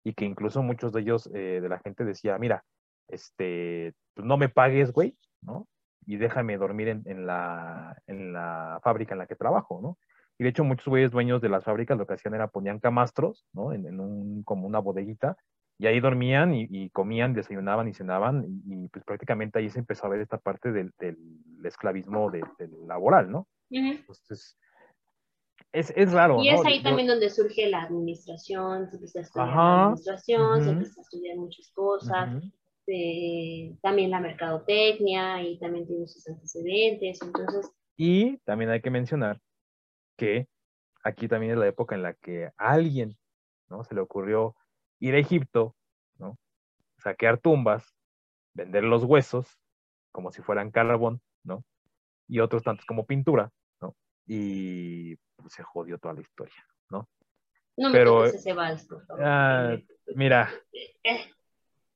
y 0.05 0.13
que 0.13 0.27
incluso 0.27 0.63
muchos 0.63 0.93
de 0.93 1.01
ellos, 1.01 1.31
eh, 1.33 1.61
de 1.63 1.69
la 1.69 1.79
gente 1.79 2.05
decía, 2.05 2.37
mira, 2.37 2.65
este, 3.09 3.95
pues 4.15 4.27
no 4.27 4.37
me 4.37 4.51
pagues, 4.51 4.93
güey, 4.93 5.17
¿no? 5.41 5.69
Y 6.05 6.17
déjame 6.17 6.59
dormir 6.59 6.89
en, 6.89 7.03
en, 7.07 7.27
la, 7.27 7.97
en 8.07 8.33
la 8.35 8.81
fábrica 8.83 9.15
en 9.15 9.19
la 9.19 9.27
que 9.27 9.37
trabajo, 9.37 9.81
¿no? 9.81 9.99
Y 10.43 10.45
de 10.45 10.49
hecho 10.49 10.65
muchos 10.65 10.89
güeyes 10.89 11.13
dueños 11.13 11.41
de 11.41 11.49
las 11.49 11.63
fábricas 11.63 11.97
lo 11.97 12.05
que 12.05 12.15
hacían 12.15 12.35
era 12.35 12.49
ponían 12.49 12.81
camastros, 12.81 13.47
¿no? 13.53 13.73
En, 13.73 13.87
en 13.87 14.01
un, 14.01 14.43
como 14.43 14.67
una 14.67 14.81
bodeguita 14.81 15.37
y 15.79 15.87
ahí 15.87 16.01
dormían 16.01 16.53
y, 16.53 16.91
comían, 16.91 17.33
desayunaban 17.33 17.87
y 17.87 17.95
cenaban 17.95 18.45
y, 18.67 18.89
pues 18.89 19.05
prácticamente 19.05 19.61
ahí 19.61 19.71
se 19.71 19.79
empezó 19.79 20.07
a 20.07 20.09
ver 20.11 20.21
esta 20.21 20.39
parte 20.39 20.73
del, 20.73 20.91
del 20.99 21.17
esclavismo 21.63 22.29
del 22.33 22.43
laboral, 22.89 23.31
¿no? 23.31 23.47
Entonces, 23.71 24.59
es, 25.71 25.93
es, 25.95 26.11
raro. 26.11 26.43
Y 26.43 26.49
es 26.49 26.67
ahí 26.67 26.83
también 26.83 27.07
donde 27.07 27.31
surge 27.31 27.71
la 27.71 27.83
administración, 27.83 28.89
se 28.89 28.97
empieza 28.97 29.21
a 29.21 29.23
estudiar 29.23 29.49
la 29.49 29.85
administración, 29.85 30.65
se 30.65 30.71
empieza 30.71 31.01
a 31.01 31.03
estudiar 31.03 31.37
muchas 31.37 31.71
cosas, 31.71 32.43
eh, 32.89 33.77
también 33.81 34.11
la 34.11 34.19
mercadotecnia 34.19 35.41
y 35.41 35.57
también 35.61 35.87
tiene 35.87 36.09
sus 36.09 36.27
antecedentes, 36.27 37.23
entonces... 37.23 37.71
Y 37.97 38.39
también 38.39 38.71
hay 38.71 38.81
que 38.81 38.91
mencionar 38.91 39.41
que 40.17 40.49
aquí 41.03 41.29
también 41.29 41.53
es 41.53 41.59
la 41.59 41.67
época 41.67 41.95
en 41.95 42.03
la 42.03 42.15
que 42.15 42.47
a 42.47 42.53
alguien, 42.57 43.19
¿no? 43.69 43.85
Se 43.85 43.95
le 43.95 44.01
ocurrió 44.01 44.55
ir 45.01 45.15
a 45.15 45.19
Egipto, 45.19 45.75
¿no? 46.19 46.39
Saquear 46.99 47.39
tumbas, 47.39 47.95
vender 48.55 48.85
los 48.85 49.05
huesos 49.05 49.59
como 50.13 50.31
si 50.31 50.43
fueran 50.43 50.71
carbón, 50.71 51.21
¿no? 51.43 51.65
Y 52.29 52.41
otros 52.41 52.63
tantos 52.63 52.87
como 52.87 53.07
pintura, 53.07 53.51
¿no? 53.81 53.97
Y 54.27 55.17
pues, 55.37 55.55
se 55.55 55.63
jodió 55.63 55.99
toda 55.99 56.15
la 56.15 56.21
historia, 56.21 56.67
¿no? 56.91 57.09
No 57.77 57.89
me 57.89 57.99
Pero, 57.99 58.27
ese 58.27 58.53
vals, 58.53 58.87
por 58.87 59.05
favor. 59.07 59.25
Ah, 59.25 59.77
mira, 60.15 60.51
eh, 60.73 60.95
eh. 61.03 61.33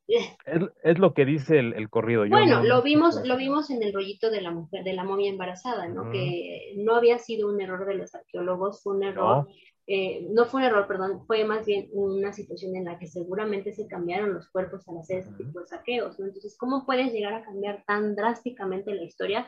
Es, 0.09 0.63
es, 0.83 0.99
lo 0.99 1.15
que 1.15 1.25
dice 1.25 1.59
el, 1.59 1.75
el 1.75 1.91
corrido. 1.91 2.27
bueno, 2.29 2.63
lo 2.63 2.83
vimos, 2.83 3.21
lo 3.27 3.37
vimos 3.37 3.71
en 3.71 3.83
el 3.83 3.93
rollito 3.93 4.31
de 4.31 4.41
la 4.41 4.51
mujer, 4.51 4.85
de 4.85 4.93
la 4.93 5.05
momia 5.05 5.31
embarazada, 5.31 5.89
¿no? 5.89 6.11
Que 6.11 6.75
no 6.77 6.95
había 6.95 7.19
sido 7.19 7.49
un 7.49 7.61
error 7.61 7.87
de 7.87 7.95
los 7.95 8.15
arqueólogos, 8.15 8.83
fue 8.83 8.97
un 8.97 9.03
error 9.03 9.47
eh, 9.89 10.27
no 10.31 10.47
fue 10.47 10.61
un 10.61 10.67
error, 10.67 10.89
perdón, 10.89 11.25
fue 11.27 11.45
más 11.45 11.65
bien 11.65 11.89
una 11.93 12.33
situación 12.33 12.75
en 12.75 12.87
la 12.87 12.99
que 12.99 13.07
seguramente 13.07 13.73
se 13.73 13.87
cambiaron 13.87 14.35
los 14.35 14.51
cuerpos 14.51 14.87
al 14.89 14.99
hacer 14.99 15.19
este 15.19 15.45
tipo 15.45 15.61
de 15.61 15.67
saqueos, 15.67 16.19
¿no? 16.19 16.27
Entonces, 16.27 16.57
¿cómo 16.59 16.85
puedes 16.85 17.13
llegar 17.13 17.35
a 17.35 17.45
cambiar 17.45 17.85
tan 17.87 18.17
drásticamente 18.17 18.93
la 18.93 19.05
historia 19.05 19.47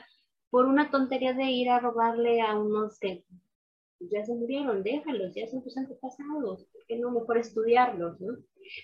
por 0.51 0.67
una 0.67 0.93
tontería 0.93 1.33
de 1.33 1.45
ir 1.45 1.71
a 1.71 1.81
robarle 1.81 2.41
a 2.41 2.57
unos 2.57 3.01
que 3.01 3.25
ya 3.99 4.25
se 4.25 4.33
murieron? 4.33 4.85
Déjalos, 4.85 5.35
ya 5.35 5.49
son 5.49 5.65
tus 5.65 5.77
antepasados, 5.77 6.67
¿por 6.73 6.87
qué 6.87 6.99
no 6.99 7.11
mejor 7.11 7.39
estudiarlos, 7.39 8.21
¿no? 8.21 8.35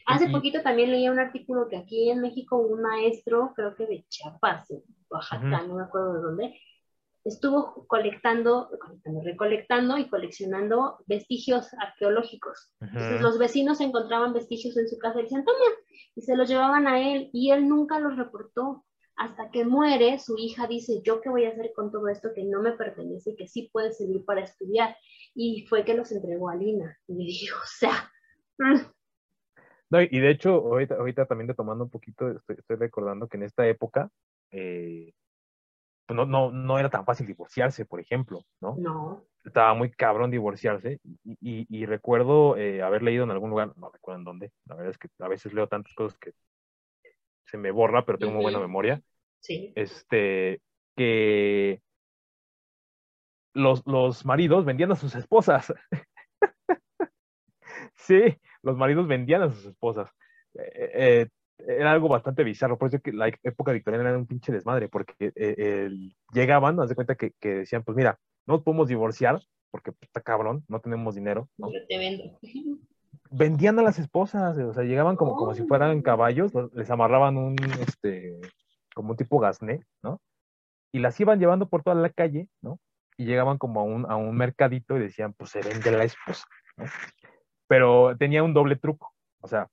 Hace 0.06 0.28
poquito 0.28 0.62
también 0.62 0.90
leía 0.90 1.12
un 1.12 1.18
artículo 1.18 1.68
que 1.68 1.76
aquí 1.76 2.10
en 2.10 2.20
México 2.20 2.56
un 2.56 2.82
maestro, 2.82 3.52
creo 3.54 3.74
que 3.74 3.86
de 3.86 4.04
Chiapas, 4.08 4.72
Oaxaca, 5.08 5.62
no 5.66 5.76
me 5.76 5.82
acuerdo 5.82 6.14
de 6.14 6.20
dónde, 6.20 6.60
estuvo 7.24 7.86
colectando, 7.86 8.70
recolectando 9.24 9.96
y 9.98 10.08
coleccionando 10.08 10.98
vestigios 11.06 11.72
arqueológicos. 11.74 12.72
Entonces 12.80 13.20
los 13.22 13.38
vecinos 13.38 13.80
encontraban 13.80 14.34
vestigios 14.34 14.76
en 14.76 14.88
su 14.88 14.98
casa 14.98 15.20
y 15.20 15.22
decían, 15.22 15.44
toma, 15.44 15.58
y 16.14 16.22
se 16.22 16.36
los 16.36 16.48
llevaban 16.48 16.86
a 16.86 17.00
él 17.00 17.30
y 17.32 17.50
él 17.50 17.68
nunca 17.68 17.98
los 17.98 18.16
reportó. 18.16 18.84
Hasta 19.16 19.48
que 19.52 19.64
muere, 19.64 20.18
su 20.18 20.36
hija 20.36 20.66
dice, 20.66 21.00
yo 21.04 21.20
qué 21.20 21.30
voy 21.30 21.44
a 21.44 21.50
hacer 21.50 21.72
con 21.72 21.92
todo 21.92 22.08
esto 22.08 22.30
que 22.34 22.42
no 22.42 22.60
me 22.60 22.72
pertenece 22.72 23.30
y 23.30 23.36
que 23.36 23.46
sí 23.46 23.70
puede 23.72 23.92
servir 23.92 24.24
para 24.24 24.40
estudiar. 24.40 24.96
Y 25.36 25.66
fue 25.68 25.84
que 25.84 25.94
los 25.94 26.10
entregó 26.10 26.50
a 26.50 26.56
Lina. 26.56 26.98
Y 27.06 27.14
me 27.14 27.24
dijo, 27.24 27.56
o 27.56 27.66
sea... 27.78 28.10
Mm". 29.90 29.96
No, 29.96 30.02
y 30.02 30.20
de 30.20 30.30
hecho, 30.30 30.54
ahorita, 30.54 30.96
ahorita 30.96 31.26
también 31.26 31.54
tomando 31.54 31.84
un 31.84 31.90
poquito, 31.90 32.28
estoy, 32.30 32.56
estoy 32.58 32.76
recordando 32.76 33.28
que 33.28 33.36
en 33.36 33.42
esta 33.44 33.66
época, 33.66 34.10
eh, 34.50 35.12
pues 36.06 36.16
no, 36.16 36.26
no, 36.26 36.50
no 36.50 36.78
era 36.78 36.90
tan 36.90 37.04
fácil 37.04 37.26
divorciarse, 37.26 37.84
por 37.84 38.00
ejemplo, 38.00 38.44
¿no? 38.60 38.76
No. 38.78 39.24
Estaba 39.44 39.74
muy 39.74 39.90
cabrón 39.90 40.30
divorciarse 40.30 41.00
y, 41.04 41.66
y, 41.68 41.86
recuerdo 41.86 42.56
eh, 42.56 42.82
haber 42.82 43.02
leído 43.02 43.24
en 43.24 43.30
algún 43.30 43.50
lugar, 43.50 43.76
no 43.76 43.90
recuerdo 43.90 44.18
en 44.18 44.24
dónde, 44.24 44.52
la 44.66 44.74
verdad 44.74 44.90
es 44.90 44.98
que 44.98 45.08
a 45.18 45.28
veces 45.28 45.52
leo 45.52 45.66
tantas 45.66 45.92
cosas 45.94 46.18
que 46.18 46.32
se 47.44 47.58
me 47.58 47.70
borra, 47.70 48.06
pero 48.06 48.18
tengo 48.18 48.32
muy 48.32 48.42
buena 48.42 48.58
memoria. 48.58 49.02
Sí. 49.40 49.72
Este, 49.76 50.62
que 50.96 51.82
los, 53.52 53.86
los 53.86 54.24
maridos 54.24 54.64
vendían 54.64 54.92
a 54.92 54.96
sus 54.96 55.14
esposas. 55.14 55.72
sí, 57.94 58.40
los 58.64 58.76
maridos 58.76 59.06
vendían 59.06 59.42
a 59.42 59.50
sus 59.50 59.66
esposas. 59.66 60.10
Eh, 60.54 60.90
eh, 60.94 61.28
era 61.58 61.92
algo 61.92 62.08
bastante 62.08 62.42
bizarro, 62.42 62.78
por 62.78 62.88
eso 62.88 63.00
que 63.00 63.12
la 63.12 63.28
época 63.28 63.72
victoriana 63.72 64.08
era 64.08 64.18
un 64.18 64.26
pinche 64.26 64.52
desmadre, 64.52 64.88
porque 64.88 65.14
eh, 65.36 65.88
llegaban, 66.32 66.80
haz 66.80 66.88
de 66.88 66.94
cuenta 66.96 67.14
que, 67.14 67.32
que, 67.38 67.54
decían, 67.54 67.84
pues 67.84 67.96
mira, 67.96 68.18
no 68.46 68.54
nos 68.54 68.64
podemos 68.64 68.88
divorciar, 68.88 69.40
porque 69.70 69.92
pues, 69.92 70.08
está 70.08 70.20
cabrón, 70.20 70.64
no 70.68 70.80
tenemos 70.80 71.14
dinero. 71.14 71.48
¿no? 71.56 71.68
te 71.88 71.98
vendo. 71.98 72.38
Vendían 73.30 73.78
a 73.78 73.82
las 73.82 73.98
esposas, 73.98 74.58
o 74.58 74.72
sea, 74.72 74.82
llegaban 74.82 75.16
como, 75.16 75.36
como 75.36 75.54
si 75.54 75.62
oh. 75.62 75.66
fueran 75.66 76.02
caballos, 76.02 76.52
les 76.74 76.90
amarraban 76.90 77.36
un, 77.36 77.56
este, 77.86 78.40
como 78.94 79.12
un 79.12 79.16
tipo 79.16 79.38
gasné, 79.38 79.84
¿no? 80.02 80.20
Y 80.92 80.98
las 80.98 81.18
iban 81.20 81.38
llevando 81.38 81.68
por 81.68 81.82
toda 81.82 81.96
la 81.96 82.10
calle, 82.10 82.48
¿no? 82.62 82.78
Y 83.16 83.24
llegaban 83.26 83.58
como 83.58 83.80
a 83.80 83.84
un, 83.84 84.10
a 84.10 84.16
un 84.16 84.36
mercadito 84.36 84.96
y 84.96 85.00
decían, 85.00 85.32
pues 85.34 85.50
se 85.50 85.60
vende 85.60 85.90
la 85.92 86.04
esposa, 86.04 86.44
¿no? 86.76 86.84
Pero 87.66 88.16
tenía 88.16 88.42
un 88.42 88.54
doble 88.54 88.76
truco, 88.76 89.14
o 89.40 89.48
sea, 89.48 89.68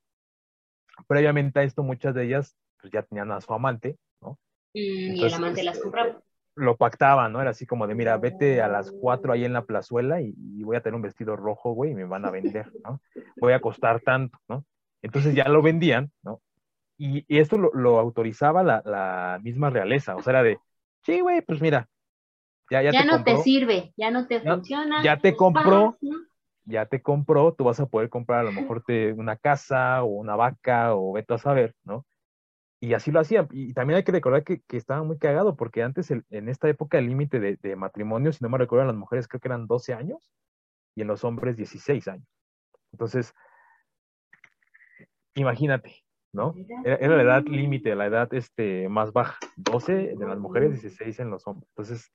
previamente 1.08 1.60
a 1.60 1.64
esto 1.64 1.84
muchas 1.84 2.16
de 2.16 2.26
ellas 2.26 2.56
pues 2.80 2.92
ya 2.92 3.04
tenían 3.04 3.32
a 3.32 3.42
su 3.42 3.54
amante, 3.54 3.98
¿no? 4.22 4.38
y 4.74 5.24
el 5.24 5.34
amante 5.34 5.64
las 5.64 5.80
compraba. 5.80 6.22
Lo 6.56 6.76
pactaban, 6.76 7.32
¿no? 7.32 7.42
Era 7.42 7.52
así 7.52 7.66
como 7.66 7.88
de, 7.88 7.96
mira, 7.96 8.18
vete 8.18 8.62
a 8.62 8.68
las 8.68 8.92
cuatro 8.92 9.32
ahí 9.32 9.46
en 9.46 9.54
la 9.54 9.64
plazuela 9.64 10.22
y, 10.22 10.34
voy 10.64 10.76
a 10.76 10.82
tener 10.82 10.96
un 10.96 11.02
vestido 11.02 11.36
rojo, 11.36 11.74
güey, 11.74 11.92
y 11.92 11.96
me 11.96 12.04
van 12.04 12.26
a 12.26 12.32
vender, 12.32 12.72
¿no? 12.84 13.02
Voy 13.40 13.54
a 13.54 13.62
costar 13.62 14.02
tanto, 14.02 14.38
¿no? 14.50 14.66
Entonces 15.02 15.34
ya 15.34 15.48
lo 15.48 15.62
vendían, 15.62 16.12
¿no? 16.24 16.42
Y, 16.98 17.26
esto 17.28 17.58
lo, 17.58 18.00
autorizaba 18.00 18.64
la, 18.64 18.82
la, 18.86 19.40
misma 19.42 19.70
realeza, 19.70 20.16
o 20.16 20.22
sea, 20.22 20.32
era 20.32 20.44
de, 20.44 20.60
sí, 21.04 21.22
güey, 21.22 21.42
pues 21.42 21.62
mira, 21.62 21.88
ya, 22.70 22.82
ya, 22.82 22.92
ya 22.92 23.06
no 23.06 23.24
te 23.24 23.38
sirve, 23.38 23.94
ya 23.98 24.12
no 24.12 24.28
te 24.28 24.42
funciona. 24.42 25.04
Ya 25.04 25.18
te 25.18 25.36
compró, 25.36 25.98
ya 26.66 26.86
te 26.86 27.02
compró, 27.02 27.54
tú 27.54 27.64
vas 27.66 27.80
a 27.80 27.88
poder 27.88 28.10
comprar 28.10 28.42
a 28.42 28.44
lo 28.44 28.52
mejor 28.78 28.84
te, 28.84 29.14
una 29.14 29.36
casa 29.38 30.04
o 30.04 30.08
una 30.08 30.36
vaca 30.36 30.96
o 30.96 31.14
vete 31.14 31.34
a 31.34 31.38
saber, 31.38 31.76
¿no? 31.84 32.06
Y 32.84 32.94
así 32.96 33.12
lo 33.12 33.20
hacían. 33.20 33.48
Y 33.52 33.74
también 33.74 33.98
hay 33.98 34.04
que 34.04 34.12
recordar 34.12 34.44
que, 34.44 34.62
que 34.62 34.76
estaba 34.76 35.04
muy 35.04 35.20
cagado, 35.20 35.56
porque 35.56 35.84
antes, 35.84 36.10
en 36.10 36.50
esta 36.50 36.68
época, 36.68 36.98
el 36.98 37.08
límite 37.08 37.40
de, 37.40 37.58
de, 37.58 37.76
matrimonio, 37.76 38.34
si 38.34 38.44
no 38.44 38.50
me 38.50 38.58
recuerdo, 38.58 38.86
las 38.86 38.96
mujeres 38.96 39.28
creo 39.28 39.40
que 39.40 39.48
eran 39.50 39.68
12 39.68 39.94
años 39.94 40.32
y 40.96 41.02
en 41.02 41.08
los 41.08 41.24
hombres 41.24 41.58
16 41.58 42.08
años. 42.08 42.28
Entonces, 42.92 43.36
imagínate, 45.36 46.04
¿no? 46.34 46.56
Era, 46.84 46.96
era 46.96 47.18
la 47.18 47.24
edad 47.24 47.44
límite, 47.46 47.96
la 47.96 48.08
edad 48.08 48.34
este, 48.34 48.90
más 48.90 49.14
baja, 49.14 49.38
12 49.58 50.16
de 50.18 50.28
las 50.28 50.40
mujeres, 50.40 50.82
16 50.82 51.20
en 51.20 51.30
los 51.30 51.46
hombres. 51.46 51.70
Entonces, 51.70 52.12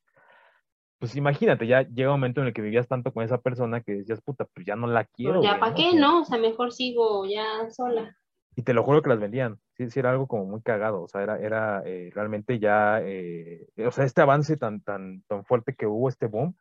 pues 0.99 1.15
imagínate, 1.15 1.67
ya 1.67 1.83
llega 1.83 2.09
un 2.09 2.19
momento 2.19 2.41
en 2.41 2.47
el 2.47 2.53
que 2.53 2.61
vivías 2.61 2.87
tanto 2.87 3.13
con 3.13 3.23
esa 3.23 3.39
persona 3.39 3.81
que 3.81 3.93
decías, 3.93 4.21
puta, 4.21 4.45
pues 4.45 4.65
ya 4.65 4.75
no 4.75 4.87
la 4.87 5.05
quiero. 5.05 5.43
ya, 5.43 5.59
¿para 5.59 5.75
qué, 5.75 5.93
no? 5.93 6.21
O 6.21 6.25
sea, 6.25 6.39
mejor 6.39 6.71
sigo 6.71 7.25
ya 7.25 7.69
sola. 7.69 8.17
Y 8.55 8.63
te 8.63 8.73
lo 8.73 8.83
juro 8.83 9.03
que 9.03 9.09
las 9.09 9.19
vendían. 9.19 9.59
Sí, 9.75 9.89
sí 9.91 9.99
era 9.99 10.09
algo 10.09 10.27
como 10.27 10.45
muy 10.45 10.61
cagado. 10.63 11.03
O 11.03 11.07
sea, 11.07 11.21
era, 11.21 11.37
era 11.39 11.83
eh, 11.85 12.09
realmente 12.13 12.57
ya, 12.57 12.99
eh, 13.03 13.67
o 13.85 13.91
sea, 13.91 14.05
este 14.05 14.21
avance 14.21 14.57
tan, 14.57 14.81
tan, 14.81 15.21
tan 15.27 15.45
fuerte 15.45 15.75
que 15.75 15.85
hubo, 15.85 16.09
este 16.09 16.25
boom, 16.25 16.55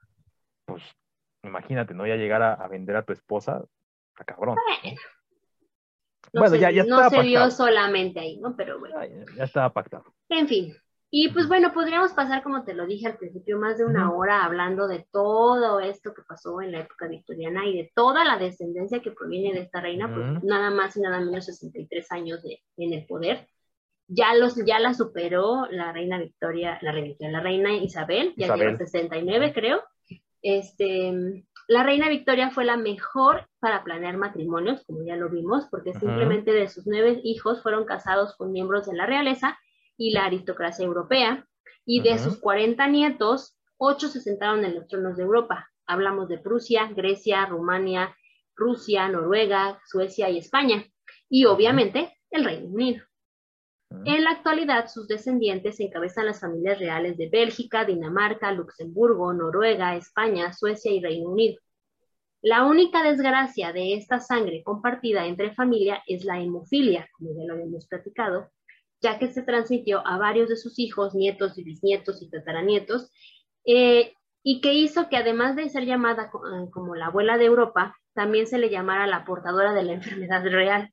pues 0.66 0.82
imagínate, 1.43 1.95
¿no? 1.95 2.07
Ya 2.07 2.16
llegar 2.16 2.43
a, 2.43 2.68
vender 2.68 2.97
a 2.97 3.05
tu 3.05 3.14
esposa, 3.14 3.64
está 4.11 4.24
cabrón. 4.24 4.57
Bueno, 6.34 6.57
ya, 6.57 6.70
ya 6.70 6.84
no 6.84 7.09
se 7.09 7.22
vio 7.22 7.51
solamente 7.51 8.20
ahí, 8.20 8.37
¿no? 8.39 8.55
Pero 8.57 8.78
bueno. 8.78 9.03
Ya, 9.03 9.24
ya, 9.37 9.45
estaba 9.45 9.72
pactado. 9.72 10.05
En 10.28 10.49
fin, 10.49 10.74
Y 11.11 11.28
pues 11.28 11.46
bueno, 11.46 11.72
podríamos 11.72 12.12
pasar, 12.12 12.42
como 12.42 12.64
te 12.64 12.74
lo 12.74 12.86
dije 12.86 13.07
al 13.07 13.16
principio, 13.16 13.59
más 13.59 13.78
de 13.78 13.84
una 13.84 14.12
hora 14.12 14.44
hablando 14.44 14.88
de 14.88 15.07
todo 15.12 15.78
esto 15.78 16.12
que 16.12 16.22
pasó 16.22 16.61
en 16.61 16.72
la 16.72 16.80
época 16.80 17.07
victoriana 17.07 17.64
y 17.66 17.76
de 17.76 17.92
toda 17.94 18.24
la 18.24 18.38
descendencia 18.38 19.00
que 19.00 19.12
proviene 19.12 19.54
de 19.54 19.64
esta 19.64 19.80
reina, 19.80 20.12
pues 20.12 20.42
nada 20.42 20.70
más 20.70 20.96
y 20.96 21.00
nada 21.00 21.20
menos 21.20 21.46
63 21.46 22.11
años 22.11 22.42
de, 22.42 22.61
en 22.76 22.92
el 22.92 23.07
poder. 23.07 23.48
Ya, 24.09 24.34
los, 24.34 24.57
ya 24.64 24.78
la 24.78 24.94
superó 24.94 25.66
la 25.70 25.92
reina 25.92 26.18
Victoria, 26.18 26.78
la 26.80 26.92
reina, 26.92 27.16
la 27.20 27.40
reina 27.40 27.72
Isabel, 27.72 28.34
ya 28.36 28.54
lleva 28.54 28.76
69 28.76 29.52
creo. 29.52 29.82
Este, 30.42 31.44
la 31.68 31.82
reina 31.82 32.09
Victoria 32.09 32.50
fue 32.50 32.64
la 32.64 32.76
mejor 32.76 33.48
para 33.61 33.84
planear 33.84 34.16
matrimonios, 34.16 34.84
como 34.86 35.04
ya 35.04 35.16
lo 35.16 35.28
vimos, 35.28 35.66
porque 35.70 35.92
simplemente 35.92 36.52
de 36.52 36.68
sus 36.68 36.86
nueve 36.86 37.20
hijos 37.24 37.62
fueron 37.62 37.84
casados 37.84 38.36
con 38.36 38.52
miembros 38.52 38.86
de 38.86 38.94
la 38.94 39.07
realeza 39.07 39.59
y 39.97 40.12
la 40.12 40.26
aristocracia 40.26 40.84
europea, 40.84 41.47
y 41.84 42.03
de 42.03 42.18
sus 42.18 42.38
40 42.38 42.86
nietos, 42.88 43.57
ocho 43.76 44.09
se 44.09 44.20
sentaron 44.20 44.64
en 44.64 44.74
los 44.74 44.88
tronos 44.88 45.16
de 45.16 45.22
Europa. 45.22 45.68
Hablamos 45.86 46.28
de 46.28 46.38
Prusia, 46.38 46.90
Grecia, 46.94 47.47
Rumania, 47.47 48.16
Rusia, 48.57 49.09
Noruega, 49.09 49.80
Suecia 49.86 50.28
y 50.30 50.38
España, 50.38 50.84
y 51.28 51.44
obviamente 51.44 52.16
el 52.30 52.44
Reino 52.44 52.68
Unido. 52.68 53.05
En 54.05 54.24
la 54.24 54.30
actualidad, 54.30 54.88
sus 54.88 55.07
descendientes 55.07 55.78
encabezan 55.78 56.26
las 56.26 56.40
familias 56.40 56.78
reales 56.80 57.16
de 57.16 57.28
Bélgica, 57.28 57.84
Dinamarca, 57.84 58.51
Luxemburgo, 58.51 59.32
Noruega, 59.32 59.94
España, 59.94 60.53
Suecia 60.53 60.90
y 60.92 61.01
Reino 61.01 61.30
Unido. 61.30 61.61
La 62.42 62.64
única 62.64 63.03
desgracia 63.03 63.72
de 63.72 63.94
esta 63.94 64.20
sangre 64.20 64.62
compartida 64.64 65.26
entre 65.26 65.55
familia 65.55 66.03
es 66.07 66.24
la 66.24 66.40
hemofilia, 66.40 67.09
como 67.12 67.30
ya 67.36 67.44
lo 67.47 67.55
habíamos 67.55 67.86
platicado, 67.86 68.51
ya 69.07 69.20
que 69.20 69.28
se 69.28 69.42
transmitió 69.42 70.04
a 70.04 70.18
varios 70.18 70.48
de 70.48 70.57
sus 70.57 70.80
hijos, 70.80 71.14
nietos 71.14 71.57
y 71.59 71.62
bisnietos 71.62 72.22
y 72.22 72.28
tataranietos, 72.28 73.12
eh, 73.64 74.12
y 74.42 74.61
que 74.61 74.74
hizo 74.74 75.09
que 75.09 75.16
además 75.16 75.54
de 75.54 75.68
ser 75.68 75.84
llamada 75.84 76.24
eh, 76.24 76.70
como 76.72 76.96
la 76.96 77.07
abuela 77.07 77.38
de 77.38 77.44
Europa, 77.44 77.96
también 78.14 78.48
se 78.48 78.59
le 78.59 78.68
llamara 78.68 79.07
la 79.07 79.24
portadora 79.24 79.74
de 79.74 79.84
la 79.84 79.92
enfermedad 79.92 80.42
real, 80.44 80.92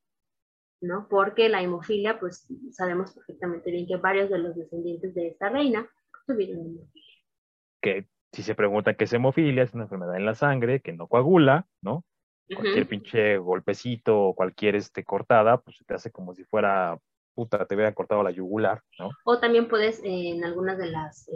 ¿no? 0.79 1.07
Porque 1.09 1.49
la 1.49 1.63
hemofilia, 1.63 2.19
pues 2.19 2.47
sabemos 2.71 3.13
perfectamente 3.13 3.71
bien 3.71 3.87
que 3.87 3.95
varios 3.95 4.29
de 4.29 4.37
los 4.37 4.55
descendientes 4.55 5.15
de 5.15 5.29
esta 5.29 5.49
reina 5.49 5.89
tuvieron 6.27 6.59
hemofilia. 6.59 7.13
Que 7.81 8.07
si 8.31 8.43
se 8.43 8.53
pregunta 8.53 8.93
qué 8.93 9.05
es 9.05 9.13
hemofilia, 9.13 9.63
es 9.63 9.73
una 9.73 9.85
enfermedad 9.85 10.17
en 10.17 10.25
la 10.25 10.35
sangre 10.35 10.81
que 10.81 10.93
no 10.93 11.07
coagula, 11.07 11.65
¿no? 11.81 12.05
Cualquier 12.47 12.87
pinche 12.87 13.37
golpecito 13.37 14.19
o 14.19 14.35
cualquier 14.35 14.75
este, 14.75 15.03
cortada, 15.03 15.57
pues 15.61 15.77
se 15.77 15.85
te 15.85 15.95
hace 15.95 16.11
como 16.11 16.35
si 16.35 16.43
fuera 16.43 16.99
puta, 17.33 17.65
te 17.65 17.75
hubiera 17.75 17.93
cortado 17.93 18.23
la 18.23 18.31
yugular, 18.31 18.81
¿no? 18.99 19.09
O 19.25 19.39
también 19.39 19.67
puedes 19.67 20.01
en 20.03 20.43
algunas 20.43 20.77
de 20.77 20.87
las, 20.87 21.29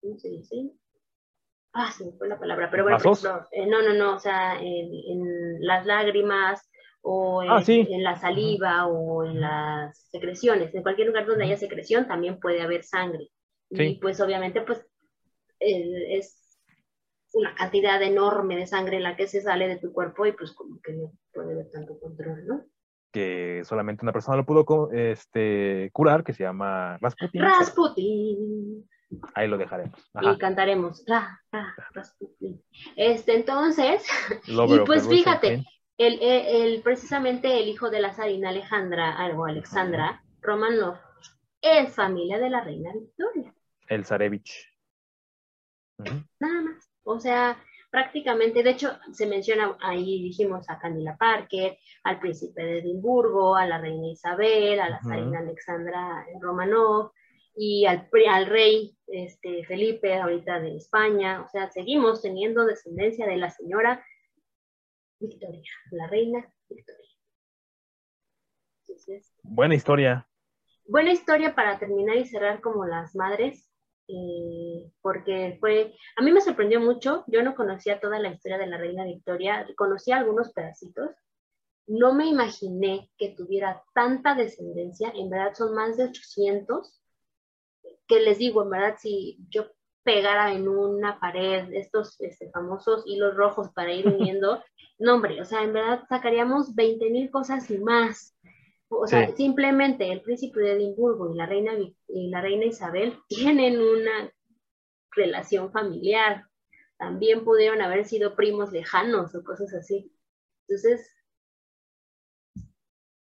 ¿cómo 0.00 0.18
se 0.18 0.28
dice? 0.28 0.70
Ah, 1.72 1.90
se 1.90 2.04
me 2.04 2.12
fue 2.12 2.28
la 2.28 2.38
palabra, 2.38 2.70
pero 2.70 2.84
bueno, 2.84 2.98
eh, 3.50 3.66
no, 3.66 3.82
no, 3.82 3.94
no, 3.94 4.14
o 4.14 4.18
sea, 4.18 4.60
en, 4.60 5.60
las 5.60 5.84
lágrimas 5.86 6.70
o 7.02 7.42
en, 7.42 7.50
ah, 7.50 7.62
la 7.98 8.16
saliva 8.16 8.86
o 8.86 9.24
en 9.24 9.40
las 9.40 9.98
secreciones, 10.10 10.74
en 10.74 10.82
cualquier 10.82 11.08
lugar 11.08 11.26
donde 11.26 11.44
haya 11.44 11.56
secreción 11.56 12.06
también 12.06 12.38
puede 12.38 12.62
haber 12.62 12.84
sangre. 12.84 13.28
Y 13.70 13.98
pues 13.98 14.20
obviamente 14.20 14.60
pues 14.60 14.86
es 15.58 16.60
una 17.32 17.54
cantidad 17.54 18.00
enorme 18.02 18.56
de 18.56 18.66
sangre 18.66 19.00
la 19.00 19.16
que 19.16 19.26
se 19.26 19.40
sale 19.40 19.66
de 19.66 19.78
tu 19.78 19.92
cuerpo 19.92 20.26
y 20.26 20.32
pues 20.32 20.52
como 20.52 20.80
que 20.80 20.92
no 20.92 21.12
puede 21.32 21.52
haber 21.52 21.70
tanto 21.70 21.98
control, 21.98 22.46
¿no? 22.46 22.64
Que 23.14 23.62
solamente 23.64 24.04
una 24.04 24.12
persona 24.12 24.36
lo 24.36 24.44
pudo 24.44 24.90
este, 24.90 25.88
curar, 25.92 26.24
que 26.24 26.32
se 26.32 26.42
llama 26.42 26.98
Rasputin. 27.00 27.42
Rasputin. 27.42 28.90
Ahí 29.36 29.46
lo 29.46 29.56
dejaremos. 29.56 29.96
Y 30.20 30.36
cantaremos. 30.36 31.04
Rasputin. 31.92 32.60
Este, 32.96 33.36
entonces, 33.36 34.04
y 34.48 34.78
pues 34.84 35.08
fíjate, 35.08 35.64
el, 35.96 36.18
el, 36.20 36.82
precisamente 36.82 37.60
el 37.60 37.68
hijo 37.68 37.88
de 37.88 38.00
la 38.00 38.12
zarina 38.12 38.48
Alejandra, 38.48 39.16
algo 39.16 39.46
Alexandra, 39.46 40.24
Romanov, 40.42 40.96
es 41.62 41.94
familia 41.94 42.40
de 42.40 42.50
la 42.50 42.64
reina 42.64 42.90
Victoria. 42.92 43.54
El 43.86 44.04
Zarevich. 44.04 44.74
Nada 46.40 46.62
más. 46.62 46.90
O 47.04 47.20
sea, 47.20 47.62
prácticamente, 47.94 48.64
de 48.64 48.70
hecho, 48.70 48.98
se 49.12 49.24
menciona 49.24 49.78
ahí, 49.80 50.20
dijimos 50.20 50.68
a 50.68 50.80
Camila 50.80 51.16
Parker, 51.16 51.78
al 52.02 52.18
príncipe 52.18 52.60
de 52.60 52.78
Edimburgo, 52.80 53.54
a 53.54 53.66
la 53.66 53.78
reina 53.78 54.08
Isabel, 54.08 54.80
a 54.80 54.88
la 54.88 55.00
reina 55.04 55.38
Alexandra 55.38 56.26
Romanov 56.40 57.12
y 57.54 57.86
al, 57.86 58.10
al 58.28 58.46
rey 58.46 58.98
este, 59.06 59.64
Felipe, 59.66 60.12
ahorita 60.12 60.58
de 60.58 60.74
España. 60.74 61.42
O 61.42 61.48
sea, 61.48 61.70
seguimos 61.70 62.20
teniendo 62.20 62.66
descendencia 62.66 63.28
de 63.28 63.36
la 63.36 63.50
señora 63.50 64.04
Victoria, 65.20 65.70
la 65.92 66.08
reina 66.08 66.52
Victoria. 66.68 67.10
buena 69.44 69.76
historia. 69.76 70.28
Buena 70.84 71.12
historia 71.12 71.54
para 71.54 71.78
terminar 71.78 72.16
y 72.16 72.26
cerrar 72.26 72.60
como 72.60 72.86
las 72.86 73.14
madres 73.14 73.70
eh, 74.08 74.90
porque 75.00 75.56
fue, 75.60 75.94
a 76.16 76.22
mí 76.22 76.32
me 76.32 76.40
sorprendió 76.40 76.80
mucho, 76.80 77.24
yo 77.26 77.42
no 77.42 77.54
conocía 77.54 78.00
toda 78.00 78.18
la 78.18 78.30
historia 78.30 78.58
de 78.58 78.66
la 78.66 78.78
reina 78.78 79.04
Victoria, 79.04 79.66
conocía 79.76 80.16
algunos 80.16 80.52
pedacitos, 80.52 81.10
no 81.86 82.14
me 82.14 82.26
imaginé 82.26 83.10
que 83.18 83.30
tuviera 83.30 83.82
tanta 83.94 84.34
descendencia, 84.34 85.12
en 85.14 85.30
verdad 85.30 85.54
son 85.54 85.74
más 85.74 85.96
de 85.96 86.04
800, 86.04 87.00
que 88.06 88.20
les 88.20 88.38
digo, 88.38 88.62
en 88.62 88.70
verdad, 88.70 88.96
si 88.98 89.38
yo 89.48 89.66
pegara 90.02 90.52
en 90.52 90.68
una 90.68 91.18
pared 91.18 91.72
estos 91.72 92.20
este, 92.20 92.50
famosos 92.50 93.02
hilos 93.06 93.34
rojos 93.34 93.70
para 93.74 93.92
ir 93.92 94.06
uniendo, 94.08 94.62
no 94.98 95.14
hombre, 95.14 95.40
o 95.40 95.44
sea, 95.44 95.62
en 95.62 95.72
verdad 95.72 96.04
sacaríamos 96.08 96.74
20 96.74 97.10
mil 97.10 97.30
cosas 97.30 97.70
y 97.70 97.78
más. 97.78 98.36
O 98.88 99.06
sea, 99.06 99.34
simplemente 99.34 100.10
el 100.10 100.22
príncipe 100.22 100.60
de 100.60 100.72
Edimburgo 100.72 101.32
y 101.32 101.36
la 101.36 101.46
reina, 101.46 101.72
y 102.08 102.28
la 102.28 102.40
reina 102.40 102.66
Isabel 102.66 103.18
tienen 103.28 103.80
una 103.80 104.32
relación 105.12 105.72
familiar. 105.72 106.46
También 106.98 107.44
pudieron 107.44 107.82
haber 107.82 108.04
sido 108.04 108.36
primos 108.36 108.72
lejanos 108.72 109.34
o 109.34 109.42
cosas 109.42 109.72
así. 109.74 110.12
Entonces, 110.68 111.10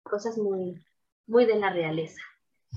cosas 0.04 0.38
muy, 0.38 0.84
muy 1.26 1.46
de 1.46 1.56
la 1.56 1.72
realeza. 1.72 2.22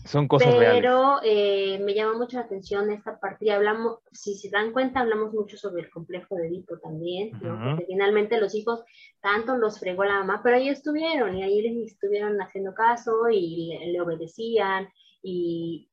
Son 0.04 0.28
cosas 0.28 0.54
Pero 0.56 1.20
eh, 1.22 1.78
me 1.80 1.94
llama 1.94 2.18
mucho 2.18 2.38
la 2.38 2.44
atención 2.44 2.90
esta 2.90 3.18
parte. 3.18 3.50
hablamos, 3.52 3.98
si 4.12 4.34
se 4.34 4.50
dan 4.50 4.72
cuenta, 4.72 5.00
hablamos 5.00 5.32
mucho 5.32 5.56
sobre 5.56 5.82
el 5.82 5.90
complejo 5.90 6.36
de 6.36 6.48
Edipo 6.48 6.78
también, 6.78 7.30
Porque 7.38 7.86
finalmente 7.86 8.40
los 8.40 8.54
hijos 8.54 8.84
tanto 9.20 9.56
los 9.56 9.78
fregó 9.78 10.04
la 10.04 10.20
mamá, 10.20 10.40
pero 10.42 10.56
ahí 10.56 10.68
estuvieron 10.68 11.36
y 11.36 11.42
ahí 11.42 11.62
les 11.62 11.92
estuvieron 11.92 12.40
haciendo 12.40 12.74
caso 12.74 13.28
y 13.30 13.78
le, 13.86 14.00
obedecían 14.00 14.88
y, 15.22 15.90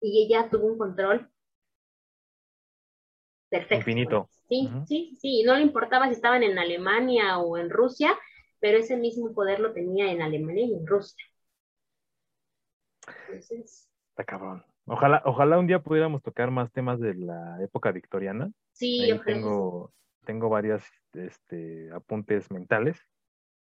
y, 0.00 0.24
ella 0.24 0.48
tuvo 0.50 0.66
un 0.66 0.78
control 0.78 1.30
perfecto. 3.48 3.90
Infinito. 3.90 4.28
Sí, 4.48 4.70
sí, 4.86 5.16
sí. 5.20 5.42
No 5.44 5.54
le 5.54 5.62
importaba 5.62 6.06
si 6.06 6.12
estaban 6.12 6.42
en 6.42 6.58
Alemania 6.58 7.38
o 7.38 7.56
en 7.56 7.70
Rusia, 7.70 8.16
pero 8.60 8.78
ese 8.78 8.96
mismo 8.96 9.32
poder 9.32 9.60
lo 9.60 9.72
tenía 9.72 10.10
en 10.10 10.22
Alemania 10.22 10.66
y 10.66 10.74
en 10.74 10.86
Rusia. 10.86 11.24
Está 13.30 14.24
cabrón. 14.24 14.64
Ojalá, 14.86 15.20
ojalá 15.24 15.58
un 15.58 15.66
día 15.66 15.82
pudiéramos 15.82 16.22
tocar 16.22 16.50
más 16.50 16.72
temas 16.72 17.00
de 17.00 17.14
la 17.14 17.62
época 17.62 17.90
victoriana. 17.90 18.50
Sí, 18.72 19.08
yo 19.08 19.20
tengo, 19.20 19.92
tengo 20.24 20.48
varios 20.48 20.84
este, 21.12 21.90
apuntes 21.92 22.50
mentales, 22.52 22.98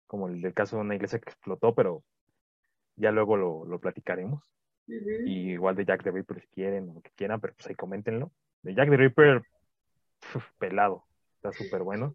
como 0.07 0.28
el 0.28 0.41
del 0.41 0.55
caso 0.55 0.76
de 0.76 0.82
una 0.82 0.95
iglesia 0.95 1.18
que 1.18 1.28
explotó, 1.28 1.74
pero 1.74 2.03
ya 2.97 3.11
luego 3.12 3.36
lo, 3.36 3.80
platicaremos. 3.80 4.43
Y 4.86 5.53
igual 5.53 5.76
de 5.76 5.84
Jack 5.84 6.03
the 6.03 6.11
Ripper 6.11 6.41
si 6.41 6.49
quieren 6.49 6.88
o 6.88 6.95
lo 6.95 7.01
que 7.01 7.12
quieran, 7.14 7.41
pero 7.41 7.55
pues 7.55 7.68
ahí 7.68 7.74
coméntenlo. 7.74 8.32
De 8.62 8.74
Jack 8.74 8.88
the 8.88 8.97
Ripper, 8.97 9.43
pelado, 10.59 11.05
está 11.36 11.53
súper 11.53 11.82
bueno. 11.82 12.14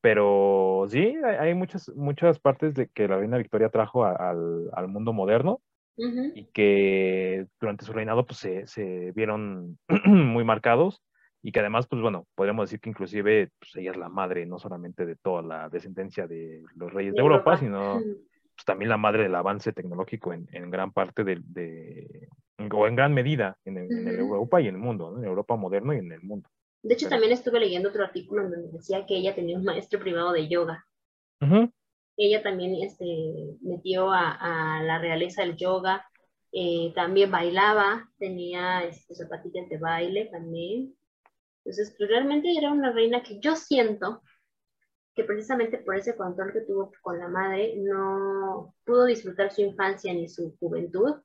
Pero 0.00 0.86
sí, 0.88 1.16
hay, 1.24 1.54
muchas, 1.54 1.88
muchas 1.96 2.38
partes 2.38 2.74
de 2.74 2.86
que 2.88 3.08
la 3.08 3.18
reina 3.18 3.36
Victoria 3.36 3.68
trajo 3.68 4.04
al, 4.04 4.70
al 4.72 4.88
mundo 4.88 5.12
moderno 5.12 5.60
y 5.98 6.44
que 6.52 7.46
durante 7.60 7.84
su 7.84 7.92
reinado 7.92 8.24
pues 8.26 8.38
se, 8.38 8.66
se 8.66 9.12
vieron 9.12 9.78
muy 10.04 10.44
marcados 10.44 11.02
y 11.42 11.52
que 11.52 11.60
además, 11.60 11.86
pues 11.86 12.02
bueno, 12.02 12.26
podríamos 12.34 12.68
decir 12.68 12.80
que 12.80 12.90
inclusive 12.90 13.50
pues, 13.58 13.76
ella 13.76 13.92
es 13.92 13.96
la 13.96 14.08
madre 14.08 14.46
no 14.46 14.58
solamente 14.58 15.06
de 15.06 15.16
toda 15.16 15.42
la 15.42 15.68
descendencia 15.68 16.26
de 16.26 16.62
los 16.74 16.92
reyes 16.92 17.14
de, 17.14 17.20
Europa, 17.20 17.56
sino 17.56 18.00
pues, 18.00 18.64
también 18.64 18.88
la 18.88 18.96
madre 18.96 19.24
del 19.24 19.34
avance 19.34 19.72
tecnológico 19.72 20.32
en, 20.32 20.48
en 20.52 20.70
gran 20.70 20.92
parte 20.92 21.22
de, 21.24 21.40
de, 21.44 22.28
o 22.72 22.86
en 22.86 22.96
gran 22.96 23.14
medida 23.14 23.56
en, 23.64 23.78
en 23.78 24.08
Europa 24.08 24.60
y 24.60 24.68
en 24.68 24.74
el 24.74 24.80
mundo, 24.80 25.16
en 25.16 25.24
Europa 25.24 25.56
moderno 25.56 25.94
y 25.94 25.98
en 25.98 26.12
el 26.12 26.22
mundo. 26.22 26.48
De 26.82 26.94
hecho, 26.94 27.08
también 27.08 27.32
estuve 27.32 27.60
leyendo 27.60 27.88
otro 27.88 28.04
artículo 28.04 28.42
en 28.42 28.50
donde 28.50 28.72
decía 28.72 29.04
que 29.06 29.16
ella 29.16 29.34
tenía 29.34 29.58
un 29.58 29.64
maestro 29.64 30.00
privado 30.00 30.32
de 30.32 30.48
yoga 30.48 30.86
ella 32.18 32.42
también 32.42 32.74
este, 32.82 33.56
metió 33.62 34.10
a, 34.12 34.82
la 34.82 34.98
realeza 34.98 35.42
del 35.42 35.56
yoga 35.56 36.04
Eh, 36.52 36.92
también 36.94 37.30
bailaba, 37.30 38.08
tenía 38.18 38.82
este, 38.84 39.14
zapatillas 39.14 39.68
de 39.68 39.78
baile 39.78 40.26
también. 40.32 40.96
Entonces, 41.58 41.94
pues, 41.96 42.08
realmente 42.08 42.48
era 42.56 42.72
una 42.72 42.90
reina 42.92 43.22
que 43.22 43.38
yo 43.40 43.54
siento 43.54 44.22
que 45.14 45.24
precisamente 45.24 45.78
por 45.78 45.96
ese 45.96 46.16
control 46.16 46.52
que 46.52 46.60
tuvo 46.60 46.92
con 47.02 47.18
la 47.18 47.28
madre, 47.28 47.74
no 47.76 48.74
pudo 48.84 49.04
disfrutar 49.04 49.50
su 49.52 49.62
infancia 49.62 50.14
ni 50.14 50.28
su 50.28 50.56
juventud 50.60 51.16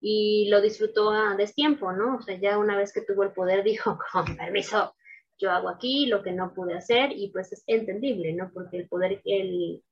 y 0.00 0.48
lo 0.48 0.60
disfrutó 0.60 1.10
a 1.10 1.34
destiempo, 1.36 1.92
¿no? 1.92 2.16
O 2.18 2.22
sea, 2.22 2.36
ya 2.38 2.56
una 2.58 2.76
vez 2.76 2.92
que 2.92 3.02
tuvo 3.02 3.24
el 3.24 3.32
poder 3.32 3.64
dijo, 3.70 3.98
con 4.12 4.36
permiso, 4.36 4.94
yo 5.38 5.50
hago 5.50 5.68
aquí 5.68 6.06
lo 6.06 6.22
que 6.22 6.32
no 6.32 6.54
pude 6.54 6.74
hacer 6.74 7.10
y 7.12 7.30
pues 7.32 7.52
es 7.52 7.64
entendible, 7.66 8.32
¿no? 8.32 8.50
Porque 8.54 8.78
el 8.78 8.88
poder, 8.88 9.20
el, 9.24 9.82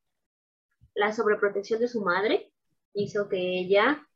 la 0.94 1.12
sobreprotección 1.12 1.80
de 1.80 1.88
su 1.88 2.02
madre 2.02 2.52
hizo 2.94 3.28
que 3.28 3.38
ella 3.38 4.06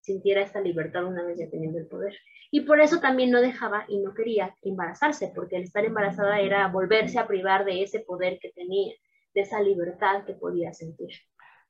sintiera 0.00 0.42
esta 0.42 0.60
libertad 0.60 1.04
una 1.04 1.24
vez 1.24 1.38
ya 1.38 1.50
teniendo 1.50 1.78
el 1.78 1.86
poder. 1.86 2.14
Y 2.50 2.62
por 2.62 2.80
eso 2.80 3.00
también 3.00 3.30
no 3.30 3.40
dejaba 3.40 3.84
y 3.88 4.00
no 4.00 4.12
quería 4.12 4.54
embarazarse, 4.62 5.32
porque 5.34 5.56
al 5.56 5.62
estar 5.62 5.84
embarazada 5.84 6.40
era 6.40 6.66
volverse 6.68 7.18
a 7.18 7.26
privar 7.26 7.64
de 7.64 7.82
ese 7.82 8.00
poder 8.00 8.38
que 8.40 8.50
tenía, 8.50 8.94
de 9.34 9.40
esa 9.40 9.60
libertad 9.60 10.24
que 10.24 10.34
podía 10.34 10.72
sentir. 10.72 11.10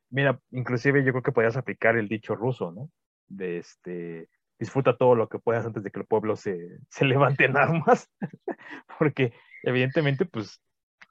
Mira, 0.08 0.40
inclusive 0.50 1.04
yo 1.04 1.12
creo 1.12 1.22
que 1.22 1.32
podías 1.32 1.56
aplicar 1.56 1.96
el 1.96 2.08
dicho 2.08 2.34
ruso, 2.34 2.72
¿no? 2.72 2.90
De 3.28 3.58
este, 3.58 4.28
disfruta 4.58 4.96
todo 4.96 5.14
lo 5.14 5.28
que 5.28 5.38
puedas 5.38 5.66
antes 5.66 5.82
de 5.82 5.90
que 5.90 6.00
el 6.00 6.06
pueblo 6.06 6.34
se, 6.34 6.78
se 6.88 7.04
levante 7.04 7.44
en 7.44 7.56
armas, 7.56 8.10
porque 8.98 9.32
evidentemente, 9.62 10.24
pues 10.24 10.60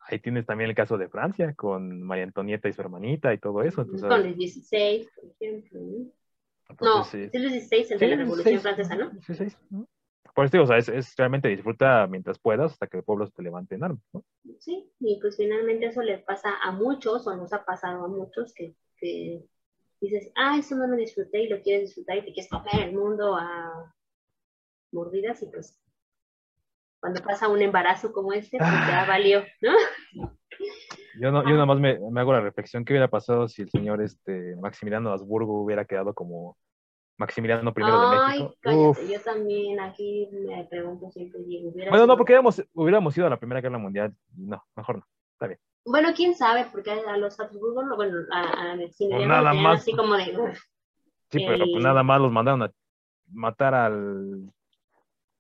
ahí 0.10 0.20
tienes 0.20 0.46
también 0.46 0.70
el 0.70 0.76
caso 0.76 0.98
de 0.98 1.10
Francia, 1.10 1.54
con 1.56 2.02
María 2.02 2.24
Antonieta 2.24 2.68
y 2.68 2.74
su 2.74 2.82
hermanita 2.82 3.34
y 3.34 3.38
todo 3.38 3.62
eso. 3.64 3.82
Entonces, 3.82 4.08
con 4.08 4.26
el 4.26 4.36
16, 4.36 5.10
por 5.16 5.32
ejemplo 5.32 5.80
no, 6.82 7.04
sí. 7.04 7.30
el 7.32 7.50
16, 7.50 7.92
el 7.92 8.00
de 8.00 8.08
la 8.08 8.16
Revolución 8.18 8.60
Francesa, 8.60 8.96
¿no? 8.96 9.12
Por 10.36 10.46
eso, 10.46 10.62
o 10.62 10.68
sea, 10.68 10.78
es, 10.78 11.16
realmente 11.18 11.50
disfruta 11.50 12.08
mientras 12.08 12.40
puedas 12.40 12.74
hasta 12.74 12.88
que 12.88 12.98
el 12.98 13.04
pueblo 13.04 13.26
se 13.26 13.34
te 13.34 13.42
levante 13.42 13.76
en 13.76 13.84
armas, 13.84 14.04
¿no? 14.14 14.24
Sí, 14.60 14.90
y 15.00 15.20
pues 15.20 15.36
finalmente 15.36 15.88
eso 15.88 16.02
le 16.02 16.20
pasa 16.20 16.54
a 16.62 16.72
muchos, 16.72 17.26
o 17.28 17.36
nos 17.36 17.52
ha 17.52 17.66
pasado 17.66 18.06
a 18.06 18.08
muchos, 18.08 18.54
que, 18.54 18.76
dices, 20.00 20.32
ah, 20.36 20.58
eso 20.58 20.76
no 20.76 20.88
lo 20.88 20.96
disfruté 20.96 21.44
y 21.44 21.50
lo 21.50 21.62
quieres 21.62 21.90
disfrutar 21.90 22.18
y 22.18 22.26
te 22.26 22.34
quieres 22.34 22.50
comer 22.50 22.88
el 22.88 22.94
mundo 22.94 23.36
a 23.36 23.94
mordidas 24.92 25.42
y 25.44 25.48
pues 25.48 25.78
cuando 27.00 27.22
pasa 27.22 27.48
un 27.48 27.62
embarazo 27.62 28.12
como 28.12 28.34
este, 28.34 28.58
pues 28.58 28.70
ya 28.70 29.04
ah. 29.04 29.08
valió, 29.08 29.44
¿no? 29.62 29.72
Yo, 31.20 31.32
no, 31.32 31.44
yo 31.44 31.52
nada 31.52 31.66
más 31.66 31.80
me, 31.80 32.00
hago 32.20 32.34
la 32.34 32.42
reflexión, 32.42 32.84
¿qué 32.86 32.94
hubiera 32.94 33.10
pasado 33.10 33.48
si 33.48 33.62
el 33.62 33.70
señor 33.70 34.02
este, 34.02 34.56
Maximiliano 34.58 35.12
Habsburgo 35.12 35.62
hubiera 35.62 35.86
quedado 35.86 36.14
como 36.14 36.58
Maximiliano 37.18 37.62
I 37.62 37.74
de 37.74 37.82
México? 37.82 38.56
Cállate, 38.62 39.14
yo 39.14 39.22
también 39.22 39.80
aquí 39.80 40.30
me 40.32 40.66
pregunto 40.66 41.10
siempre, 41.12 41.42
Bueno, 41.90 42.08
no, 42.08 42.18
porque 42.18 42.34
hubiéramos, 42.34 42.64
hubiéramos 42.74 43.18
ido 43.18 43.28
a 43.28 43.30
la 43.30 43.40
Primera 43.40 43.62
Guerra 43.62 43.78
Mundial. 43.78 44.14
No, 44.36 44.64
mejor 44.76 44.98
no, 44.98 45.06
está 45.34 45.48
bien. 45.48 45.60
Bueno, 45.86 46.10
quién 46.16 46.36
sabe, 46.36 46.68
porque 46.72 46.92
a 46.92 47.18
los 47.18 47.40
Habsburgo, 47.40 47.96
bueno, 47.96 48.18
a, 48.32 48.72
a 48.72 48.76
Maximiliano 48.76 49.26
nada 49.28 49.54
más, 49.54 49.82
así 49.82 49.94
como 49.94 50.16
de... 50.16 50.26
sí, 51.32 51.46
pero 51.46 51.66
pues 51.66 51.84
nada 51.84 52.04
más 52.04 52.22
los 52.22 52.32
mandaron 52.32 52.64
a 52.64 52.72
matar 53.32 53.74
al 53.74 54.52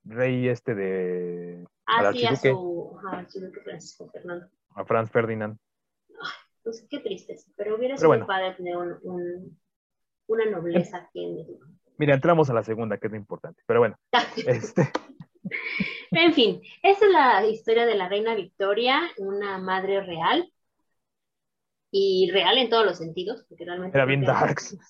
rey 0.09 0.47
este 0.47 0.75
de... 0.75 1.65
Ah, 1.85 2.11
sí, 2.11 2.25
a 2.25 2.35
su, 2.35 2.99
archiduque 3.11 3.61
Francisco 3.61 4.09
Fernando. 4.09 4.47
A 4.75 4.85
Franz 4.85 5.09
Ferdinand 5.09 5.57
pues 6.63 6.85
qué 6.89 6.99
tristeza, 6.99 7.49
pero 7.55 7.77
hubiera 7.77 7.97
sido 7.97 8.27
padre 8.27 8.53
tener 8.53 8.75
una 10.27 10.45
nobleza 10.45 10.97
aquí 10.97 11.23
en 11.23 11.35
México. 11.35 11.65
Mira, 11.97 12.13
entramos 12.13 12.49
a 12.49 12.53
la 12.53 12.63
segunda, 12.63 12.97
que 12.97 13.07
es 13.07 13.11
lo 13.11 13.17
importante, 13.17 13.61
pero 13.65 13.79
bueno. 13.79 13.97
este... 14.45 14.91
En 16.11 16.33
fin, 16.33 16.61
esa 16.83 17.05
es 17.05 17.11
la 17.11 17.45
historia 17.47 17.85
de 17.85 17.95
la 17.95 18.07
reina 18.07 18.35
Victoria, 18.35 19.01
una 19.17 19.57
madre 19.57 20.01
real, 20.01 20.51
y 21.91 22.29
real 22.31 22.57
en 22.59 22.69
todos 22.69 22.85
los 22.85 22.97
sentidos, 22.97 23.43
porque 23.49 23.65
realmente... 23.65 23.97
Era 23.97 24.05
bien 24.05 24.21
darks. 24.21 24.77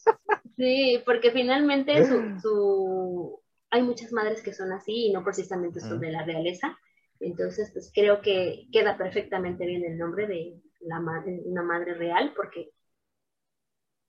Sí, 0.58 1.02
porque 1.06 1.32
finalmente 1.32 2.06
su, 2.06 3.42
hay 3.72 3.84
muchas 3.84 4.12
madres 4.12 4.42
que 4.42 4.54
son 4.54 4.72
así 4.72 5.08
y 5.08 5.14
no 5.14 5.24
precisamente 5.24 5.80
son 5.80 6.00
de 6.00 6.12
la 6.12 6.24
realeza, 6.24 6.78
entonces 7.20 7.72
pues 7.74 7.92
creo 7.94 8.22
que 8.22 8.68
queda 8.72 8.98
perfectamente 8.98 9.66
bien 9.66 9.84
el 9.84 9.98
nombre 9.98 10.28
de, 10.28 10.62
la 10.82 11.00
madre, 11.00 11.42
una 11.46 11.64
madre 11.64 11.94
real, 11.94 12.34
porque 12.36 12.72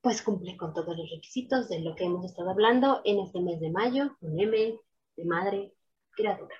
pues 0.00 0.22
cumple 0.22 0.56
con 0.56 0.72
todos 0.72 0.96
los 0.96 1.10
requisitos 1.10 1.68
de 1.68 1.80
lo 1.80 1.94
que 1.94 2.04
hemos 2.04 2.24
estado 2.24 2.50
hablando 2.50 3.02
en 3.04 3.20
este 3.20 3.40
mes 3.40 3.60
de 3.60 3.70
mayo, 3.70 4.16
un 4.20 4.40
M 4.40 4.78
de 5.16 5.24
madre 5.24 5.74
criatura. 6.12 6.54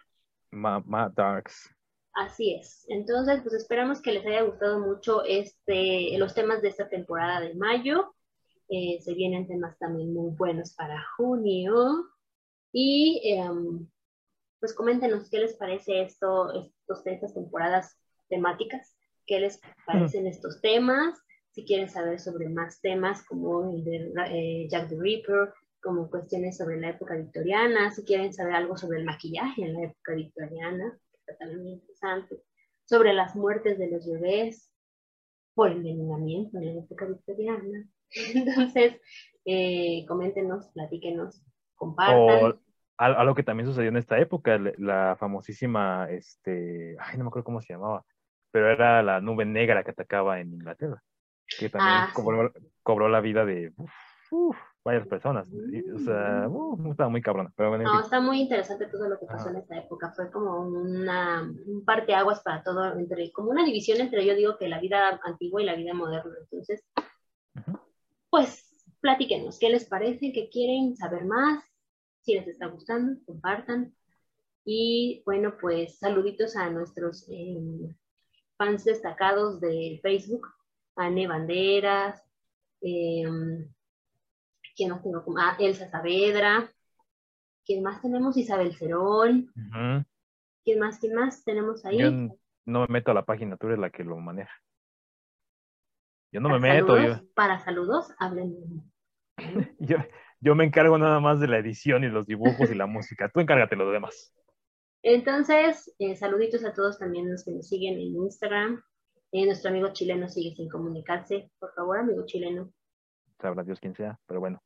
Mamá 0.51 1.13
Darks. 1.15 1.75
Así 2.13 2.55
es. 2.55 2.85
Entonces, 2.89 3.41
pues 3.43 3.55
esperamos 3.55 4.03
que 4.03 4.13
les 4.13 4.27
haya 4.27 4.43
gustado 4.43 4.81
mucho 4.81 5.25
este, 5.25 6.19
los 6.19 6.35
temas 6.35 6.61
de 6.61 6.69
esta 6.69 6.89
temporada 6.89 7.41
de 7.41 7.55
mayo. 7.55 8.15
Eh, 8.69 8.99
se 9.01 9.15
vienen 9.15 9.47
temas 9.47 9.79
también 9.79 10.13
muy 10.13 10.35
buenos 10.35 10.75
para 10.75 11.03
junio. 11.17 12.11
Y 12.73 13.21
em, 13.25 13.89
pues 14.61 14.75
coméntenos 14.75 15.29
qué 15.31 15.39
les 15.39 15.55
parece 15.55 16.03
esto, 16.03 16.53
estos, 16.53 17.07
estas 17.07 17.35
temporadas 17.35 17.97
temáticas 18.29 18.97
qué 19.31 19.39
les 19.39 19.61
parecen 19.87 20.27
estos 20.27 20.61
temas, 20.61 21.17
si 21.53 21.65
quieren 21.65 21.89
saber 21.89 22.19
sobre 22.19 22.49
más 22.49 22.81
temas 22.81 23.25
como 23.25 23.71
el 23.71 23.85
de 23.85 24.13
eh, 24.29 24.69
Jack 24.69 24.89
the 24.89 24.97
Ripper, 24.99 25.53
como 25.81 26.11
cuestiones 26.11 26.57
sobre 26.57 26.81
la 26.81 26.91
época 26.91 27.15
victoriana, 27.15 27.93
si 27.93 28.03
quieren 28.05 28.33
saber 28.33 28.55
algo 28.55 28.77
sobre 28.77 28.99
el 28.99 29.05
maquillaje 29.05 29.63
en 29.63 29.75
la 29.75 29.85
época 29.85 30.15
victoriana, 30.15 30.99
que 31.11 31.17
está 31.17 31.37
también 31.39 31.63
muy 31.63 31.73
interesante, 31.75 32.43
sobre 32.85 33.15
las 33.15 33.37
muertes 33.37 33.79
de 33.79 33.89
los 33.89 34.05
bebés 34.05 34.69
por 35.55 35.71
envenenamiento 35.71 36.59
en 36.59 36.67
la 36.67 36.81
época 36.83 37.07
victoriana. 37.07 37.89
Entonces, 38.35 39.01
eh, 39.45 40.05
coméntenos, 40.09 40.69
platíquenos, 40.75 41.41
compartan. 41.81 42.45
O 42.45 42.55
algo 43.01 43.35
que 43.35 43.43
también 43.43 43.67
sucedió 43.67 43.89
en 43.89 43.97
esta 43.97 44.19
época, 44.19 44.59
la 44.77 45.17
famosísima, 45.19 46.07
este, 46.11 46.97
ay, 47.01 47.17
no 47.17 47.25
me 47.25 47.29
acuerdo 47.29 47.45
cómo 47.45 47.63
se 47.63 47.73
llamaba, 47.73 48.05
pero 48.51 48.71
era 48.71 49.03
la 49.03 49.23
nube 49.23 49.47
negra 49.47 49.83
que 49.83 49.93
atacaba 49.93 50.39
en 50.39 50.53
Inglaterra, 50.53 51.03
que 51.59 51.71
también 51.71 51.95
ah, 51.95 52.11
cobró, 52.83 53.09
la 53.09 53.21
vida 53.21 53.47
de 53.47 53.73
varias 54.85 55.07
personas. 55.07 55.49
O 55.49 55.99
sea, 55.99 56.47
estaba 56.91 57.09
muy 57.09 57.23
cabrona. 57.23 57.51
Pero 57.57 57.79
no, 57.79 58.01
está 58.01 58.21
muy 58.21 58.43
interesante 58.43 58.87
todo 58.87 59.09
lo 59.09 59.19
que 59.19 59.25
pasó 59.25 59.49
en 59.49 59.57
esta 59.57 59.79
época. 59.79 60.13
Fue 60.15 60.31
como 60.31 60.61
una, 60.61 61.43
un 61.43 61.85
aguas 62.15 62.43
para 62.43 62.63
todo, 62.63 62.99
entre, 62.99 63.33
como 63.33 63.51
una 63.51 63.65
división 63.65 63.99
entre, 64.01 64.27
yo 64.27 64.35
digo, 64.35 64.59
que 64.59 64.69
la 64.69 64.79
vida 64.79 65.19
antigua 65.25 65.63
y 65.63 65.65
la 65.65 65.75
vida 65.75 65.95
moderna. 65.95 66.35
Entonces, 66.43 66.85
pues, 68.29 68.87
platíquenos, 69.01 69.59
¿qué 69.59 69.71
les 69.71 69.87
parece? 69.87 70.33
¿Qué 70.35 70.51
quieren 70.51 70.97
saber 70.97 71.25
más? 71.25 71.70
Si 72.23 72.35
les 72.35 72.49
está 72.49 72.67
gustando, 72.67 73.21
compartan. 73.25 73.95
Y 74.65 75.23
bueno, 75.25 75.55
pues 75.61 75.99
saluditos 75.99 76.57
a 76.57 76.71
nuestros 76.71 77.27
em, 77.29 77.95
fans 78.57 78.85
destacados 78.85 79.61
de 79.61 79.99
Facebook, 80.03 80.47
Anne 80.97 81.27
Banderas, 81.27 82.23
eh, 82.83 83.25
¿quién 84.77 84.91
más 84.91 85.03
tengo? 85.03 85.25
Ah, 85.39 85.57
Elsa 85.59 85.89
Saavedra, 85.89 86.71
¿quién 87.65 87.83
más 87.83 88.03
tenemos? 88.03 88.37
Isabel 88.37 88.75
Cerón, 88.75 89.51
¿quién 90.65 90.79
más? 90.79 90.99
¿Quién 90.99 91.15
más 91.15 91.43
tenemos 91.45 91.85
ahí? 91.85 91.99
Yo 91.99 92.11
no 92.67 92.81
me 92.81 92.87
meto 92.89 93.11
a 93.11 93.15
la 93.15 93.25
página, 93.25 93.57
tú 93.57 93.67
eres 93.67 93.79
la 93.79 93.91
que 93.91 94.05
lo 94.05 94.17
maneja. 94.19 94.53
Yo 96.33 96.41
no 96.41 96.49
me 96.49 96.59
meto. 96.59 96.97
Para 97.35 97.59
saludos, 97.59 98.13
hablen. 98.19 98.55
yo, 99.79 99.97
yo 100.41 100.55
me 100.55 100.65
encargo 100.65 100.97
nada 100.97 101.21
más 101.21 101.39
de 101.39 101.49
la 101.49 101.59
edición 101.59 102.03
y 102.03 102.09
los 102.09 102.27
dibujos 102.27 102.71
y 102.71 102.75
la 102.75 102.87
música. 102.87 103.31
Tú 103.33 103.41
encárgate 103.41 103.77
lo 103.77 103.91
demás. 103.91 104.35
Entonces, 105.03 105.95
eh, 105.99 106.17
saluditos 106.17 106.65
a 106.65 106.73
todos 106.73 106.99
también 106.99 107.31
los 107.31 107.45
que 107.45 107.53
nos 107.53 107.69
siguen 107.69 107.95
en 107.95 108.17
Instagram. 108.17 108.83
Eh, 109.33 109.47
nuestro 109.47 109.71
amigo 109.71 109.93
chileno 109.93 110.29
sigue 110.29 110.55
sin 110.55 110.69
comunicarse. 110.69 111.51
Por 111.59 111.73
favor, 111.75 111.99
amigo 111.99 112.25
chileno. 112.27 112.73
Sabrá 113.41 113.63
Dios 113.63 113.81
quién 113.81 113.95
sea, 113.95 114.19
pero 114.27 114.41
bueno. 114.41 114.63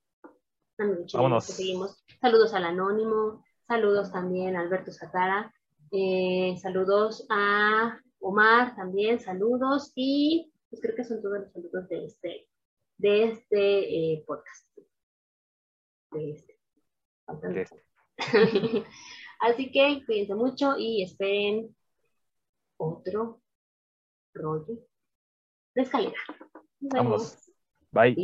Amigo 0.78 1.04
chileno, 1.06 1.40
seguimos. 1.40 2.04
Saludos 2.20 2.54
al 2.54 2.64
Anónimo. 2.64 3.44
Saludos 3.66 4.12
también 4.12 4.56
a 4.56 4.60
Alberto 4.60 4.92
Satara. 4.92 5.52
Eh, 5.90 6.56
saludos 6.60 7.26
a 7.30 7.98
Omar 8.20 8.74
también. 8.76 9.20
Saludos. 9.20 9.92
Y 9.94 10.52
pues 10.70 10.80
creo 10.80 10.94
que 10.94 11.04
son 11.04 11.20
todos 11.20 11.40
los 11.40 11.52
saludos 11.52 11.88
de 11.88 12.04
este, 12.04 12.48
de 12.98 13.24
este 13.24 14.24
podcast. 14.26 14.73
De 16.14 16.30
este. 16.30 16.58
De 17.42 17.62
este. 17.62 17.84
Así 19.40 19.70
que 19.70 20.02
cuídense 20.06 20.34
mucho 20.34 20.78
y 20.78 21.02
esperen 21.02 21.74
otro 22.76 23.42
rollo 24.32 24.78
de 25.74 25.82
escalera. 25.82 26.16
Vamos. 26.80 27.38
Bye. 27.90 28.16